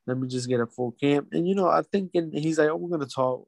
let 0.09 0.17
me 0.17 0.27
just 0.27 0.49
get 0.49 0.59
a 0.59 0.65
full 0.65 0.91
camp. 0.91 1.29
And 1.31 1.47
you 1.47 1.55
know, 1.55 1.69
I 1.69 1.81
thinking 1.83 2.31
he's 2.33 2.59
like, 2.59 2.69
oh, 2.69 2.75
we're 2.75 2.89
gonna 2.89 3.09
talk. 3.09 3.47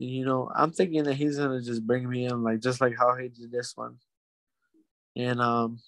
And, 0.00 0.10
you 0.10 0.24
know, 0.24 0.50
I'm 0.54 0.72
thinking 0.72 1.04
that 1.04 1.14
he's 1.14 1.38
gonna 1.38 1.62
just 1.62 1.86
bring 1.86 2.08
me 2.08 2.24
in, 2.24 2.42
like 2.42 2.60
just 2.60 2.80
like 2.80 2.96
how 2.98 3.14
he 3.14 3.28
did 3.28 3.52
this 3.52 3.76
one. 3.76 3.98
And 5.14 5.40
um, 5.40 5.78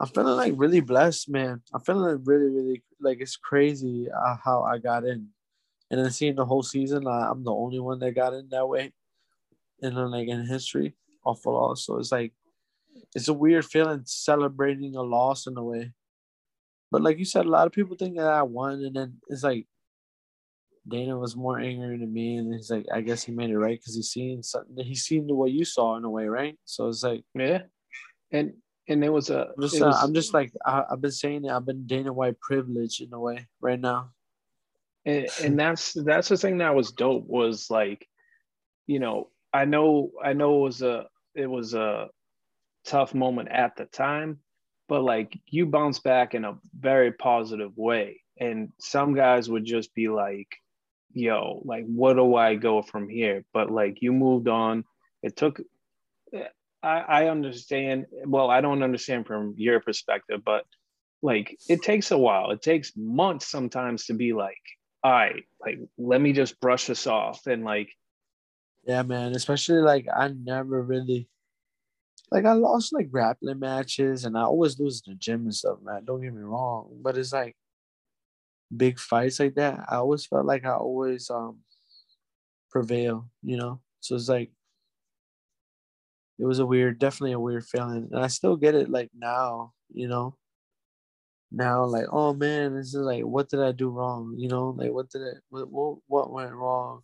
I'm 0.00 0.08
feeling 0.08 0.36
like 0.36 0.54
really 0.56 0.80
blessed, 0.80 1.28
man. 1.28 1.62
I'm 1.72 1.80
feeling 1.80 2.16
like 2.16 2.26
really, 2.26 2.48
really 2.48 2.82
like 3.00 3.20
it's 3.20 3.36
crazy 3.36 4.08
uh, 4.10 4.36
how 4.42 4.62
I 4.62 4.78
got 4.78 5.04
in. 5.04 5.28
And 5.90 6.00
then 6.02 6.10
seeing 6.10 6.34
the 6.34 6.46
whole 6.46 6.62
season, 6.62 7.02
like, 7.02 7.30
I'm 7.30 7.44
the 7.44 7.52
only 7.52 7.78
one 7.78 7.98
that 8.00 8.12
got 8.12 8.32
in 8.32 8.48
that 8.48 8.66
way. 8.66 8.92
And 9.82 9.96
then 9.96 10.10
like 10.10 10.28
in 10.28 10.46
history, 10.46 10.94
off 11.24 11.44
a 11.46 11.50
loss. 11.50 11.84
So 11.84 11.98
it's 11.98 12.12
like 12.12 12.32
it's 13.14 13.28
a 13.28 13.32
weird 13.32 13.64
feeling 13.64 14.02
celebrating 14.04 14.96
a 14.96 15.02
loss 15.02 15.46
in 15.46 15.56
a 15.56 15.62
way. 15.62 15.92
But 16.94 17.02
like 17.02 17.18
you 17.18 17.24
said, 17.24 17.44
a 17.44 17.48
lot 17.50 17.66
of 17.66 17.72
people 17.72 17.96
think 17.96 18.16
that 18.18 18.28
I 18.28 18.42
won, 18.42 18.74
and 18.84 18.94
then 18.94 19.14
it's 19.26 19.42
like 19.42 19.66
Dana 20.86 21.18
was 21.18 21.34
more 21.34 21.58
angry 21.58 21.98
than 21.98 22.12
me, 22.12 22.36
and 22.36 22.54
he's 22.54 22.70
like, 22.70 22.86
I 22.94 23.00
guess 23.00 23.24
he 23.24 23.32
made 23.32 23.50
it 23.50 23.58
right 23.58 23.76
because 23.76 23.96
he's 23.96 24.10
seen 24.12 24.44
something. 24.44 24.76
That 24.76 24.86
he's 24.86 25.02
seen 25.02 25.26
what 25.26 25.50
you 25.50 25.64
saw 25.64 25.96
in 25.96 26.04
a 26.04 26.08
way, 26.10 26.26
right? 26.28 26.56
So 26.66 26.86
it's 26.86 27.02
like, 27.02 27.24
Yeah. 27.34 27.62
And 28.30 28.52
and 28.86 29.02
it 29.02 29.08
was 29.08 29.28
a 29.30 29.48
I'm 29.56 29.60
just, 29.62 29.82
uh, 29.82 29.86
was- 29.86 30.02
I'm 30.04 30.14
just 30.14 30.32
like 30.34 30.52
I, 30.64 30.84
I've 30.88 31.00
been 31.00 31.10
saying 31.10 31.44
it. 31.46 31.50
I've 31.50 31.66
been 31.66 31.84
Dana 31.88 32.12
White 32.12 32.38
privileged 32.38 33.00
in 33.02 33.12
a 33.12 33.18
way 33.18 33.48
right 33.60 33.80
now. 33.80 34.10
and, 35.04 35.26
and 35.42 35.58
that's 35.58 35.94
that's 35.94 36.28
the 36.28 36.36
thing 36.36 36.58
that 36.58 36.76
was 36.76 36.92
dope 36.92 37.26
was 37.26 37.70
like 37.70 38.06
you 38.86 39.00
know 39.00 39.28
i 39.52 39.64
know 39.64 40.10
i 40.22 40.32
know 40.32 40.58
it 40.60 40.62
was 40.62 40.82
a 40.82 41.06
it 41.34 41.46
was 41.46 41.74
a 41.74 42.08
tough 42.86 43.14
moment 43.14 43.48
at 43.50 43.76
the 43.76 43.84
time 43.86 44.38
but 44.88 45.02
like 45.02 45.38
you 45.48 45.66
bounce 45.66 45.98
back 45.98 46.34
in 46.34 46.44
a 46.44 46.58
very 46.78 47.12
positive 47.12 47.76
way. 47.76 48.20
And 48.38 48.72
some 48.78 49.14
guys 49.14 49.48
would 49.48 49.64
just 49.64 49.94
be 49.94 50.08
like 50.08 50.48
yo 51.16 51.62
like 51.64 51.84
what 51.86 52.14
do 52.14 52.34
i 52.34 52.56
go 52.56 52.82
from 52.82 53.08
here? 53.08 53.44
But 53.52 53.70
like 53.70 54.02
you 54.02 54.12
moved 54.12 54.48
on. 54.48 54.84
It 55.22 55.36
took 55.36 55.60
i 56.82 56.98
i 57.00 57.28
understand 57.28 58.06
well 58.26 58.50
i 58.50 58.60
don't 58.60 58.82
understand 58.82 59.26
from 59.26 59.54
your 59.56 59.80
perspective 59.80 60.42
but 60.44 60.64
like 61.22 61.56
it 61.68 61.82
takes 61.82 62.10
a 62.10 62.18
while. 62.18 62.50
It 62.50 62.60
takes 62.60 62.92
months 62.96 63.46
sometimes 63.48 64.06
to 64.06 64.14
be 64.14 64.32
like 64.32 64.60
all 65.02 65.12
right 65.12 65.44
like 65.60 65.78
let 65.96 66.20
me 66.20 66.32
just 66.32 66.60
brush 66.60 66.86
this 66.86 67.06
off 67.06 67.46
and 67.46 67.64
like 67.64 67.90
Yeah, 68.86 69.02
man. 69.02 69.34
Especially 69.34 69.80
like 69.80 70.06
I 70.14 70.28
never 70.28 70.82
really 70.82 71.28
like 72.34 72.44
I 72.46 72.52
lost 72.52 72.92
like 72.92 73.10
grappling 73.12 73.60
matches 73.60 74.24
and 74.24 74.36
I 74.36 74.42
always 74.42 74.78
lose 74.80 75.02
in 75.06 75.12
the 75.12 75.18
gym 75.18 75.42
and 75.44 75.54
stuff, 75.54 75.78
man. 75.82 76.04
Don't 76.04 76.20
get 76.20 76.34
me 76.34 76.42
wrong. 76.42 76.98
But 77.00 77.16
it's 77.16 77.32
like 77.32 77.56
big 78.76 78.98
fights 78.98 79.38
like 79.38 79.54
that. 79.54 79.84
I 79.88 79.96
always 79.96 80.26
felt 80.26 80.44
like 80.44 80.64
I 80.64 80.74
always 80.74 81.30
um 81.30 81.58
prevail, 82.70 83.30
you 83.44 83.56
know? 83.56 83.80
So 84.00 84.16
it's 84.16 84.28
like 84.28 84.50
it 86.40 86.44
was 86.44 86.58
a 86.58 86.66
weird, 86.66 86.98
definitely 86.98 87.32
a 87.32 87.40
weird 87.40 87.64
feeling. 87.66 88.08
And 88.10 88.20
I 88.24 88.26
still 88.26 88.56
get 88.56 88.74
it 88.74 88.90
like 88.90 89.10
now, 89.16 89.72
you 89.92 90.08
know. 90.08 90.36
Now, 91.52 91.84
like, 91.84 92.06
oh 92.10 92.34
man, 92.34 92.74
this 92.74 92.88
is 92.88 92.96
like, 92.96 93.22
what 93.22 93.48
did 93.48 93.60
I 93.60 93.70
do 93.70 93.90
wrong? 93.90 94.34
You 94.36 94.48
know, 94.48 94.70
like, 94.76 94.90
what 94.90 95.08
did 95.10 95.22
it, 95.22 95.36
what, 95.50 95.70
what, 95.70 95.98
what 96.08 96.32
went 96.32 96.52
wrong? 96.52 97.02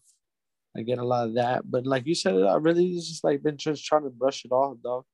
I 0.76 0.82
get 0.82 0.98
a 0.98 1.04
lot 1.04 1.28
of 1.28 1.34
that, 1.34 1.70
but 1.70 1.86
like 1.86 2.06
you 2.06 2.14
said, 2.14 2.34
I 2.34 2.56
really 2.56 2.94
just 2.94 3.24
like 3.24 3.42
been 3.42 3.56
just 3.56 3.84
trying 3.84 4.04
to 4.04 4.10
brush 4.10 4.44
it 4.44 4.52
off, 4.52 4.76
dog. 4.82 5.04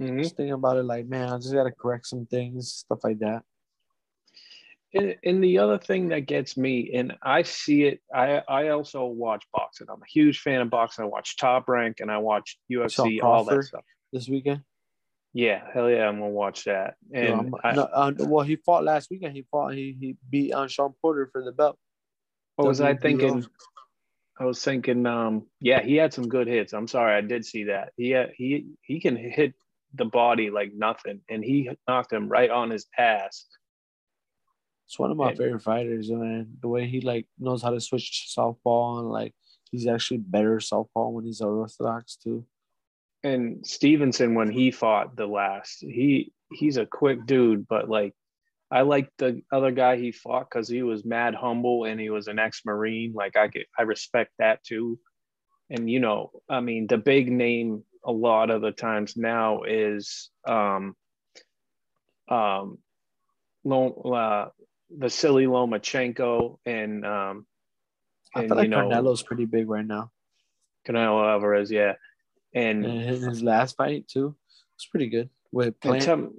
Mhm. 0.00 0.22
Just 0.22 0.36
thinking 0.36 0.54
about 0.54 0.78
it, 0.78 0.84
like 0.84 1.06
man, 1.06 1.28
I 1.30 1.36
just 1.36 1.52
gotta 1.52 1.70
correct 1.72 2.06
some 2.06 2.26
things, 2.26 2.72
stuff 2.72 3.04
like 3.04 3.18
that. 3.20 3.42
and, 4.94 5.14
and 5.24 5.44
the 5.44 5.58
other 5.58 5.78
thing 5.78 6.08
that 6.08 6.26
gets 6.26 6.56
me 6.56 6.90
and 6.94 7.12
i 7.22 7.42
see 7.42 7.84
it 7.84 8.00
i 8.12 8.42
i 8.48 8.68
also 8.70 9.04
watch 9.04 9.44
boxing 9.52 9.86
i'm 9.88 10.02
a 10.02 10.06
huge 10.12 10.40
fan 10.40 10.60
of 10.60 10.68
boxing 10.68 11.04
i 11.04 11.06
watch 11.06 11.36
top 11.36 11.68
rank 11.68 12.00
and 12.00 12.10
i 12.10 12.18
watch 12.18 12.58
ufc 12.72 13.22
all 13.22 13.44
that 13.44 13.62
stuff 13.64 13.84
This 14.12 14.28
weekend, 14.28 14.62
yeah 15.32 15.62
hell 15.72 15.88
yeah 15.88 16.08
i'm 16.08 16.18
gonna 16.18 16.30
watch 16.30 16.64
that 16.64 16.96
and 17.12 17.50
Yo, 17.52 17.58
I'm- 17.62 17.76
no, 17.76 17.82
uh, 17.82 18.12
well, 18.18 18.44
he 18.44 18.56
fought 18.56 18.82
last 18.82 19.10
weekend. 19.12 19.36
He 19.36 19.46
fought. 19.48 19.74
He 19.74 19.96
he 20.00 20.16
beat 20.28 20.52
on 20.52 20.66
Shawn 20.68 20.92
Porter 21.00 21.28
for 21.30 21.44
the 21.44 21.52
belt. 21.52 21.78
what 22.56 22.66
was 22.66 22.80
i 22.80 22.96
thinking 22.96 23.46
i 24.40 24.44
was 24.44 24.60
thinking 24.64 25.06
um 25.06 25.46
yeah 25.60 25.82
he 25.82 25.94
had 25.94 26.12
some 26.12 26.26
good 26.28 26.48
hits 26.48 26.72
i'm 26.72 26.88
sorry 26.88 27.14
i 27.16 27.20
did 27.20 27.44
see 27.46 27.64
that 27.64 27.92
he 27.96 28.10
had, 28.10 28.32
he 28.36 28.66
he 28.82 28.98
can 28.98 29.14
hit 29.14 29.54
the 29.94 30.04
body 30.04 30.50
like 30.50 30.72
nothing 30.74 31.20
and 31.28 31.44
he 31.44 31.68
knocked 31.88 32.12
him 32.12 32.28
right 32.28 32.50
on 32.50 32.70
his 32.70 32.86
ass 32.96 33.46
It's 34.86 34.98
one 34.98 35.10
of 35.10 35.16
my 35.16 35.30
And- 35.30 35.38
favorite 35.38 35.62
fighters, 35.62 36.10
man. 36.10 36.56
The 36.60 36.68
way 36.68 36.86
he 36.86 37.00
like 37.00 37.26
knows 37.38 37.62
how 37.62 37.70
to 37.70 37.80
switch 37.80 38.26
southpaw 38.28 38.98
and 39.00 39.08
like 39.08 39.34
he's 39.70 39.86
actually 39.86 40.18
better 40.18 40.58
southpaw 40.60 41.08
when 41.10 41.24
he's 41.24 41.40
orthodox 41.40 42.16
too. 42.16 42.44
and 43.22 43.64
Stevenson 43.66 44.34
when 44.34 44.50
he 44.50 44.70
fought 44.70 45.14
the 45.16 45.26
last, 45.26 45.80
he 45.80 46.32
he's 46.52 46.76
a 46.78 46.86
quick 46.86 47.26
dude, 47.26 47.68
but 47.68 47.88
like 47.88 48.14
I 48.72 48.82
like 48.82 49.10
the 49.18 49.42
other 49.52 49.72
guy 49.72 49.96
he 49.96 50.10
fought 50.12 50.48
because 50.48 50.68
he 50.68 50.82
was 50.82 51.04
mad 51.04 51.34
humble 51.34 51.84
and 51.84 52.00
he 52.00 52.08
was 52.10 52.28
an 52.28 52.38
ex-marine. 52.38 53.12
Like 53.12 53.36
I 53.36 53.48
get, 53.48 53.66
I 53.78 53.82
respect 53.82 54.30
that 54.38 54.62
too. 54.64 54.98
And 55.70 55.90
you 55.90 55.98
know, 56.00 56.30
I 56.48 56.60
mean, 56.60 56.86
the 56.86 56.98
big 56.98 57.30
name 57.30 57.82
a 58.04 58.12
lot 58.12 58.50
of 58.50 58.62
the 58.62 58.72
times 58.72 59.16
now 59.16 59.62
is 59.62 60.30
um 60.46 60.96
um 62.28 62.78
uh, 63.64 64.46
Vasily 64.90 65.46
Lomachenko 65.46 66.58
and 66.64 67.04
um 67.04 67.46
I 68.34 68.40
and 68.40 68.48
feel 68.48 68.56
like 68.56 68.64
you 68.64 68.70
know 68.70 68.88
Canelo's 68.88 69.22
pretty 69.22 69.44
big 69.44 69.68
right 69.68 69.84
now. 69.84 70.10
Canelo 70.86 71.28
Alvarez, 71.30 71.70
yeah. 71.70 71.94
And 72.54 72.84
And 72.84 73.00
his, 73.02 73.24
his 73.24 73.42
last 73.42 73.76
fight 73.76 74.08
too, 74.08 74.34
it's 74.76 74.86
pretty 74.86 75.08
good 75.08 75.30
with 75.52 75.68
And, 75.68 75.80
Plant. 75.80 76.02
Tem- 76.02 76.34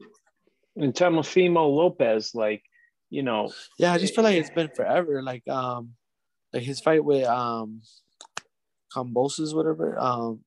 and 0.78 0.94
Teofimo 0.94 1.70
Lopez, 1.76 2.34
like, 2.34 2.64
you 3.10 3.24
know, 3.24 3.52
Yeah, 3.78 3.94
I 3.94 3.98
just 3.98 4.16
feel 4.16 4.24
like 4.24 4.38
it's 4.38 4.50
been 4.50 4.70
forever. 4.70 5.22
Like 5.22 5.48
um, 5.48 5.92
like 6.54 6.64
his 6.64 6.80
fight 6.80 7.04
with 7.04 7.26
um, 7.28 7.82
Kambosos, 8.96 9.54
whatever. 9.54 10.00
Um, 10.00 10.40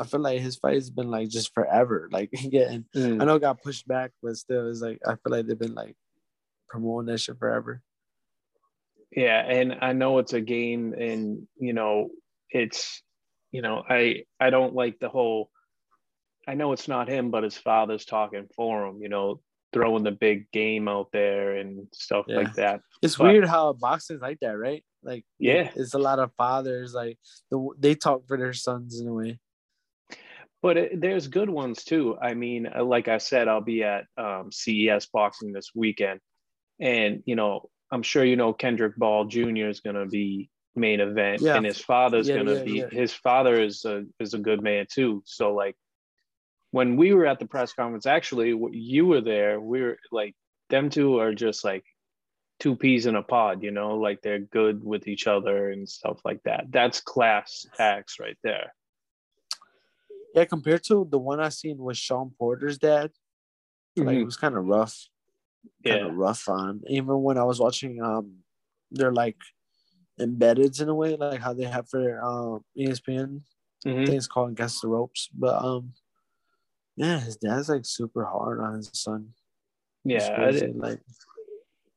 I 0.00 0.04
feel 0.04 0.20
like 0.20 0.40
his 0.40 0.56
fight 0.56 0.74
has 0.74 0.90
been 0.90 1.10
like 1.10 1.28
just 1.28 1.52
forever. 1.54 2.08
Like 2.10 2.30
getting, 2.50 2.84
I 2.94 2.98
mm. 2.98 3.16
know 3.26 3.36
it 3.36 3.40
got 3.40 3.62
pushed 3.62 3.86
back, 3.86 4.12
but 4.22 4.36
still, 4.36 4.70
it's 4.70 4.80
like 4.80 4.98
I 5.06 5.10
feel 5.10 5.30
like 5.30 5.46
they've 5.46 5.58
been 5.58 5.74
like 5.74 5.96
promoting 6.68 7.06
that 7.12 7.18
shit 7.18 7.38
forever. 7.38 7.82
yeah, 9.14 9.40
and 9.46 9.76
I 9.80 9.92
know 9.92 10.18
it's 10.18 10.32
a 10.32 10.40
game, 10.40 10.94
and 10.94 11.46
you 11.58 11.72
know, 11.72 12.08
it's, 12.50 13.02
you 13.52 13.62
know, 13.62 13.82
I 13.88 14.24
I 14.40 14.50
don't 14.50 14.74
like 14.74 14.98
the 15.00 15.08
whole. 15.08 15.50
I 16.48 16.54
know 16.54 16.72
it's 16.72 16.88
not 16.88 17.08
him, 17.08 17.30
but 17.30 17.44
his 17.44 17.56
father's 17.58 18.04
talking 18.06 18.48
for 18.56 18.86
him. 18.86 19.02
You 19.02 19.08
know, 19.10 19.40
throwing 19.72 20.02
the 20.04 20.10
big 20.10 20.50
game 20.50 20.88
out 20.88 21.08
there 21.12 21.56
and 21.56 21.86
stuff 21.92 22.24
Yeah. 22.28 22.36
like 22.38 22.54
that. 22.54 22.80
It's 23.02 23.16
But- 23.16 23.32
weird 23.32 23.46
how 23.48 23.72
boxing's 23.74 24.22
like 24.22 24.40
that, 24.40 24.58
right? 24.58 24.84
Like 25.02 25.24
Yeah. 25.38 25.70
it's 25.76 25.94
a 25.94 25.98
lot 25.98 26.18
of 26.18 26.32
fathers 26.36 26.92
like 26.92 27.18
the, 27.50 27.68
they 27.78 27.94
talk 27.94 28.26
for 28.26 28.36
their 28.36 28.52
sons 28.52 29.00
in 29.00 29.06
a 29.06 29.14
way. 29.14 29.38
But 30.62 30.76
it, 30.76 31.00
there's 31.00 31.28
good 31.28 31.48
ones 31.48 31.84
too. 31.84 32.18
I 32.20 32.34
mean, 32.34 32.66
uh, 32.66 32.84
like 32.84 33.08
I 33.08 33.18
said, 33.18 33.48
I'll 33.48 33.62
be 33.62 33.82
at 33.82 34.04
um, 34.18 34.50
CES 34.52 35.06
boxing 35.06 35.52
this 35.52 35.70
weekend, 35.74 36.20
and 36.78 37.22
you 37.24 37.34
know, 37.36 37.70
I'm 37.90 38.02
sure 38.02 38.24
you 38.24 38.36
know 38.36 38.52
Kendrick 38.52 38.96
Ball 38.96 39.24
Jr. 39.24 39.68
is 39.68 39.80
going 39.80 39.96
to 39.96 40.06
be 40.06 40.50
main 40.76 41.00
event, 41.00 41.40
Yeah. 41.42 41.56
and 41.56 41.64
his 41.66 41.80
father's 41.80 42.28
Yeah, 42.28 42.36
going 42.36 42.46
to 42.46 42.70
yeah, 42.70 42.86
be. 42.88 42.96
His 42.96 43.12
father 43.12 43.60
is 43.60 43.84
a 43.84 44.04
is 44.18 44.34
a 44.34 44.38
good 44.38 44.62
man 44.62 44.86
too. 44.90 45.22
So 45.24 45.54
like, 45.54 45.76
when 46.72 46.96
we 46.96 47.14
were 47.14 47.26
at 47.26 47.38
the 47.38 47.46
press 47.46 47.72
conference, 47.72 48.06
actually, 48.06 48.54
you 48.72 49.06
were 49.06 49.20
there. 49.22 49.60
We 49.60 49.80
were 49.80 49.98
like, 50.12 50.34
them 50.68 50.90
two 50.90 51.18
are 51.18 51.34
just 51.34 51.64
like 51.64 51.84
two 52.60 52.76
peas 52.76 53.06
in 53.06 53.16
a 53.16 53.22
pod. 53.22 53.62
You 53.62 53.70
know, 53.70 53.96
like 53.96 54.20
they're 54.20 54.38
good 54.40 54.84
with 54.84 55.08
each 55.08 55.26
other 55.26 55.70
and 55.70 55.88
stuff 55.88 56.20
like 56.24 56.42
that. 56.44 56.66
That's 56.70 57.00
class 57.00 57.64
acts 57.78 58.20
right 58.20 58.36
there. 58.44 58.74
Yeah, 60.34 60.44
compared 60.44 60.84
to 60.84 61.06
the 61.10 61.18
one 61.18 61.40
I 61.40 61.48
seen 61.48 61.78
with 61.78 61.96
Shawn 61.96 62.32
Porter's 62.38 62.78
dad, 62.78 63.10
like 63.96 64.18
it 64.18 64.20
Mhm. 64.20 64.24
was 64.24 64.36
kind 64.36 64.56
of 64.56 64.64
rough. 64.64 65.08
Kind 65.84 66.02
Yeah. 66.02 66.06
of 66.08 66.14
rough 66.14 66.48
on. 66.48 66.82
Even 66.86 67.22
when 67.22 67.36
I 67.38 67.44
was 67.44 67.60
watching 67.60 68.02
um 68.02 68.44
they're 68.90 69.12
like 69.12 69.36
embedded 70.18 70.78
in 70.80 70.88
a 70.88 70.94
way, 70.94 71.16
like 71.16 71.40
how 71.40 71.52
they 71.52 71.64
have 71.64 71.88
for 71.88 72.22
um 72.22 72.64
ESPN. 72.76 73.42
I 73.84 73.88
Mhm. 73.88 74.06
think 74.06 74.16
it's 74.18 74.26
called 74.26 74.50
Against 74.52 74.82
the 74.82 74.88
Ropes. 74.88 75.28
But 75.34 75.62
um 75.64 75.94
yeah, 76.96 77.20
his 77.20 77.36
dad's 77.36 77.68
like 77.68 77.84
super 77.84 78.24
hard 78.24 78.60
on 78.60 78.74
his 78.76 78.90
son. 78.92 79.34
Yeah, 80.04 80.30
I 80.32 80.34
crazy, 80.36 80.60
did- 80.66 80.76
like 80.76 81.00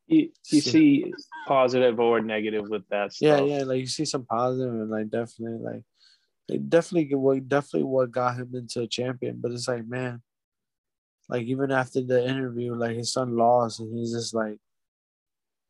you, 0.08 0.32
you 0.52 0.62
see 0.62 1.14
positive 1.48 2.00
or 2.00 2.20
negative 2.22 2.68
with 2.70 2.88
that 2.90 3.16
yeah, 3.22 3.40
yeah, 3.42 3.64
like 3.64 3.80
you 3.80 3.88
see 3.88 4.06
some 4.06 4.26
positive 4.26 4.74
and 4.74 4.90
like 4.90 5.10
definitely 5.10 5.60
like 5.60 5.84
it 6.50 6.70
definitely 6.70 7.16
what 7.16 7.48
definitely 7.48 7.88
what 7.88 8.12
got 8.12 8.38
him 8.38 8.52
into 8.54 8.82
a 8.82 8.88
champion. 8.88 9.38
But 9.40 9.52
it's 9.52 9.68
like, 9.68 9.88
man, 9.88 10.22
like 11.30 11.44
even 11.44 11.72
after 11.72 12.02
the 12.02 12.26
interview, 12.28 12.76
like 12.76 12.96
his 12.96 13.14
son 13.14 13.36
lost 13.36 13.80
and 13.80 13.98
he's 13.98 14.14
just 14.14 14.34
like 14.34 14.58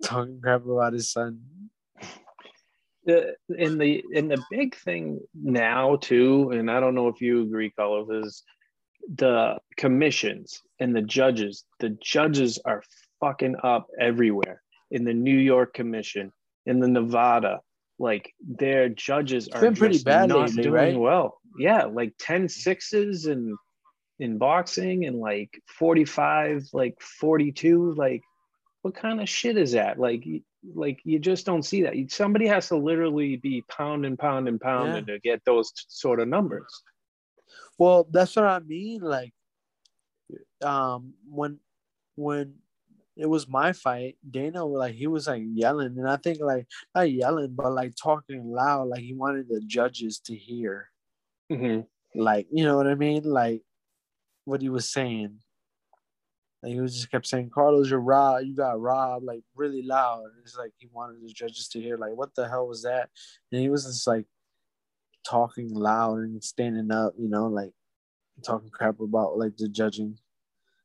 talking 0.04 0.40
crap 0.42 0.66
about 0.66 0.94
his 0.94 1.12
son. 1.12 1.42
The 3.06 3.36
and 3.58 3.80
the 3.80 4.04
in 4.12 4.30
the 4.30 4.42
big 4.50 4.76
thing 4.76 5.20
now 5.34 5.98
too, 5.98 6.52
and 6.52 6.72
I 6.72 6.80
don't 6.80 6.96
know 6.96 7.10
if 7.10 7.22
you 7.22 7.44
agree, 7.44 7.70
Carlos, 7.72 8.26
is 8.26 8.44
the 9.16 9.58
commissions 9.78 10.62
and 10.80 10.96
the 10.96 11.02
judges. 11.02 11.66
The 11.80 11.90
judges 12.02 12.60
are 12.66 12.82
fucking 13.20 13.58
up 13.64 13.88
everywhere 14.00 14.62
in 14.90 15.04
the 15.04 15.14
New 15.14 15.38
York 15.38 15.74
Commission, 15.74 16.32
in 16.66 16.80
the 16.80 16.88
Nevada. 16.88 17.60
Like 18.04 18.34
their 18.46 18.90
judges 18.90 19.48
are 19.48 19.62
been 19.62 19.76
pretty 19.76 20.04
bad 20.04 20.28
not 20.28 20.50
lately, 20.50 20.64
doing 20.64 20.74
right? 20.74 21.00
well. 21.00 21.40
Yeah, 21.58 21.86
like 21.86 22.14
10 22.20 22.50
sixes 22.50 23.28
and 23.28 23.56
in 24.20 24.38
boxing 24.38 25.06
and 25.06 25.20
like 25.20 25.50
45, 25.68 26.68
like 26.74 27.02
42, 27.02 27.94
like 27.94 28.22
what 28.82 28.94
kind 28.94 29.22
of 29.22 29.30
shit 29.30 29.58
is 29.58 29.72
that? 29.72 29.98
Like, 29.98 30.26
like 30.76 31.00
you 31.06 31.18
just 31.18 31.46
don't 31.46 31.64
see 31.64 31.84
that. 31.84 31.94
Somebody 32.10 32.46
has 32.48 32.68
to 32.68 32.76
literally 32.76 33.38
be 33.38 33.64
pound 33.70 34.06
and 34.06 34.20
pound 34.20 34.50
and 34.50 34.60
pounding 34.60 35.06
to 35.06 35.20
get 35.20 35.42
those 35.46 35.72
t- 35.72 35.86
sort 35.88 36.20
of 36.20 36.28
numbers. 36.28 36.84
Well, 37.78 38.06
that's 38.12 38.36
what 38.36 38.46
I 38.46 38.60
mean. 38.60 39.00
Like 39.00 39.34
um 40.62 41.14
when 41.30 41.60
when 42.16 42.56
it 43.16 43.28
was 43.28 43.48
my 43.48 43.74
fight, 43.74 44.18
Dana 44.30 44.66
like 44.66 44.96
he 44.96 45.08
was 45.08 45.28
like 45.28 45.44
yelling, 45.46 45.98
and 45.98 46.10
I 46.10 46.18
think 46.18 46.40
like 46.42 46.68
not 46.96 47.12
yelling, 47.12 47.54
but 47.56 47.72
like 47.72 47.94
talking 47.96 48.52
loud, 48.52 48.88
like 48.88 49.02
he 49.02 49.14
wanted 49.14 49.48
the 49.48 49.62
judges 49.62 50.20
to 50.22 50.36
hear. 50.36 50.90
hmm 51.50 51.82
Like 52.16 52.48
you 52.52 52.64
know 52.64 52.76
what 52.78 52.88
I 52.88 52.96
mean? 52.96 53.24
Like 53.24 53.62
what 54.46 54.62
he 54.62 54.70
was 54.70 54.90
saying. 54.92 55.40
Like 56.64 56.74
he 56.74 56.82
was 56.82 56.96
just 56.96 57.12
kept 57.12 57.28
saying, 57.28 57.52
"Carlos, 57.54 57.90
you're 57.90 58.00
robbed. 58.00 58.46
You 58.48 58.56
got 58.56 58.80
robbed." 58.80 59.26
Like 59.26 59.44
really 59.56 59.84
loud. 59.84 60.24
It's 60.42 60.58
like 60.58 60.72
he 60.78 60.88
wanted 60.92 61.22
the 61.22 61.34
judges 61.34 61.68
to 61.70 61.82
hear. 61.82 61.98
Like 61.98 62.16
what 62.16 62.34
the 62.36 62.48
hell 62.48 62.68
was 62.68 62.84
that? 62.84 63.10
And 63.52 63.62
he 63.62 63.70
was 63.70 63.86
just 63.86 64.08
like 64.08 64.26
talking 65.28 65.70
loud 65.74 66.20
and 66.20 66.44
standing 66.44 66.92
up. 66.92 67.14
You 67.18 67.30
know, 67.30 67.48
like 67.48 67.74
talking 68.44 68.70
crap 68.70 69.00
about 69.00 69.38
like 69.38 69.58
the 69.58 69.70
judging. 69.70 70.18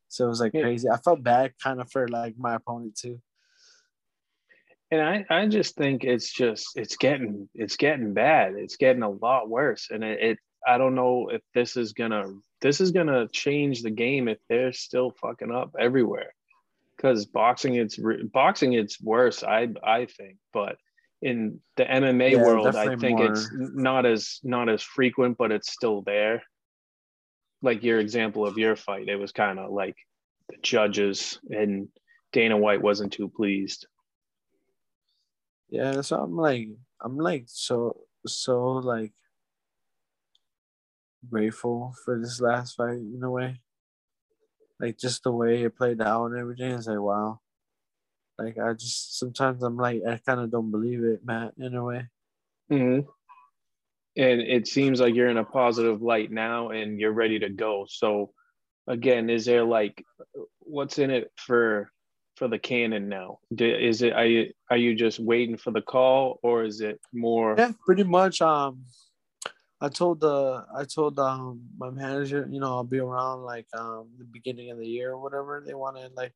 So 0.08 0.24
it 0.26 0.28
was 0.28 0.40
like 0.40 0.54
Yeah. 0.54 0.62
crazy. 0.62 0.88
I 0.88 0.96
felt 0.98 1.22
bad 1.22 1.52
kind 1.62 1.80
of 1.80 1.90
for 1.90 2.08
like 2.08 2.34
my 2.38 2.54
opponent 2.54 2.96
too. 2.96 3.20
And 4.90 5.02
I, 5.02 5.26
I 5.28 5.46
just 5.46 5.76
think 5.76 6.04
it's 6.04 6.32
just 6.32 6.68
it's 6.76 6.96
getting 6.96 7.48
it's 7.54 7.76
getting 7.76 8.14
bad. 8.14 8.54
It's 8.56 8.76
getting 8.76 9.02
a 9.02 9.10
lot 9.10 9.48
worse. 9.48 9.88
And 9.90 10.02
it, 10.02 10.20
it 10.22 10.38
I 10.66 10.78
don't 10.78 10.94
know 10.94 11.28
if 11.28 11.42
this 11.54 11.76
is 11.76 11.92
gonna 11.92 12.24
this 12.62 12.80
is 12.80 12.90
gonna 12.90 13.28
change 13.28 13.82
the 13.82 13.90
game 13.90 14.28
if 14.28 14.38
they're 14.48 14.72
still 14.72 15.10
fucking 15.20 15.52
up 15.52 15.74
everywhere. 15.78 16.32
Because 16.96 17.26
boxing 17.26 17.74
it's 17.74 17.98
re- 17.98 18.22
boxing 18.24 18.72
it's 18.72 19.00
worse. 19.00 19.42
I 19.44 19.68
I 19.84 20.06
think, 20.06 20.38
but 20.54 20.76
in 21.20 21.60
the 21.76 21.84
MMA 21.84 22.32
Yeah, 22.32 22.42
world, 22.42 22.74
I 22.74 22.96
think 22.96 23.18
more- 23.18 23.26
it's 23.26 23.50
not 23.52 24.06
as 24.06 24.40
not 24.42 24.68
as 24.70 24.82
frequent, 24.82 25.36
but 25.36 25.52
it's 25.52 25.70
still 25.70 26.00
there. 26.02 26.42
Like 27.62 27.82
your 27.82 27.98
example 27.98 28.46
of 28.46 28.58
your 28.58 28.76
fight, 28.76 29.08
it 29.08 29.16
was 29.16 29.32
kind 29.32 29.58
of 29.58 29.70
like 29.72 29.96
the 30.48 30.56
judges 30.62 31.40
and 31.50 31.88
Dana 32.32 32.56
White 32.56 32.82
wasn't 32.82 33.12
too 33.12 33.28
pleased. 33.28 33.86
Yeah, 35.70 36.00
so 36.00 36.20
I'm 36.22 36.36
like 36.36 36.68
I'm 37.00 37.18
like 37.18 37.44
so 37.46 37.96
so 38.26 38.72
like 38.72 39.12
grateful 41.28 41.94
for 42.04 42.18
this 42.18 42.40
last 42.40 42.76
fight 42.76 42.98
in 42.98 43.20
a 43.22 43.30
way. 43.30 43.60
Like 44.80 44.98
just 44.98 45.24
the 45.24 45.32
way 45.32 45.62
it 45.62 45.76
played 45.76 46.00
out 46.00 46.26
and 46.26 46.38
everything. 46.38 46.72
It's 46.72 46.86
like 46.86 47.00
wow. 47.00 47.40
Like 48.38 48.56
I 48.58 48.72
just 48.72 49.18
sometimes 49.18 49.62
I'm 49.62 49.76
like 49.76 50.02
I 50.08 50.18
kind 50.18 50.40
of 50.40 50.50
don't 50.50 50.70
believe 50.70 51.02
it, 51.02 51.24
Matt, 51.24 51.54
in 51.58 51.74
a 51.74 51.84
way. 51.84 52.06
hmm 52.68 53.00
And 54.18 54.40
it 54.40 54.66
seems 54.66 55.00
like 55.00 55.14
you're 55.14 55.28
in 55.28 55.38
a 55.38 55.44
positive 55.44 56.02
light 56.02 56.32
now 56.32 56.70
and 56.70 56.98
you're 56.98 57.12
ready 57.12 57.38
to 57.38 57.48
go. 57.48 57.86
So 57.88 58.32
again, 58.88 59.30
is 59.30 59.44
there 59.44 59.64
like 59.64 60.04
what's 60.58 60.98
in 60.98 61.10
it 61.10 61.30
for 61.36 61.90
for 62.36 62.48
the 62.48 62.58
canon 62.58 63.08
now? 63.08 63.38
Is 63.56 64.02
it 64.02 64.12
are 64.12 64.26
you 64.26 64.52
are 64.70 64.76
you 64.76 64.96
just 64.96 65.20
waiting 65.20 65.56
for 65.56 65.70
the 65.70 65.82
call 65.82 66.40
or 66.42 66.64
is 66.64 66.80
it 66.80 67.00
more 67.12 67.54
Yeah, 67.56 67.72
pretty 67.86 68.02
much. 68.02 68.42
Um, 68.42 68.84
I 69.80 69.88
told 69.88 70.20
the 70.20 70.64
I 70.76 70.84
told 70.84 71.18
um 71.20 71.60
my 71.78 71.90
manager, 71.90 72.48
you 72.50 72.58
know, 72.58 72.74
I'll 72.74 72.84
be 72.84 72.98
around 72.98 73.44
like 73.44 73.66
um 73.74 74.08
the 74.18 74.24
beginning 74.24 74.72
of 74.72 74.78
the 74.78 74.86
year 74.86 75.12
or 75.12 75.18
whatever. 75.18 75.62
They 75.64 75.74
wanted 75.74 76.12
like, 76.16 76.34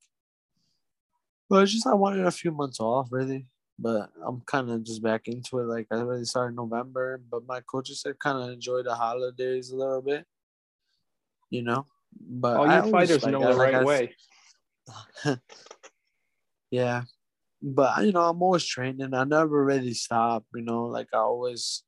well, 1.49 1.63
it's 1.63 1.73
just 1.73 1.87
I 1.87 1.95
wanted 1.95 2.25
a 2.27 2.31
few 2.31 2.53
months 2.53 2.79
off, 2.79 3.09
really. 3.11 3.47
But 3.83 4.11
I'm 4.25 4.43
kind 4.47 4.71
of 4.71 4.85
just 4.85 5.03
back 5.03 5.27
into 5.27 5.59
it. 5.59 5.65
Like 5.65 5.89
I 5.91 5.97
already 5.97 6.25
started 6.25 6.55
November, 6.55 7.21
but 7.29 7.45
my 7.47 7.61
coaches 7.63 8.01
said 8.01 8.17
kind 8.21 8.39
of 8.39 8.49
enjoy 8.51 8.83
the 8.85 8.95
holidays 8.95 9.71
a 9.73 9.77
little 9.77 10.01
bit, 10.01 10.25
you 11.51 11.63
know. 11.63 11.87
But 12.17 12.59
all 12.59 12.67
you 12.87 12.91
fighters 12.93 13.25
like, 13.25 13.33
know 13.33 13.43
I- 13.43 13.51
the 13.51 13.57
like 13.57 13.73
right 13.73 13.75
I- 13.75 13.85
way? 13.85 14.15
yeah, 16.71 17.03
but 17.61 18.05
you 18.07 18.13
know, 18.13 18.23
I'm 18.23 18.41
always 18.41 18.65
training. 18.65 19.15
I 19.15 19.25
never 19.25 19.65
really 19.65 19.95
stop. 19.95 20.45
You 20.55 20.63
know, 20.63 20.85
like 20.85 21.09
I 21.13 21.19
always, 21.19 21.83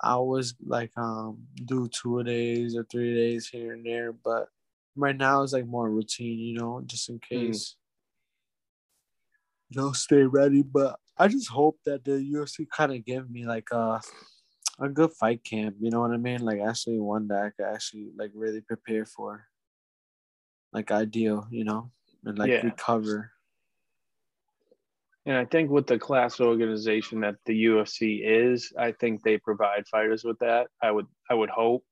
I 0.00 0.12
always 0.12 0.54
like 0.64 0.92
um 0.96 1.44
do 1.62 1.88
two 1.88 2.22
days 2.22 2.74
or 2.74 2.84
three 2.84 3.14
days 3.14 3.48
here 3.48 3.74
and 3.74 3.84
there. 3.84 4.12
But 4.12 4.48
right 4.96 5.16
now 5.16 5.42
it's 5.42 5.52
like 5.52 5.66
more 5.66 5.90
routine. 5.90 6.38
You 6.38 6.54
know, 6.58 6.82
just 6.86 7.10
in 7.10 7.18
case. 7.18 7.76
You 9.70 9.80
know, 9.80 9.92
stay 9.92 10.22
ready. 10.22 10.62
But 10.62 10.98
I 11.18 11.28
just 11.28 11.48
hope 11.48 11.78
that 11.84 12.04
the 12.04 12.12
UFC 12.12 12.66
kind 12.68 12.92
of 12.92 13.04
give 13.04 13.30
me 13.30 13.46
like 13.46 13.68
a 13.72 14.00
a 14.78 14.88
good 14.88 15.12
fight 15.12 15.42
camp. 15.44 15.76
You 15.80 15.90
know 15.90 16.00
what 16.00 16.12
I 16.12 16.18
mean? 16.18 16.40
Like 16.40 16.60
actually 16.60 17.00
one 17.00 17.28
that 17.28 17.42
I 17.42 17.50
could 17.50 17.72
actually 17.72 18.10
like 18.16 18.30
really 18.34 18.60
prepare 18.60 19.06
for. 19.06 19.46
Like 20.72 20.90
ideal, 20.90 21.46
you 21.50 21.64
know, 21.64 21.90
and 22.24 22.38
like 22.38 22.50
Yeah. 22.50 22.62
recover. 22.62 23.32
And 25.24 25.36
I 25.36 25.44
think 25.44 25.70
with 25.70 25.86
the 25.88 25.98
class 25.98 26.40
organization 26.40 27.20
that 27.20 27.36
the 27.46 27.64
UFC 27.64 28.20
is, 28.24 28.72
I 28.78 28.92
think 28.92 29.22
they 29.22 29.38
provide 29.38 29.88
fighters 29.88 30.22
with 30.22 30.38
that. 30.38 30.68
I 30.82 30.90
would 30.92 31.06
I 31.30 31.34
would 31.34 31.50
hope. 31.50 31.84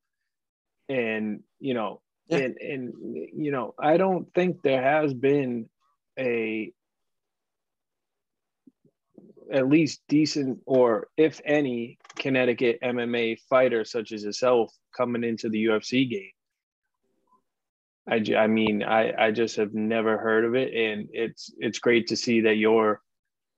And 0.88 1.42
you 1.58 1.74
know, 1.74 2.02
Yeah. 2.28 2.38
and 2.38 2.56
and 2.58 2.94
you 3.34 3.50
know, 3.50 3.74
I 3.78 3.96
don't 3.96 4.32
think 4.34 4.62
there 4.62 4.82
has 4.82 5.14
been 5.14 5.68
a 6.18 6.72
at 9.52 9.68
least 9.68 10.02
decent 10.08 10.58
or 10.66 11.08
if 11.16 11.40
any 11.44 11.98
Connecticut 12.16 12.78
MMA 12.82 13.38
fighter 13.48 13.84
such 13.84 14.12
as 14.12 14.24
yourself 14.24 14.72
coming 14.96 15.24
into 15.24 15.48
the 15.48 15.64
UFC 15.66 16.08
game. 16.08 16.30
I, 18.08 18.22
I 18.36 18.46
mean 18.46 18.82
I, 18.82 19.12
I 19.26 19.30
just 19.30 19.56
have 19.56 19.74
never 19.74 20.18
heard 20.18 20.44
of 20.44 20.54
it 20.54 20.74
and 20.74 21.08
it's 21.12 21.50
it's 21.58 21.78
great 21.78 22.08
to 22.08 22.16
see 22.16 22.42
that 22.42 22.56
you're 22.56 23.00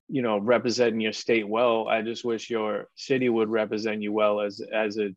you 0.07 0.21
know 0.21 0.37
representing 0.37 1.01
your 1.01 1.11
state 1.11 1.45
well 1.45 1.89
i 1.89 2.01
just 2.01 2.23
wish 2.23 2.49
your 2.49 2.85
city 2.95 3.27
would 3.27 3.49
represent 3.49 4.01
you 4.01 4.13
well 4.13 4.39
as 4.39 4.61
as 4.73 4.95
it 4.95 5.13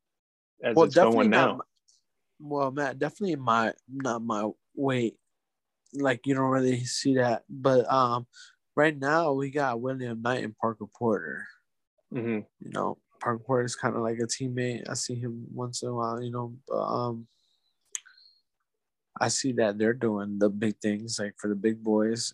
as 0.65 0.75
well, 0.75 0.87
it's 0.87 0.97
definitely 0.97 1.17
going 1.19 1.31
now 1.31 1.47
not. 1.47 1.67
Well, 2.41 2.71
Matt, 2.71 2.99
definitely 2.99 3.37
my 3.37 3.75
not 3.89 4.23
my 4.23 4.49
weight. 4.75 5.17
Like 5.93 6.27
you 6.27 6.35
don't 6.35 6.51
really 6.51 6.85
see 6.85 7.17
that, 7.17 7.45
but 7.49 7.91
um, 7.93 8.27
right 8.81 8.99
now 8.99 9.33
we 9.33 9.51
got 9.51 9.81
William 9.81 10.23
Knight 10.23 10.43
and 10.43 10.57
Parker 10.57 10.87
Porter. 10.99 11.47
Mhm. 12.13 12.47
You 12.61 12.71
know, 12.73 12.97
Parker 13.21 13.43
Porter 13.45 13.65
is 13.67 13.77
kind 13.77 13.95
of 13.95 14.01
like 14.03 14.19
a 14.19 14.27
teammate. 14.27 14.89
I 14.89 14.95
see 14.95 15.15
him 15.17 15.47
once 15.53 15.83
in 15.83 15.91
a 15.91 15.95
while. 15.95 16.23
You 16.23 16.31
know, 16.31 16.55
but 16.67 16.81
um, 16.81 17.27
I 19.21 19.29
see 19.29 19.53
that 19.61 19.77
they're 19.77 19.93
doing 20.09 20.39
the 20.39 20.49
big 20.49 20.79
things 20.81 21.19
like 21.21 21.35
for 21.37 21.49
the 21.49 21.55
big 21.67 21.83
boys, 21.83 22.33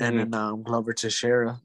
and 0.00 0.16
Mhm. 0.16 0.18
then 0.32 0.34
um, 0.34 0.62
Glover 0.62 0.94
Teixeira. 0.94 1.60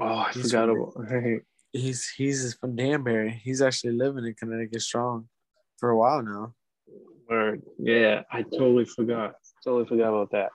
oh 0.00 0.04
i 0.26 0.30
He's 0.32 0.52
forgot 0.52 0.70
about 0.70 0.94
He's 1.72 2.08
he's 2.16 2.54
from 2.54 2.76
Danbury. 2.76 3.30
He's 3.44 3.60
actually 3.60 3.92
living 3.92 4.24
in 4.24 4.34
Connecticut 4.34 4.80
strong 4.80 5.28
for 5.78 5.90
a 5.90 5.96
while 5.98 6.22
now. 6.22 6.54
Word. 7.28 7.60
yeah 7.78 8.22
i 8.32 8.40
totally 8.42 8.86
forgot 8.86 9.34
totally 9.62 9.84
forgot 9.84 10.08
about 10.14 10.30
that 10.30 10.48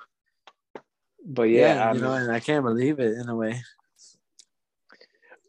but 1.26 1.44
yeah, 1.44 1.76
yeah, 1.76 1.90
I 1.90 1.94
you 1.94 2.02
know, 2.02 2.14
and 2.14 2.32
I 2.32 2.40
can't 2.40 2.64
believe 2.64 3.00
it 3.00 3.18
in 3.18 3.30
a 3.30 3.36
way. 3.36 3.62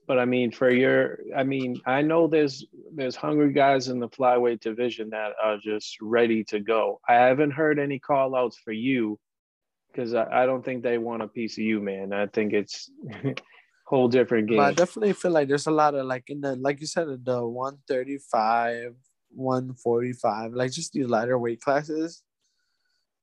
but 0.06 0.18
i 0.18 0.24
mean 0.26 0.50
for 0.52 0.70
your 0.70 1.18
i 1.34 1.42
mean 1.42 1.80
i 1.86 2.02
know 2.02 2.26
there's 2.26 2.66
there's 2.94 3.16
hungry 3.16 3.52
guys 3.52 3.88
in 3.88 3.98
the 3.98 4.08
flyweight 4.08 4.60
division 4.60 5.08
that 5.10 5.32
are 5.42 5.56
just 5.56 5.96
ready 6.02 6.44
to 6.44 6.60
go 6.60 7.00
i 7.08 7.14
haven't 7.14 7.50
heard 7.52 7.78
any 7.78 7.98
call 7.98 8.36
outs 8.36 8.58
for 8.62 8.72
you 8.72 9.18
because 9.90 10.12
I, 10.12 10.42
I 10.42 10.46
don't 10.46 10.62
think 10.62 10.82
they 10.82 10.98
want 10.98 11.22
a 11.22 11.28
piece 11.28 11.56
of 11.56 11.64
you 11.64 11.80
man 11.80 12.12
i 12.12 12.26
think 12.26 12.52
it's 12.52 12.90
whole 13.86 14.08
different 14.08 14.48
game 14.48 14.58
But 14.58 14.72
I 14.72 14.72
definitely 14.74 15.12
feel 15.12 15.30
like 15.30 15.48
there's 15.48 15.66
a 15.66 15.70
lot 15.70 15.94
of 15.94 16.06
like 16.06 16.24
in 16.28 16.40
the 16.40 16.56
like 16.56 16.80
you 16.80 16.86
said 16.86 17.06
the 17.24 17.46
135, 17.46 18.94
145, 19.30 20.52
like 20.52 20.72
just 20.72 20.92
these 20.92 21.06
lighter 21.06 21.38
weight 21.38 21.60
classes. 21.60 22.22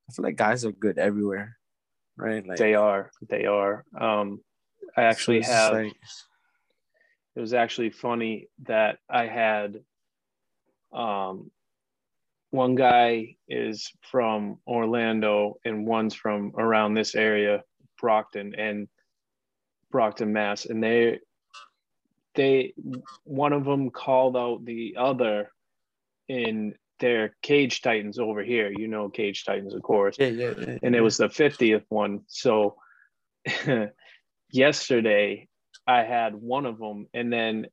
I 0.09 0.13
feel 0.13 0.23
like 0.23 0.35
guys 0.35 0.65
are 0.65 0.71
good 0.71 0.97
everywhere, 0.97 1.57
right? 2.21 2.45
Like 2.45 2.57
They 2.57 2.75
are. 2.75 3.11
They 3.29 3.45
are. 3.45 3.83
Um, 3.99 4.41
I 4.95 5.03
actually 5.03 5.41
have. 5.41 5.73
like- 5.73 5.93
it 7.35 7.39
was 7.39 7.53
actually 7.53 7.89
funny 7.91 8.47
that 8.63 8.99
I 9.09 9.25
had. 9.27 9.79
Um, 10.93 11.49
one 12.49 12.75
guy 12.75 13.37
is 13.47 13.89
from 14.01 14.57
Orlando 14.67 15.55
and 15.63 15.87
one's 15.87 16.13
from 16.13 16.51
around 16.57 16.93
this 16.93 17.15
area, 17.15 17.63
Brockton 17.99 18.53
and 18.55 18.89
Brockton, 19.89 20.33
Mass, 20.33 20.65
and 20.65 20.83
they, 20.83 21.19
they, 22.35 22.73
one 23.23 23.53
of 23.53 23.63
them 23.63 23.89
called 23.89 24.35
out 24.35 24.65
the 24.65 24.95
other, 24.97 25.49
in 26.27 26.75
their 27.01 27.35
Cage 27.41 27.81
Titans 27.81 28.17
over 28.17 28.41
here. 28.41 28.71
You 28.71 28.87
know, 28.87 29.09
Cage 29.09 29.43
Titans, 29.43 29.73
of 29.73 29.81
course 29.81 30.15
yeah, 30.17 30.27
yeah, 30.27 30.53
yeah, 30.57 30.77
and 30.81 30.95
it 30.95 31.01
was 31.01 31.17
the 31.17 31.27
50th 31.27 31.83
one. 31.89 32.21
So 32.27 32.77
yesterday 34.51 35.49
I 35.85 36.03
had 36.03 36.35
one 36.35 36.65
of 36.65 36.77
them, 36.79 37.07
and 37.13 37.33
then 37.33 37.67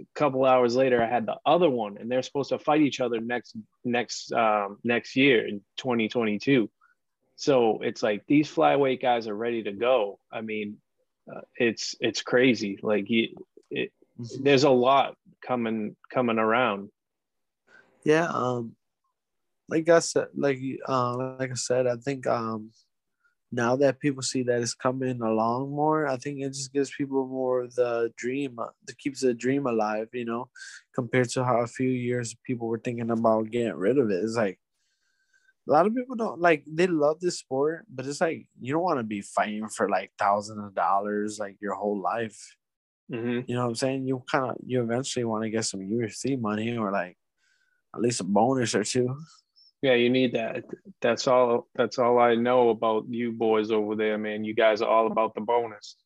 a 0.00 0.04
couple 0.14 0.44
hours 0.44 0.74
later, 0.76 1.02
I 1.02 1.08
had 1.08 1.26
the 1.26 1.36
other 1.46 1.70
one, 1.70 1.96
and 1.98 2.10
they're 2.10 2.22
supposed 2.22 2.50
to 2.50 2.58
fight 2.58 2.82
each 2.82 3.00
other 3.00 3.20
next 3.20 3.56
next 3.84 4.32
um, 4.32 4.78
next 4.84 5.16
year 5.16 5.46
in 5.46 5.60
2022. 5.78 6.68
So 7.36 7.80
it's 7.80 8.02
like 8.02 8.24
these 8.26 8.50
flyweight 8.52 9.00
guys 9.00 9.26
are 9.26 9.34
ready 9.34 9.62
to 9.64 9.72
go. 9.72 10.18
I 10.30 10.40
mean, 10.40 10.78
uh, 11.32 11.40
it's 11.56 11.94
it's 12.00 12.22
crazy. 12.22 12.78
Like 12.82 13.08
you, 13.08 13.28
it, 13.70 13.92
there's 14.40 14.64
a 14.64 14.70
lot 14.70 15.16
coming 15.40 15.96
coming 16.12 16.38
around. 16.38 16.90
Yeah, 18.04 18.26
um, 18.28 18.74
like 19.68 19.88
I 19.88 20.00
said, 20.00 20.28
like 20.34 20.58
uh, 20.88 21.16
like 21.38 21.50
I 21.50 21.54
said, 21.54 21.86
I 21.86 21.96
think 21.96 22.26
um, 22.26 22.70
now 23.52 23.76
that 23.76 24.00
people 24.00 24.22
see 24.22 24.42
that 24.44 24.60
it's 24.60 24.74
coming 24.74 25.20
along 25.20 25.70
more, 25.70 26.06
I 26.06 26.16
think 26.16 26.40
it 26.40 26.48
just 26.48 26.72
gives 26.72 26.90
people 26.90 27.26
more 27.26 27.62
of 27.62 27.74
the 27.74 28.10
dream, 28.16 28.58
uh, 28.58 28.68
that 28.86 28.98
keeps 28.98 29.20
the 29.20 29.34
dream 29.34 29.66
alive, 29.66 30.08
you 30.12 30.24
know, 30.24 30.48
compared 30.94 31.28
to 31.30 31.44
how 31.44 31.60
a 31.60 31.66
few 31.66 31.90
years 31.90 32.34
people 32.44 32.66
were 32.66 32.78
thinking 32.78 33.10
about 33.10 33.50
getting 33.50 33.74
rid 33.74 33.98
of 33.98 34.10
it. 34.10 34.24
It's 34.24 34.36
like 34.36 34.58
a 35.68 35.72
lot 35.72 35.86
of 35.86 35.94
people 35.94 36.16
don't 36.16 36.40
like 36.40 36.64
they 36.66 36.86
love 36.86 37.20
this 37.20 37.38
sport, 37.38 37.84
but 37.88 38.06
it's 38.06 38.20
like 38.20 38.46
you 38.60 38.72
don't 38.72 38.82
want 38.82 38.98
to 38.98 39.04
be 39.04 39.20
fighting 39.20 39.68
for 39.68 39.88
like 39.88 40.10
thousands 40.18 40.64
of 40.64 40.74
dollars 40.74 41.38
like 41.38 41.56
your 41.60 41.74
whole 41.74 42.00
life. 42.00 42.56
Mm-hmm. 43.10 43.40
You 43.46 43.54
know 43.54 43.62
what 43.62 43.68
I'm 43.68 43.74
saying? 43.74 44.06
You 44.06 44.24
kind 44.30 44.50
of 44.50 44.56
you 44.66 44.82
eventually 44.82 45.24
want 45.24 45.44
to 45.44 45.50
get 45.50 45.66
some 45.66 45.80
UFC 45.80 46.40
money 46.40 46.76
or 46.76 46.90
like 46.90 47.16
at 47.94 48.00
least 48.00 48.20
a 48.20 48.24
bonus 48.24 48.74
or 48.74 48.84
two. 48.84 49.16
Yeah, 49.82 49.94
you 49.94 50.10
need 50.10 50.34
that. 50.34 50.64
That's 51.00 51.26
all. 51.26 51.68
That's 51.74 51.98
all 51.98 52.18
I 52.18 52.36
know 52.36 52.68
about 52.68 53.06
you 53.08 53.32
boys 53.32 53.70
over 53.70 53.96
there, 53.96 54.16
man. 54.16 54.44
You 54.44 54.54
guys 54.54 54.80
are 54.80 54.88
all 54.88 55.08
about 55.08 55.34
the 55.34 55.40
bonus, 55.40 55.96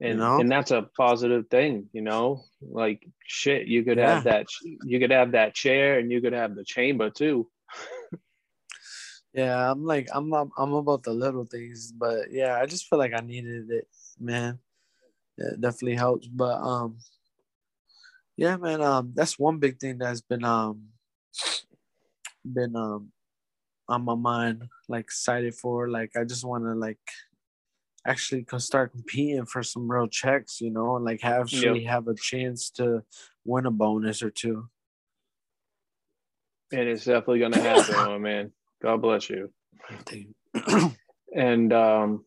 and 0.00 0.14
You 0.14 0.16
know? 0.18 0.40
and 0.40 0.50
that's 0.50 0.72
a 0.72 0.88
positive 0.96 1.46
thing. 1.48 1.88
You 1.92 2.02
know, 2.02 2.42
like 2.60 3.06
shit, 3.24 3.68
you 3.68 3.84
could 3.84 3.98
have 3.98 4.24
that. 4.24 4.46
You 4.84 4.98
could 4.98 5.12
have 5.12 5.32
that 5.32 5.54
chair, 5.54 6.00
and 6.00 6.10
you 6.10 6.20
could 6.20 6.32
have 6.32 6.56
the 6.56 6.64
chamber 6.64 7.10
too. 7.10 7.48
Yeah, 9.34 9.70
I'm 9.70 9.84
like 9.84 10.08
I'm, 10.12 10.32
I'm 10.34 10.72
about 10.74 11.04
the 11.04 11.12
little 11.12 11.46
things, 11.46 11.90
but 11.90 12.30
yeah, 12.30 12.58
I 12.60 12.66
just 12.66 12.86
feel 12.88 12.98
like 12.98 13.14
I 13.14 13.20
needed 13.20 13.70
it, 13.70 13.88
man. 14.20 14.58
It 15.38 15.60
definitely 15.60 15.96
helps, 15.96 16.26
but 16.26 16.60
um, 16.60 16.98
yeah, 18.36 18.56
man. 18.56 18.80
Um, 18.80 19.12
that's 19.14 19.38
one 19.38 19.58
big 19.58 19.78
thing 19.78 19.98
that's 19.98 20.20
been 20.20 20.44
um 20.44 20.88
been 22.44 22.76
um 22.76 23.12
on 23.88 24.04
my 24.04 24.14
mind, 24.14 24.68
like 24.88 25.04
excited 25.04 25.54
for. 25.54 25.88
Like 25.88 26.12
I 26.16 26.24
just 26.24 26.44
want 26.44 26.64
to 26.64 26.74
like 26.74 26.98
actually 28.06 28.44
start 28.58 28.92
competing 28.92 29.46
for 29.46 29.62
some 29.62 29.90
real 29.90 30.08
checks, 30.08 30.60
you 30.60 30.70
know, 30.70 30.96
and 30.96 31.04
like 31.04 31.20
have 31.22 31.42
actually 31.42 31.84
have 31.84 32.08
a 32.08 32.14
chance 32.14 32.70
to 32.70 33.02
win 33.44 33.66
a 33.66 33.70
bonus 33.70 34.22
or 34.22 34.30
two. 34.30 34.68
And 36.72 36.88
it's 36.88 37.04
definitely 37.04 37.40
gonna 37.40 37.60
happen, 37.60 37.94
my 37.94 38.18
man. 38.18 38.52
God 38.82 39.02
bless 39.02 39.28
you. 39.30 39.52
And 41.34 41.72
um, 41.72 42.24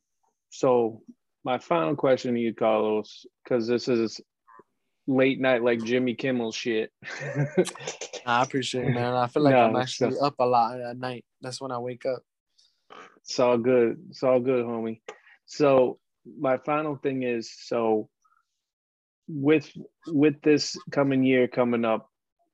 so 0.50 1.04
my 1.44 1.60
final 1.60 1.96
question 1.96 2.34
to 2.34 2.40
you, 2.40 2.54
Carlos, 2.54 3.26
because 3.44 3.68
this 3.68 3.88
is 3.88 4.20
late 5.08 5.40
night 5.40 5.64
like 5.64 5.84
Jimmy 5.84 6.16
Kimmel 6.16 6.52
shit. 6.52 6.92
I 8.26 8.44
appreciate 8.44 8.88
it, 8.88 8.94
man. 8.94 9.14
I 9.14 9.28
feel 9.28 9.44
like 9.44 9.52
No, 9.56 9.62
I'm 9.62 9.76
actually 9.76 10.18
up 10.20 10.36
a 10.40 10.46
lot 10.46 10.80
at 10.80 10.98
night. 10.98 11.26
That's 11.42 11.62
when 11.62 11.72
I 11.72 11.80
wake 11.80 12.06
up. 12.06 12.24
It's 13.18 13.40
all 13.40 13.58
good. 13.58 13.98
It's 14.10 14.24
all 14.24 14.40
good, 14.40 14.66
homie. 14.66 15.02
So 15.46 16.00
my 16.40 16.58
final 16.58 16.96
thing 16.96 17.24
is 17.24 17.52
so 17.52 18.10
with 19.28 19.70
with 20.08 20.42
this 20.42 20.78
coming 20.92 21.24
year 21.24 21.48
coming 21.48 21.86
up, 21.86 22.10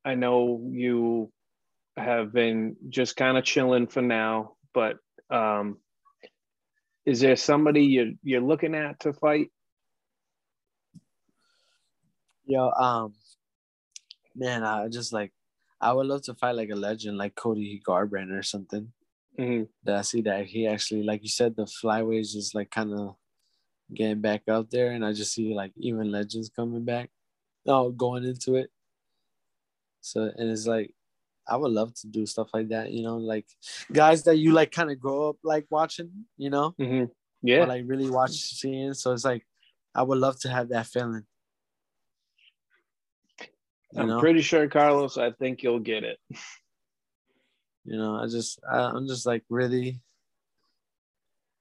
I 0.06 0.16
know 0.16 0.68
you 0.72 1.32
have 1.98 2.32
been 2.32 2.76
just 2.90 3.16
kind 3.16 3.38
of 3.38 3.44
chilling 3.44 3.88
for 3.88 4.02
now, 4.02 4.54
but 4.74 4.98
um 5.30 5.78
is 7.06 7.20
there 7.20 7.36
somebody 7.36 7.84
you're 7.84 8.12
you're 8.24 8.42
looking 8.42 8.76
at 8.76 9.00
to 9.02 9.14
fight? 9.14 9.52
Yo, 12.46 12.72
um, 12.72 13.14
man, 14.36 14.64
I 14.64 14.88
just 14.88 15.14
like, 15.14 15.32
I 15.80 15.94
would 15.94 16.08
love 16.08 16.24
to 16.24 16.36
fight 16.36 16.56
like 16.56 16.70
a 16.70 16.76
legend, 16.76 17.18
like 17.18 17.36
Cody 17.36 17.82
Garbrandt 17.88 18.38
or 18.38 18.44
something. 18.44 18.94
Mhm. 19.40 19.70
That 19.84 19.98
I 19.98 20.02
see 20.02 20.22
that 20.24 20.46
he 20.46 20.68
actually, 20.68 21.04
like 21.04 21.24
you 21.24 21.30
said, 21.30 21.56
the 21.56 21.64
is 22.14 22.34
just 22.34 22.54
like 22.54 22.70
kind 22.72 22.94
of 22.94 23.16
getting 23.94 24.22
back 24.22 24.44
out 24.48 24.70
there, 24.72 24.92
and 24.92 25.06
I 25.06 25.14
just 25.14 25.34
see 25.34 25.54
like 25.54 25.74
even 25.78 26.12
legends 26.12 26.50
coming 26.50 26.86
back, 26.86 27.12
no, 27.66 27.92
going 27.92 28.26
into 28.26 28.56
it. 28.56 28.72
So 30.02 30.32
and 30.36 30.50
it's 30.50 30.68
like, 30.68 30.94
I 31.48 31.58
would 31.58 31.72
love 31.72 31.94
to 31.96 32.08
do 32.08 32.26
stuff 32.26 32.50
like 32.54 32.70
that, 32.70 32.92
you 32.92 33.04
know, 33.04 33.18
like 33.18 33.48
guys 33.92 34.24
that 34.24 34.38
you 34.38 34.52
like 34.52 34.72
kind 34.72 34.92
of 34.92 35.00
grow 35.00 35.30
up 35.30 35.38
like 35.44 35.68
watching, 35.70 36.26
you 36.38 36.50
know, 36.50 36.76
Mhm. 36.80 37.06
or 37.08 37.12
Yeah. 37.44 37.66
like 37.66 37.84
really 37.88 38.10
watch 38.10 38.32
seeing. 38.32 38.94
So 38.94 39.14
it's 39.14 39.26
like, 39.26 39.46
I 39.96 40.04
would 40.04 40.20
love 40.20 40.40
to 40.42 40.50
have 40.50 40.70
that 40.70 40.88
feeling. 40.88 41.26
You 43.94 44.02
I'm 44.02 44.08
know? 44.08 44.20
pretty 44.20 44.42
sure 44.42 44.68
Carlos, 44.68 45.18
I 45.18 45.32
think 45.32 45.64
you'll 45.64 45.80
get 45.80 46.04
it. 46.04 46.18
you 47.84 47.98
know 47.98 48.16
i 48.16 48.28
just 48.28 48.60
I, 48.72 48.78
i'm 48.78 49.08
just 49.08 49.26
like 49.26 49.44
really 49.50 50.00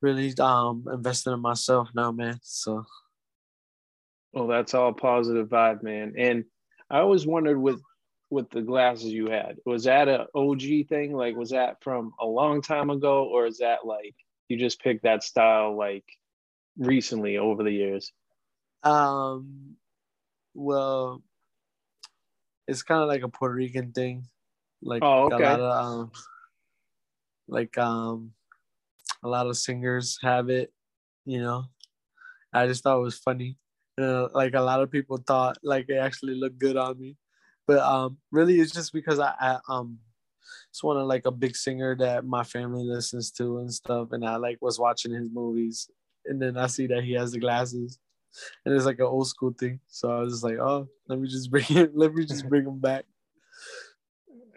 really 0.02 0.34
um 0.38 0.84
investing 0.92 1.32
in 1.32 1.40
myself 1.40 1.88
now 1.94 2.12
man 2.12 2.38
so 2.42 2.84
Well, 4.32 4.46
that's 4.46 4.74
all 4.74 4.92
positive 4.92 5.48
vibe, 5.48 5.82
man. 5.82 6.14
And 6.16 6.44
I 6.88 7.00
always 7.00 7.26
wondered 7.26 7.58
with 7.60 7.80
with 8.30 8.48
the 8.50 8.62
glasses 8.62 9.06
you 9.12 9.28
had, 9.28 9.56
was 9.66 9.84
that 9.84 10.08
a 10.08 10.26
OG 10.36 10.86
thing? 10.88 11.12
Like, 11.16 11.34
was 11.36 11.50
that 11.50 11.82
from 11.82 12.12
a 12.20 12.26
long 12.26 12.62
time 12.62 12.90
ago, 12.90 13.24
or 13.24 13.46
is 13.46 13.58
that 13.58 13.84
like 13.84 14.14
you 14.48 14.56
just 14.56 14.80
picked 14.80 15.02
that 15.02 15.24
style 15.24 15.76
like 15.76 16.04
recently 16.78 17.38
over 17.38 17.64
the 17.64 17.72
years? 17.72 18.12
um 18.82 19.76
well 20.54 21.22
it's 22.70 22.82
kind 22.82 23.02
of 23.02 23.08
like 23.08 23.22
a 23.22 23.28
puerto 23.28 23.54
rican 23.54 23.92
thing 23.92 24.24
like 24.82 25.02
Oh, 25.02 25.28
a 25.28 25.36
lot 25.38 25.60
of 25.60 25.72
um 25.86 26.10
like 27.48 27.76
um 27.78 28.32
a 29.22 29.28
lot 29.28 29.46
of 29.46 29.56
singers 29.56 30.18
have 30.22 30.48
it 30.48 30.72
you 31.26 31.40
know? 31.40 31.64
I 32.52 32.66
just 32.66 32.82
thought 32.82 32.98
it 32.98 33.02
was 33.02 33.18
funny. 33.18 33.56
Uh, 34.00 34.28
like 34.32 34.54
a 34.54 34.60
lot 34.60 34.80
of 34.80 34.90
people 34.90 35.18
thought 35.18 35.58
like 35.62 35.86
it 35.88 35.96
actually 35.96 36.34
looked 36.34 36.58
good 36.58 36.76
on 36.76 36.98
me. 36.98 37.16
But 37.66 37.80
um 37.80 38.18
really 38.32 38.58
it's 38.60 38.72
just 38.72 38.92
because 38.92 39.20
i, 39.20 39.32
I 39.38 39.58
um 39.68 39.98
it's 40.70 40.82
one 40.82 40.96
of 40.96 41.06
like 41.06 41.26
a 41.26 41.30
big 41.30 41.54
singer 41.54 41.94
that 41.96 42.24
my 42.24 42.42
family 42.42 42.84
listens 42.84 43.30
to 43.32 43.58
and 43.58 43.72
stuff 43.72 44.08
and 44.12 44.24
i 44.26 44.36
like 44.36 44.58
was 44.60 44.78
watching 44.78 45.12
his 45.12 45.28
movies 45.32 45.88
and 46.26 46.40
then 46.40 46.56
i 46.56 46.66
see 46.66 46.86
that 46.88 47.04
he 47.04 47.12
has 47.12 47.32
the 47.32 47.38
glasses 47.38 47.98
and 48.64 48.74
it's 48.74 48.84
like 48.84 48.98
an 48.98 49.06
old 49.06 49.26
school 49.26 49.52
thing 49.58 49.80
so 49.88 50.10
i 50.10 50.20
was 50.20 50.32
just 50.34 50.44
like 50.44 50.58
oh 50.58 50.88
let 51.08 51.18
me 51.18 51.28
just 51.28 51.50
bring 51.54 51.64
it 51.70 51.96
let 51.96 52.14
me 52.14 52.24
just 52.24 52.48
bring 52.48 52.64
them 52.64 52.78
back 52.78 53.04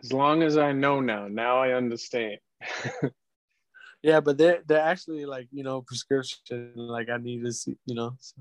As 0.04 0.12
long 0.12 0.44
as 0.44 0.58
I 0.58 0.74
know 0.74 1.00
now, 1.00 1.30
now 1.30 1.60
I 1.64 1.72
understand. 1.72 2.40
Yeah, 4.04 4.20
but 4.20 4.38
they're 4.38 4.62
they're 4.68 4.82
actually 4.82 5.26
like 5.26 5.48
you 5.52 5.64
know 5.64 5.82
prescription. 5.82 6.74
Like 6.76 7.10
I 7.10 7.16
need 7.18 7.46
to 7.46 7.54
see, 7.54 7.78
you 7.86 7.96
know, 7.96 8.18
so, 8.20 8.36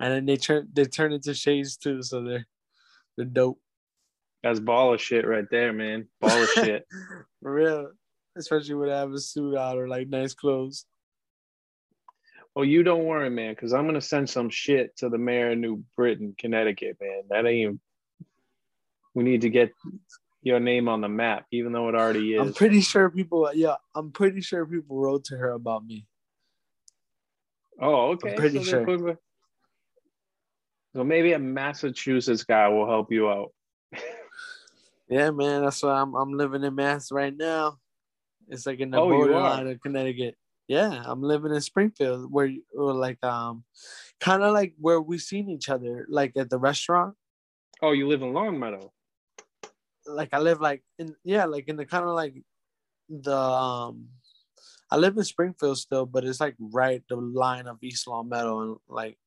and 0.00 0.12
then 0.12 0.26
they 0.26 0.36
turn 0.36 0.68
they 0.72 0.84
turn 0.86 1.12
into 1.12 1.34
shades 1.34 1.76
too, 1.76 2.02
so 2.02 2.20
they're 2.24 2.46
they're 3.16 3.24
dope 3.24 3.60
That's 4.42 4.58
baller 4.58 4.98
shit 4.98 5.24
right 5.24 5.48
there, 5.52 5.72
man. 5.72 6.08
Baller 6.20 6.48
shit. 6.54 6.84
for 7.40 7.54
real. 7.54 7.92
Especially 8.36 8.74
when 8.74 8.90
I 8.90 8.98
have 8.98 9.12
a 9.12 9.20
suit 9.20 9.56
out 9.56 9.78
or 9.78 9.86
like 9.86 10.08
nice 10.08 10.34
clothes. 10.34 10.84
Well, 12.54 12.64
you 12.64 12.82
don't 12.84 13.04
worry, 13.04 13.30
man, 13.30 13.52
because 13.54 13.72
I'm 13.72 13.86
gonna 13.86 14.00
send 14.00 14.30
some 14.30 14.48
shit 14.48 14.96
to 14.98 15.08
the 15.08 15.18
mayor 15.18 15.52
of 15.52 15.58
New 15.58 15.82
Britain, 15.96 16.34
Connecticut, 16.38 16.98
man. 17.00 17.22
That 17.30 17.46
ain't. 17.46 17.80
We 19.14 19.24
need 19.24 19.40
to 19.42 19.50
get 19.50 19.72
your 20.42 20.60
name 20.60 20.88
on 20.88 21.00
the 21.00 21.08
map, 21.08 21.46
even 21.50 21.72
though 21.72 21.88
it 21.88 21.94
already 21.94 22.34
is. 22.34 22.40
I'm 22.40 22.52
pretty 22.52 22.80
sure 22.80 23.10
people. 23.10 23.50
Yeah, 23.54 23.76
I'm 23.94 24.12
pretty 24.12 24.40
sure 24.40 24.64
people 24.66 24.98
wrote 24.98 25.24
to 25.26 25.36
her 25.36 25.52
about 25.52 25.84
me. 25.84 26.06
oh, 27.80 28.10
okay. 28.12 28.30
I'm 28.30 28.36
pretty 28.36 28.58
so 28.62 28.70
sure. 28.70 28.84
putting- 28.84 29.16
So 30.94 31.02
maybe 31.02 31.32
a 31.32 31.38
Massachusetts 31.40 32.44
guy 32.44 32.68
will 32.68 32.86
help 32.86 33.10
you 33.12 33.28
out. 33.30 33.52
Yeah, 35.06 35.30
man, 35.32 35.62
that's 35.62 35.82
why 35.82 36.00
I'm 36.00 36.14
I'm 36.14 36.32
living 36.32 36.64
in 36.64 36.74
Mass 36.74 37.12
right 37.12 37.36
now. 37.36 37.78
It's 38.48 38.64
like 38.64 38.80
in 38.80 38.90
the 38.90 38.98
Oh, 38.98 39.10
borderline 39.10 39.66
of 39.68 39.78
Connecticut. 39.82 40.34
Yeah, 40.68 41.02
I'm 41.04 41.22
living 41.22 41.52
in 41.52 41.60
Springfield, 41.60 42.32
where 42.32 42.50
like 42.74 43.22
um, 43.22 43.64
kind 44.20 44.42
of 44.42 44.54
like 44.54 44.74
where 44.78 45.00
we 45.00 45.18
seen 45.18 45.50
each 45.50 45.68
other, 45.68 46.06
like 46.08 46.36
at 46.36 46.48
the 46.48 46.58
restaurant. 46.58 47.14
Oh, 47.82 47.92
you 47.92 48.08
live 48.08 48.22
in 48.22 48.32
Longmeadow. 48.32 48.92
like 50.06 50.30
I 50.32 50.38
live 50.38 50.60
like 50.60 50.82
in 50.98 51.14
yeah, 51.24 51.44
like 51.44 51.68
in 51.68 51.76
the 51.76 51.84
kind 51.84 52.04
of 52.04 52.14
like 52.14 52.34
the 53.08 53.36
um 53.36 54.08
I 54.90 54.96
live 54.96 55.16
in 55.16 55.24
Springfield 55.24 55.78
still, 55.78 56.06
but 56.06 56.24
it's 56.24 56.40
like 56.40 56.54
right 56.58 57.02
the 57.08 57.16
line 57.16 57.66
of 57.66 57.78
East 57.82 58.06
Longmeadow 58.06 58.60
and 58.60 58.76
like 58.88 59.18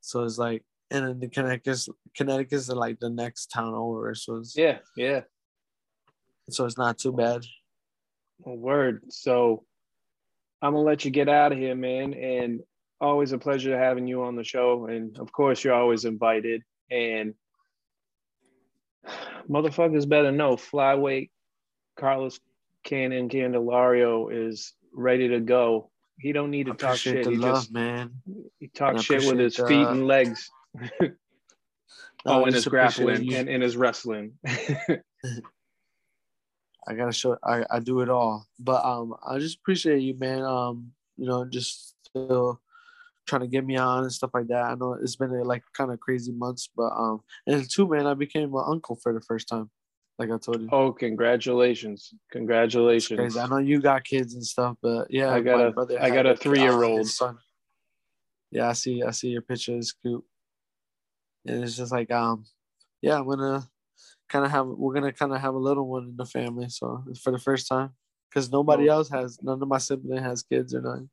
so 0.00 0.24
it's 0.24 0.38
like 0.38 0.64
and 0.90 1.06
then 1.06 1.20
the 1.20 1.28
Connecticut's 1.28 1.88
Connecticut's 2.16 2.68
like 2.68 2.98
the 2.98 3.10
next 3.10 3.46
town 3.52 3.74
over, 3.74 4.14
so 4.14 4.36
it's 4.36 4.56
Yeah, 4.56 4.78
yeah. 4.96 5.20
so 6.48 6.64
it's 6.64 6.78
not 6.78 6.98
too 6.98 7.12
bad. 7.12 7.44
Word. 8.44 9.02
So 9.10 9.64
I'm 10.62 10.72
gonna 10.72 10.84
let 10.84 11.04
you 11.04 11.10
get 11.10 11.28
out 11.28 11.52
of 11.52 11.58
here, 11.58 11.74
man. 11.74 12.14
And 12.14 12.60
always 13.00 13.32
a 13.32 13.38
pleasure 13.38 13.78
having 13.78 14.06
you 14.06 14.22
on 14.24 14.36
the 14.36 14.44
show. 14.44 14.86
And 14.86 15.18
of 15.18 15.32
course, 15.32 15.64
you're 15.64 15.74
always 15.74 16.04
invited. 16.04 16.62
And 16.90 17.34
motherfuckers 19.48 20.08
better 20.08 20.32
know 20.32 20.56
flyweight 20.56 21.30
Carlos 21.98 22.40
Cannon 22.84 23.28
Candelario 23.28 24.28
is 24.32 24.74
ready 24.92 25.28
to 25.28 25.40
go. 25.40 25.90
He 26.18 26.32
don't 26.32 26.50
need 26.50 26.66
to 26.66 26.74
talk 26.74 26.96
shit. 26.96 27.24
the 27.24 27.30
He 27.30 27.36
love, 27.36 27.54
just 27.56 27.72
man. 27.72 28.12
he 28.58 28.68
talks 28.68 29.02
shit 29.02 29.24
with 29.26 29.38
his 29.38 29.58
appreciate, 29.58 29.80
feet 29.80 29.86
uh, 29.86 29.92
and 29.92 30.06
legs. 30.06 30.50
Oh, 32.26 32.44
and 32.44 32.54
his 32.54 32.66
grappling 32.66 33.24
you. 33.24 33.36
and, 33.36 33.48
and 33.48 33.62
his 33.62 33.78
wrestling. 33.78 34.32
I 36.88 36.94
gotta 36.94 37.12
show. 37.12 37.36
I, 37.44 37.64
I 37.70 37.78
do 37.80 38.00
it 38.00 38.08
all, 38.08 38.46
but 38.58 38.84
um, 38.84 39.14
I 39.26 39.38
just 39.38 39.58
appreciate 39.58 40.00
you, 40.00 40.14
man. 40.18 40.42
Um, 40.42 40.92
you 41.16 41.26
know, 41.26 41.44
just 41.44 41.94
still 42.04 42.60
trying 43.26 43.42
to 43.42 43.46
get 43.46 43.64
me 43.64 43.76
on 43.76 44.02
and 44.02 44.12
stuff 44.12 44.30
like 44.34 44.48
that. 44.48 44.64
I 44.64 44.74
know 44.74 44.94
it's 44.94 45.16
been 45.16 45.30
uh, 45.30 45.44
like 45.44 45.62
kind 45.76 45.92
of 45.92 46.00
crazy 46.00 46.32
months, 46.32 46.68
but 46.74 46.90
um, 46.96 47.20
and 47.46 47.68
two, 47.68 47.88
man, 47.88 48.06
I 48.06 48.14
became 48.14 48.54
an 48.54 48.64
uncle 48.66 48.96
for 49.02 49.12
the 49.12 49.20
first 49.20 49.48
time, 49.48 49.70
like 50.18 50.30
I 50.30 50.38
told 50.38 50.62
you. 50.62 50.68
oh, 50.72 50.92
congratulations. 50.92 52.12
Congratulations. 52.32 53.36
I 53.36 53.46
know 53.46 53.58
you 53.58 53.80
got 53.80 54.04
kids 54.04 54.34
and 54.34 54.44
stuff, 54.44 54.76
but 54.82 55.08
yeah, 55.10 55.32
I 55.32 55.40
got 55.40 55.60
a- 55.60 55.70
brother 55.72 55.98
I 56.00 56.10
got 56.10 56.26
a 56.26 56.30
uh, 56.30 56.36
three-year-old. 56.36 57.06
son. 57.06 57.38
Yeah, 58.50 58.68
I 58.68 58.72
see. 58.72 59.02
I 59.02 59.12
see 59.12 59.28
your 59.28 59.42
picture. 59.42 59.76
It's 59.76 59.92
cute, 59.92 60.24
and 61.46 61.62
it's 61.62 61.76
just 61.76 61.92
like 61.92 62.10
um, 62.10 62.44
yeah, 63.00 63.18
I'm 63.18 63.28
gonna 63.28 63.68
kind 64.30 64.44
of 64.44 64.50
have. 64.50 64.66
We're 64.66 64.94
gonna 64.94 65.12
kind 65.12 65.34
of 65.34 65.40
have 65.40 65.54
a 65.54 65.58
little 65.58 65.86
one 65.86 66.04
in 66.04 66.16
the 66.16 66.24
family, 66.24 66.68
so 66.68 67.04
for 67.22 67.30
the 67.30 67.38
first 67.38 67.68
time 67.68 67.90
because 68.28 68.50
nobody 68.50 68.88
else 68.88 69.08
has. 69.10 69.42
None 69.42 69.60
of 69.60 69.68
my 69.68 69.78
siblings 69.78 70.22
has 70.22 70.42
kids 70.42 70.74
or 70.74 70.80
nothing. 70.80 71.10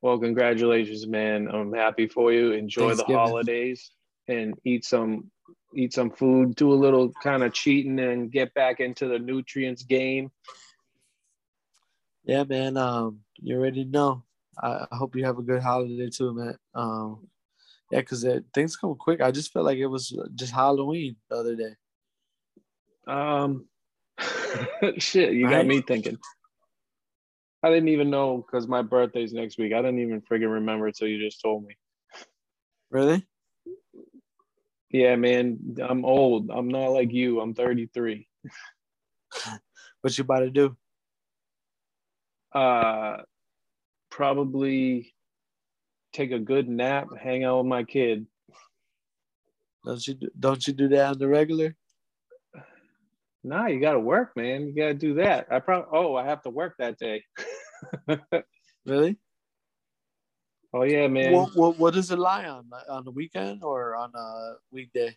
Well, 0.00 0.18
congratulations, 0.18 1.06
man. 1.06 1.48
I'm 1.48 1.72
happy 1.72 2.06
for 2.06 2.32
you. 2.32 2.52
Enjoy 2.52 2.94
the 2.94 3.04
holidays 3.04 3.90
and 4.28 4.54
eat 4.64 4.84
some 4.84 5.30
eat 5.74 5.92
some 5.92 6.10
food, 6.10 6.54
do 6.54 6.72
a 6.72 6.74
little 6.74 7.12
kind 7.22 7.42
of 7.42 7.52
cheating 7.52 7.98
and 7.98 8.30
get 8.30 8.54
back 8.54 8.80
into 8.80 9.08
the 9.08 9.18
nutrients 9.18 9.82
game. 9.82 10.30
Yeah, 12.24 12.44
man. 12.44 12.76
Um, 12.76 13.20
you 13.36 13.56
already 13.56 13.84
know. 13.84 14.22
I, 14.62 14.86
I 14.90 14.96
hope 14.96 15.16
you 15.16 15.24
have 15.24 15.38
a 15.38 15.42
good 15.42 15.62
holiday 15.62 16.08
too, 16.10 16.32
man. 16.32 16.56
Um, 16.74 17.28
yeah, 17.90 18.00
because 18.00 18.26
things 18.54 18.76
come 18.76 18.94
quick. 18.94 19.20
I 19.20 19.30
just 19.30 19.52
felt 19.52 19.66
like 19.66 19.78
it 19.78 19.86
was 19.86 20.16
just 20.34 20.52
Halloween 20.52 21.16
the 21.28 21.36
other 21.36 21.56
day. 21.56 21.74
Um 23.06 23.66
shit, 24.98 25.34
you 25.34 25.48
got 25.48 25.66
me 25.66 25.80
thinking. 25.80 26.18
I 27.62 27.70
didn't 27.70 27.88
even 27.88 28.10
know 28.10 28.38
because 28.38 28.68
my 28.68 28.82
birthday's 28.82 29.32
next 29.32 29.58
week. 29.58 29.72
I 29.72 29.78
didn't 29.78 30.00
even 30.00 30.20
friggin' 30.20 30.52
remember 30.52 30.86
until 30.86 31.08
you 31.08 31.18
just 31.18 31.40
told 31.40 31.64
me. 31.64 31.76
Really? 32.90 33.26
Yeah, 34.90 35.16
man, 35.16 35.76
I'm 35.82 36.04
old. 36.04 36.50
I'm 36.50 36.68
not 36.68 36.88
like 36.88 37.12
you. 37.12 37.40
I'm 37.40 37.54
33. 37.54 38.28
What 40.02 40.18
you 40.18 40.22
about 40.22 40.40
to 40.40 40.50
do? 40.50 40.76
Uh 42.52 43.22
probably 44.10 45.13
take 46.14 46.30
a 46.30 46.38
good 46.38 46.68
nap, 46.68 47.08
hang 47.20 47.44
out 47.44 47.58
with 47.58 47.66
my 47.66 47.82
kid. 47.82 48.26
Don't 49.84 50.06
you 50.06 50.14
do, 50.14 50.30
don't 50.38 50.66
you 50.66 50.72
do 50.72 50.88
that 50.88 51.06
on 51.10 51.18
the 51.18 51.28
regular? 51.28 51.76
Nah, 53.42 53.66
you 53.66 53.78
gotta 53.80 54.00
work, 54.00 54.34
man. 54.36 54.66
You 54.66 54.74
gotta 54.74 54.94
do 54.94 55.14
that. 55.14 55.48
I 55.50 55.58
probably 55.58 55.88
oh, 55.92 56.14
I 56.14 56.24
have 56.24 56.42
to 56.42 56.50
work 56.50 56.76
that 56.78 56.98
day. 56.98 57.22
Really? 58.86 59.16
oh 60.74 60.82
yeah, 60.82 61.06
man. 61.08 61.32
What, 61.32 61.56
what 61.56 61.78
what 61.78 61.94
does 61.94 62.10
it 62.10 62.18
lie 62.18 62.44
on? 62.44 62.68
On 62.90 63.02
the 63.02 63.10
weekend 63.10 63.64
or 63.64 63.96
on 63.96 64.12
a 64.14 64.56
weekday? 64.70 65.16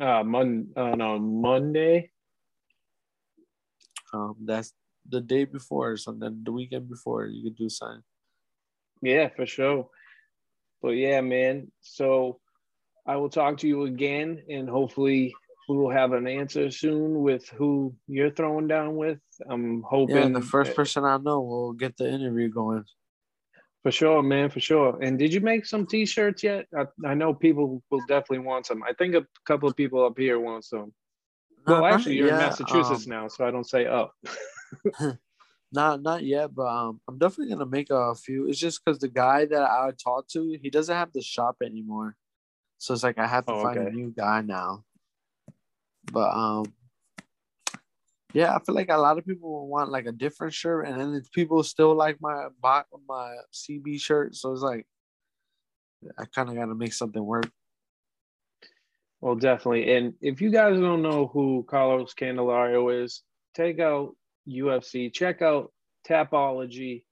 uh 0.00 0.24
Mon 0.24 0.66
on 0.76 1.00
a 1.00 1.18
Monday. 1.20 2.10
Um, 4.12 4.34
that's 4.44 4.72
the 5.08 5.20
day 5.20 5.44
before 5.44 5.92
or 5.92 5.96
something. 5.96 6.42
The 6.42 6.50
weekend 6.50 6.88
before 6.88 7.26
you 7.26 7.44
could 7.44 7.56
do 7.56 7.68
something. 7.68 8.02
Yeah, 9.00 9.28
for 9.36 9.46
sure. 9.46 9.88
But 10.84 10.96
yeah, 10.96 11.22
man. 11.22 11.72
So 11.80 12.40
I 13.06 13.16
will 13.16 13.30
talk 13.30 13.56
to 13.58 13.66
you 13.66 13.84
again 13.84 14.42
and 14.50 14.68
hopefully 14.68 15.34
we 15.66 15.78
will 15.78 15.90
have 15.90 16.12
an 16.12 16.26
answer 16.26 16.70
soon 16.70 17.22
with 17.22 17.48
who 17.48 17.94
you're 18.06 18.30
throwing 18.30 18.68
down 18.68 18.94
with. 18.96 19.18
I'm 19.48 19.80
hoping 19.80 20.16
Yeah, 20.16 20.28
the 20.28 20.42
first 20.42 20.76
person 20.76 21.04
I 21.04 21.16
know 21.16 21.40
will 21.40 21.72
get 21.72 21.96
the 21.96 22.06
interview 22.06 22.50
going. 22.50 22.84
for 23.82 23.90
sure, 23.90 24.22
man, 24.22 24.50
for 24.50 24.60
sure. 24.60 24.98
And 25.02 25.18
did 25.18 25.32
you 25.32 25.40
make 25.40 25.64
some 25.64 25.86
t-shirts 25.86 26.42
yet? 26.42 26.66
I, 26.76 26.84
I 27.06 27.14
know 27.14 27.32
people 27.32 27.82
will 27.90 28.04
definitely 28.06 28.40
want 28.40 28.66
some. 28.66 28.82
I 28.82 28.92
think 28.92 29.14
a 29.14 29.26
couple 29.46 29.70
of 29.70 29.76
people 29.76 30.04
up 30.04 30.18
here 30.18 30.38
want 30.38 30.66
some. 30.66 30.92
Well, 31.66 31.86
actually, 31.86 32.16
you're 32.16 32.28
in 32.28 32.36
Massachusetts 32.36 33.06
um, 33.06 33.10
now, 33.10 33.28
so 33.28 33.46
I 33.46 33.50
don't 33.50 33.66
say 33.66 33.86
up. 33.86 34.12
Not 35.74 36.02
not 36.02 36.22
yet, 36.24 36.54
but 36.54 36.68
um, 36.68 37.00
I'm 37.08 37.18
definitely 37.18 37.52
gonna 37.52 37.66
make 37.66 37.90
a 37.90 38.14
few. 38.14 38.48
It's 38.48 38.60
just 38.60 38.84
because 38.84 39.00
the 39.00 39.08
guy 39.08 39.44
that 39.46 39.62
I 39.62 39.90
talked 40.02 40.30
to, 40.32 40.56
he 40.62 40.70
doesn't 40.70 40.94
have 40.94 41.12
the 41.12 41.22
shop 41.22 41.56
anymore, 41.64 42.16
so 42.78 42.94
it's 42.94 43.02
like 43.02 43.18
I 43.18 43.26
have 43.26 43.46
to 43.46 43.54
Oh, 43.54 43.62
find 43.62 43.80
a 43.80 43.90
new 43.90 44.12
guy 44.16 44.42
now. 44.42 44.84
But 46.12 46.30
um, 46.30 46.66
yeah, 48.32 48.54
I 48.54 48.60
feel 48.60 48.74
like 48.76 48.90
a 48.90 48.96
lot 48.98 49.18
of 49.18 49.26
people 49.26 49.50
will 49.50 49.68
want 49.68 49.90
like 49.90 50.06
a 50.06 50.12
different 50.12 50.54
shirt, 50.54 50.86
and 50.86 51.00
then 51.00 51.14
it's 51.14 51.28
people 51.30 51.62
still 51.64 51.94
like 51.96 52.18
my 52.20 52.48
bot 52.62 52.86
my 53.08 53.36
CB 53.52 54.00
shirt, 54.00 54.36
so 54.36 54.52
it's 54.52 54.62
like 54.62 54.86
I 56.18 56.24
kind 56.26 56.48
of 56.50 56.54
got 56.56 56.66
to 56.66 56.74
make 56.76 56.92
something 56.92 57.24
work. 57.24 57.50
Well, 59.20 59.36
definitely. 59.36 59.94
And 59.94 60.14
if 60.20 60.40
you 60.40 60.50
guys 60.50 60.78
don't 60.78 61.02
know 61.02 61.28
who 61.28 61.64
Carlos 61.68 62.14
Candelario 62.14 63.02
is, 63.04 63.22
take 63.54 63.80
out 63.80 64.14
UFC, 64.48 65.12
check 65.12 65.42
out 65.42 65.72
Tapology. 66.08 67.04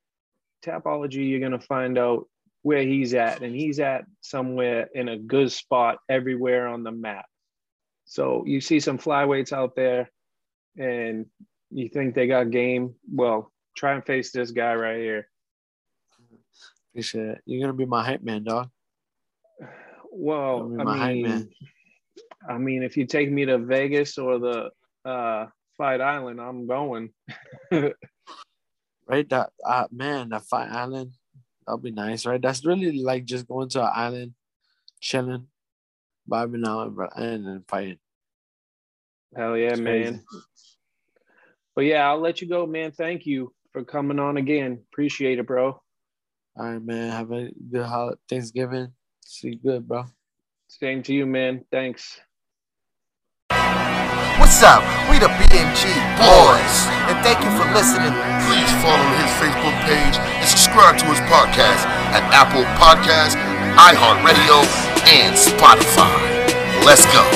Tapology, 0.64 1.28
you're 1.28 1.41
going 1.41 1.53
to 1.53 1.66
find 1.66 1.99
out 1.99 2.28
where 2.62 2.83
he's 2.83 3.14
at. 3.14 3.43
And 3.43 3.55
he's 3.55 3.80
at 3.80 4.05
somewhere 4.20 4.89
in 4.95 5.09
a 5.09 5.18
good 5.18 5.51
spot 5.51 5.99
everywhere 6.09 6.68
on 6.68 6.83
the 6.83 6.93
map. 6.93 7.26
So 8.05 8.45
you 8.47 8.61
see 8.61 8.80
some 8.80 8.99
flyweights 8.99 9.53
out 9.53 9.74
there 9.74 10.11
and 10.76 11.26
you 11.70 11.89
think 11.89 12.14
they 12.14 12.26
got 12.26 12.51
game. 12.51 12.95
Well, 13.11 13.53
try 13.76 13.95
and 13.95 14.05
face 14.05 14.33
this 14.33 14.51
guy 14.51 14.74
right 14.74 14.99
here. 14.99 15.28
Appreciate 16.93 17.26
it. 17.26 17.41
You're 17.47 17.62
gonna 17.62 17.72
be 17.72 17.87
my 17.87 18.05
hype 18.05 18.22
man, 18.22 18.45
dog. 18.45 18.68
Well, 20.11 20.76
I 20.78 20.85
my 20.85 20.99
hype 20.99 21.14
mean, 21.14 21.22
man. 21.22 21.51
I 22.49 22.59
mean, 22.59 22.83
if 22.83 22.97
you 22.97 23.07
take 23.07 23.30
me 23.30 23.47
to 23.47 23.59
Vegas 23.59 24.18
or 24.18 24.39
the 24.39 24.70
uh, 25.09 25.47
Fight 25.77 26.01
Island, 26.01 26.41
I'm 26.41 26.66
going. 26.66 27.11
right? 27.70 29.29
That 29.29 29.51
uh, 29.64 29.87
man, 29.91 30.31
that 30.31 30.45
fight 30.45 30.70
island, 30.70 31.12
that'll 31.66 31.79
be 31.79 31.91
nice, 31.91 32.27
right? 32.27 32.41
That's 32.41 32.64
really 32.64 33.03
like 33.03 33.25
just 33.25 33.47
going 33.47 33.68
to 33.70 33.83
an 33.83 33.93
island, 33.95 34.35
chilling, 35.01 35.47
vibing 36.31 36.66
out, 36.66 36.93
and, 37.16 37.47
then 37.47 37.64
fighting. 37.68 37.99
Hell 39.37 39.57
yeah, 39.57 39.70
It's 39.70 39.81
man. 39.81 40.03
crazy. 40.03 40.20
But 41.75 41.85
yeah, 41.87 42.09
I'll 42.09 42.20
let 42.20 42.43
you 42.43 42.49
go, 42.49 42.66
man. 42.66 42.93
Thank 42.93 43.27
you 43.27 43.55
for 43.73 43.83
coming 43.83 44.18
on 44.18 44.37
again. 44.37 44.81
Appreciate 44.93 45.39
it, 45.39 45.47
bro. 45.47 45.81
All 46.55 46.66
right, 46.66 46.83
man. 46.83 47.11
Have 47.11 47.33
a 47.33 47.51
good 47.70 48.18
Thanksgiving. 48.29 48.93
See 49.25 49.49
you 49.49 49.57
good, 49.57 49.89
bro. 49.89 50.05
Same 50.68 51.03
to 51.05 51.14
you, 51.14 51.27
man. 51.27 51.64
Thanks. 51.70 52.20
What's 54.63 54.79
up? 54.79 55.11
We 55.11 55.19
the 55.19 55.27
BMG 55.27 55.91
boys, 56.23 56.75
and 57.11 57.19
thank 57.27 57.43
you 57.43 57.51
for 57.59 57.67
listening. 57.75 58.15
Please 58.47 58.71
follow 58.79 59.03
his 59.19 59.27
Facebook 59.43 59.75
page 59.83 60.15
and 60.23 60.49
subscribe 60.49 60.97
to 60.99 61.05
his 61.07 61.19
podcast 61.27 61.83
at 62.15 62.23
Apple 62.31 62.63
Podcasts, 62.79 63.35
iHeartRadio, 63.75 64.63
and 65.11 65.35
Spotify. 65.35 66.15
Let's 66.87 67.03
go. 67.11 67.27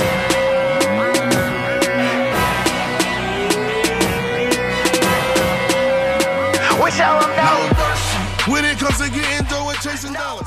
We 6.78 6.90
tell 6.92 7.18
them 7.18 7.34
no. 7.34 8.52
When 8.52 8.64
it 8.64 8.78
comes 8.78 8.98
to 8.98 9.10
getting 9.10 9.48
dough 9.48 9.70
and 9.70 9.78
chasing 9.80 10.12
dollars. 10.12 10.46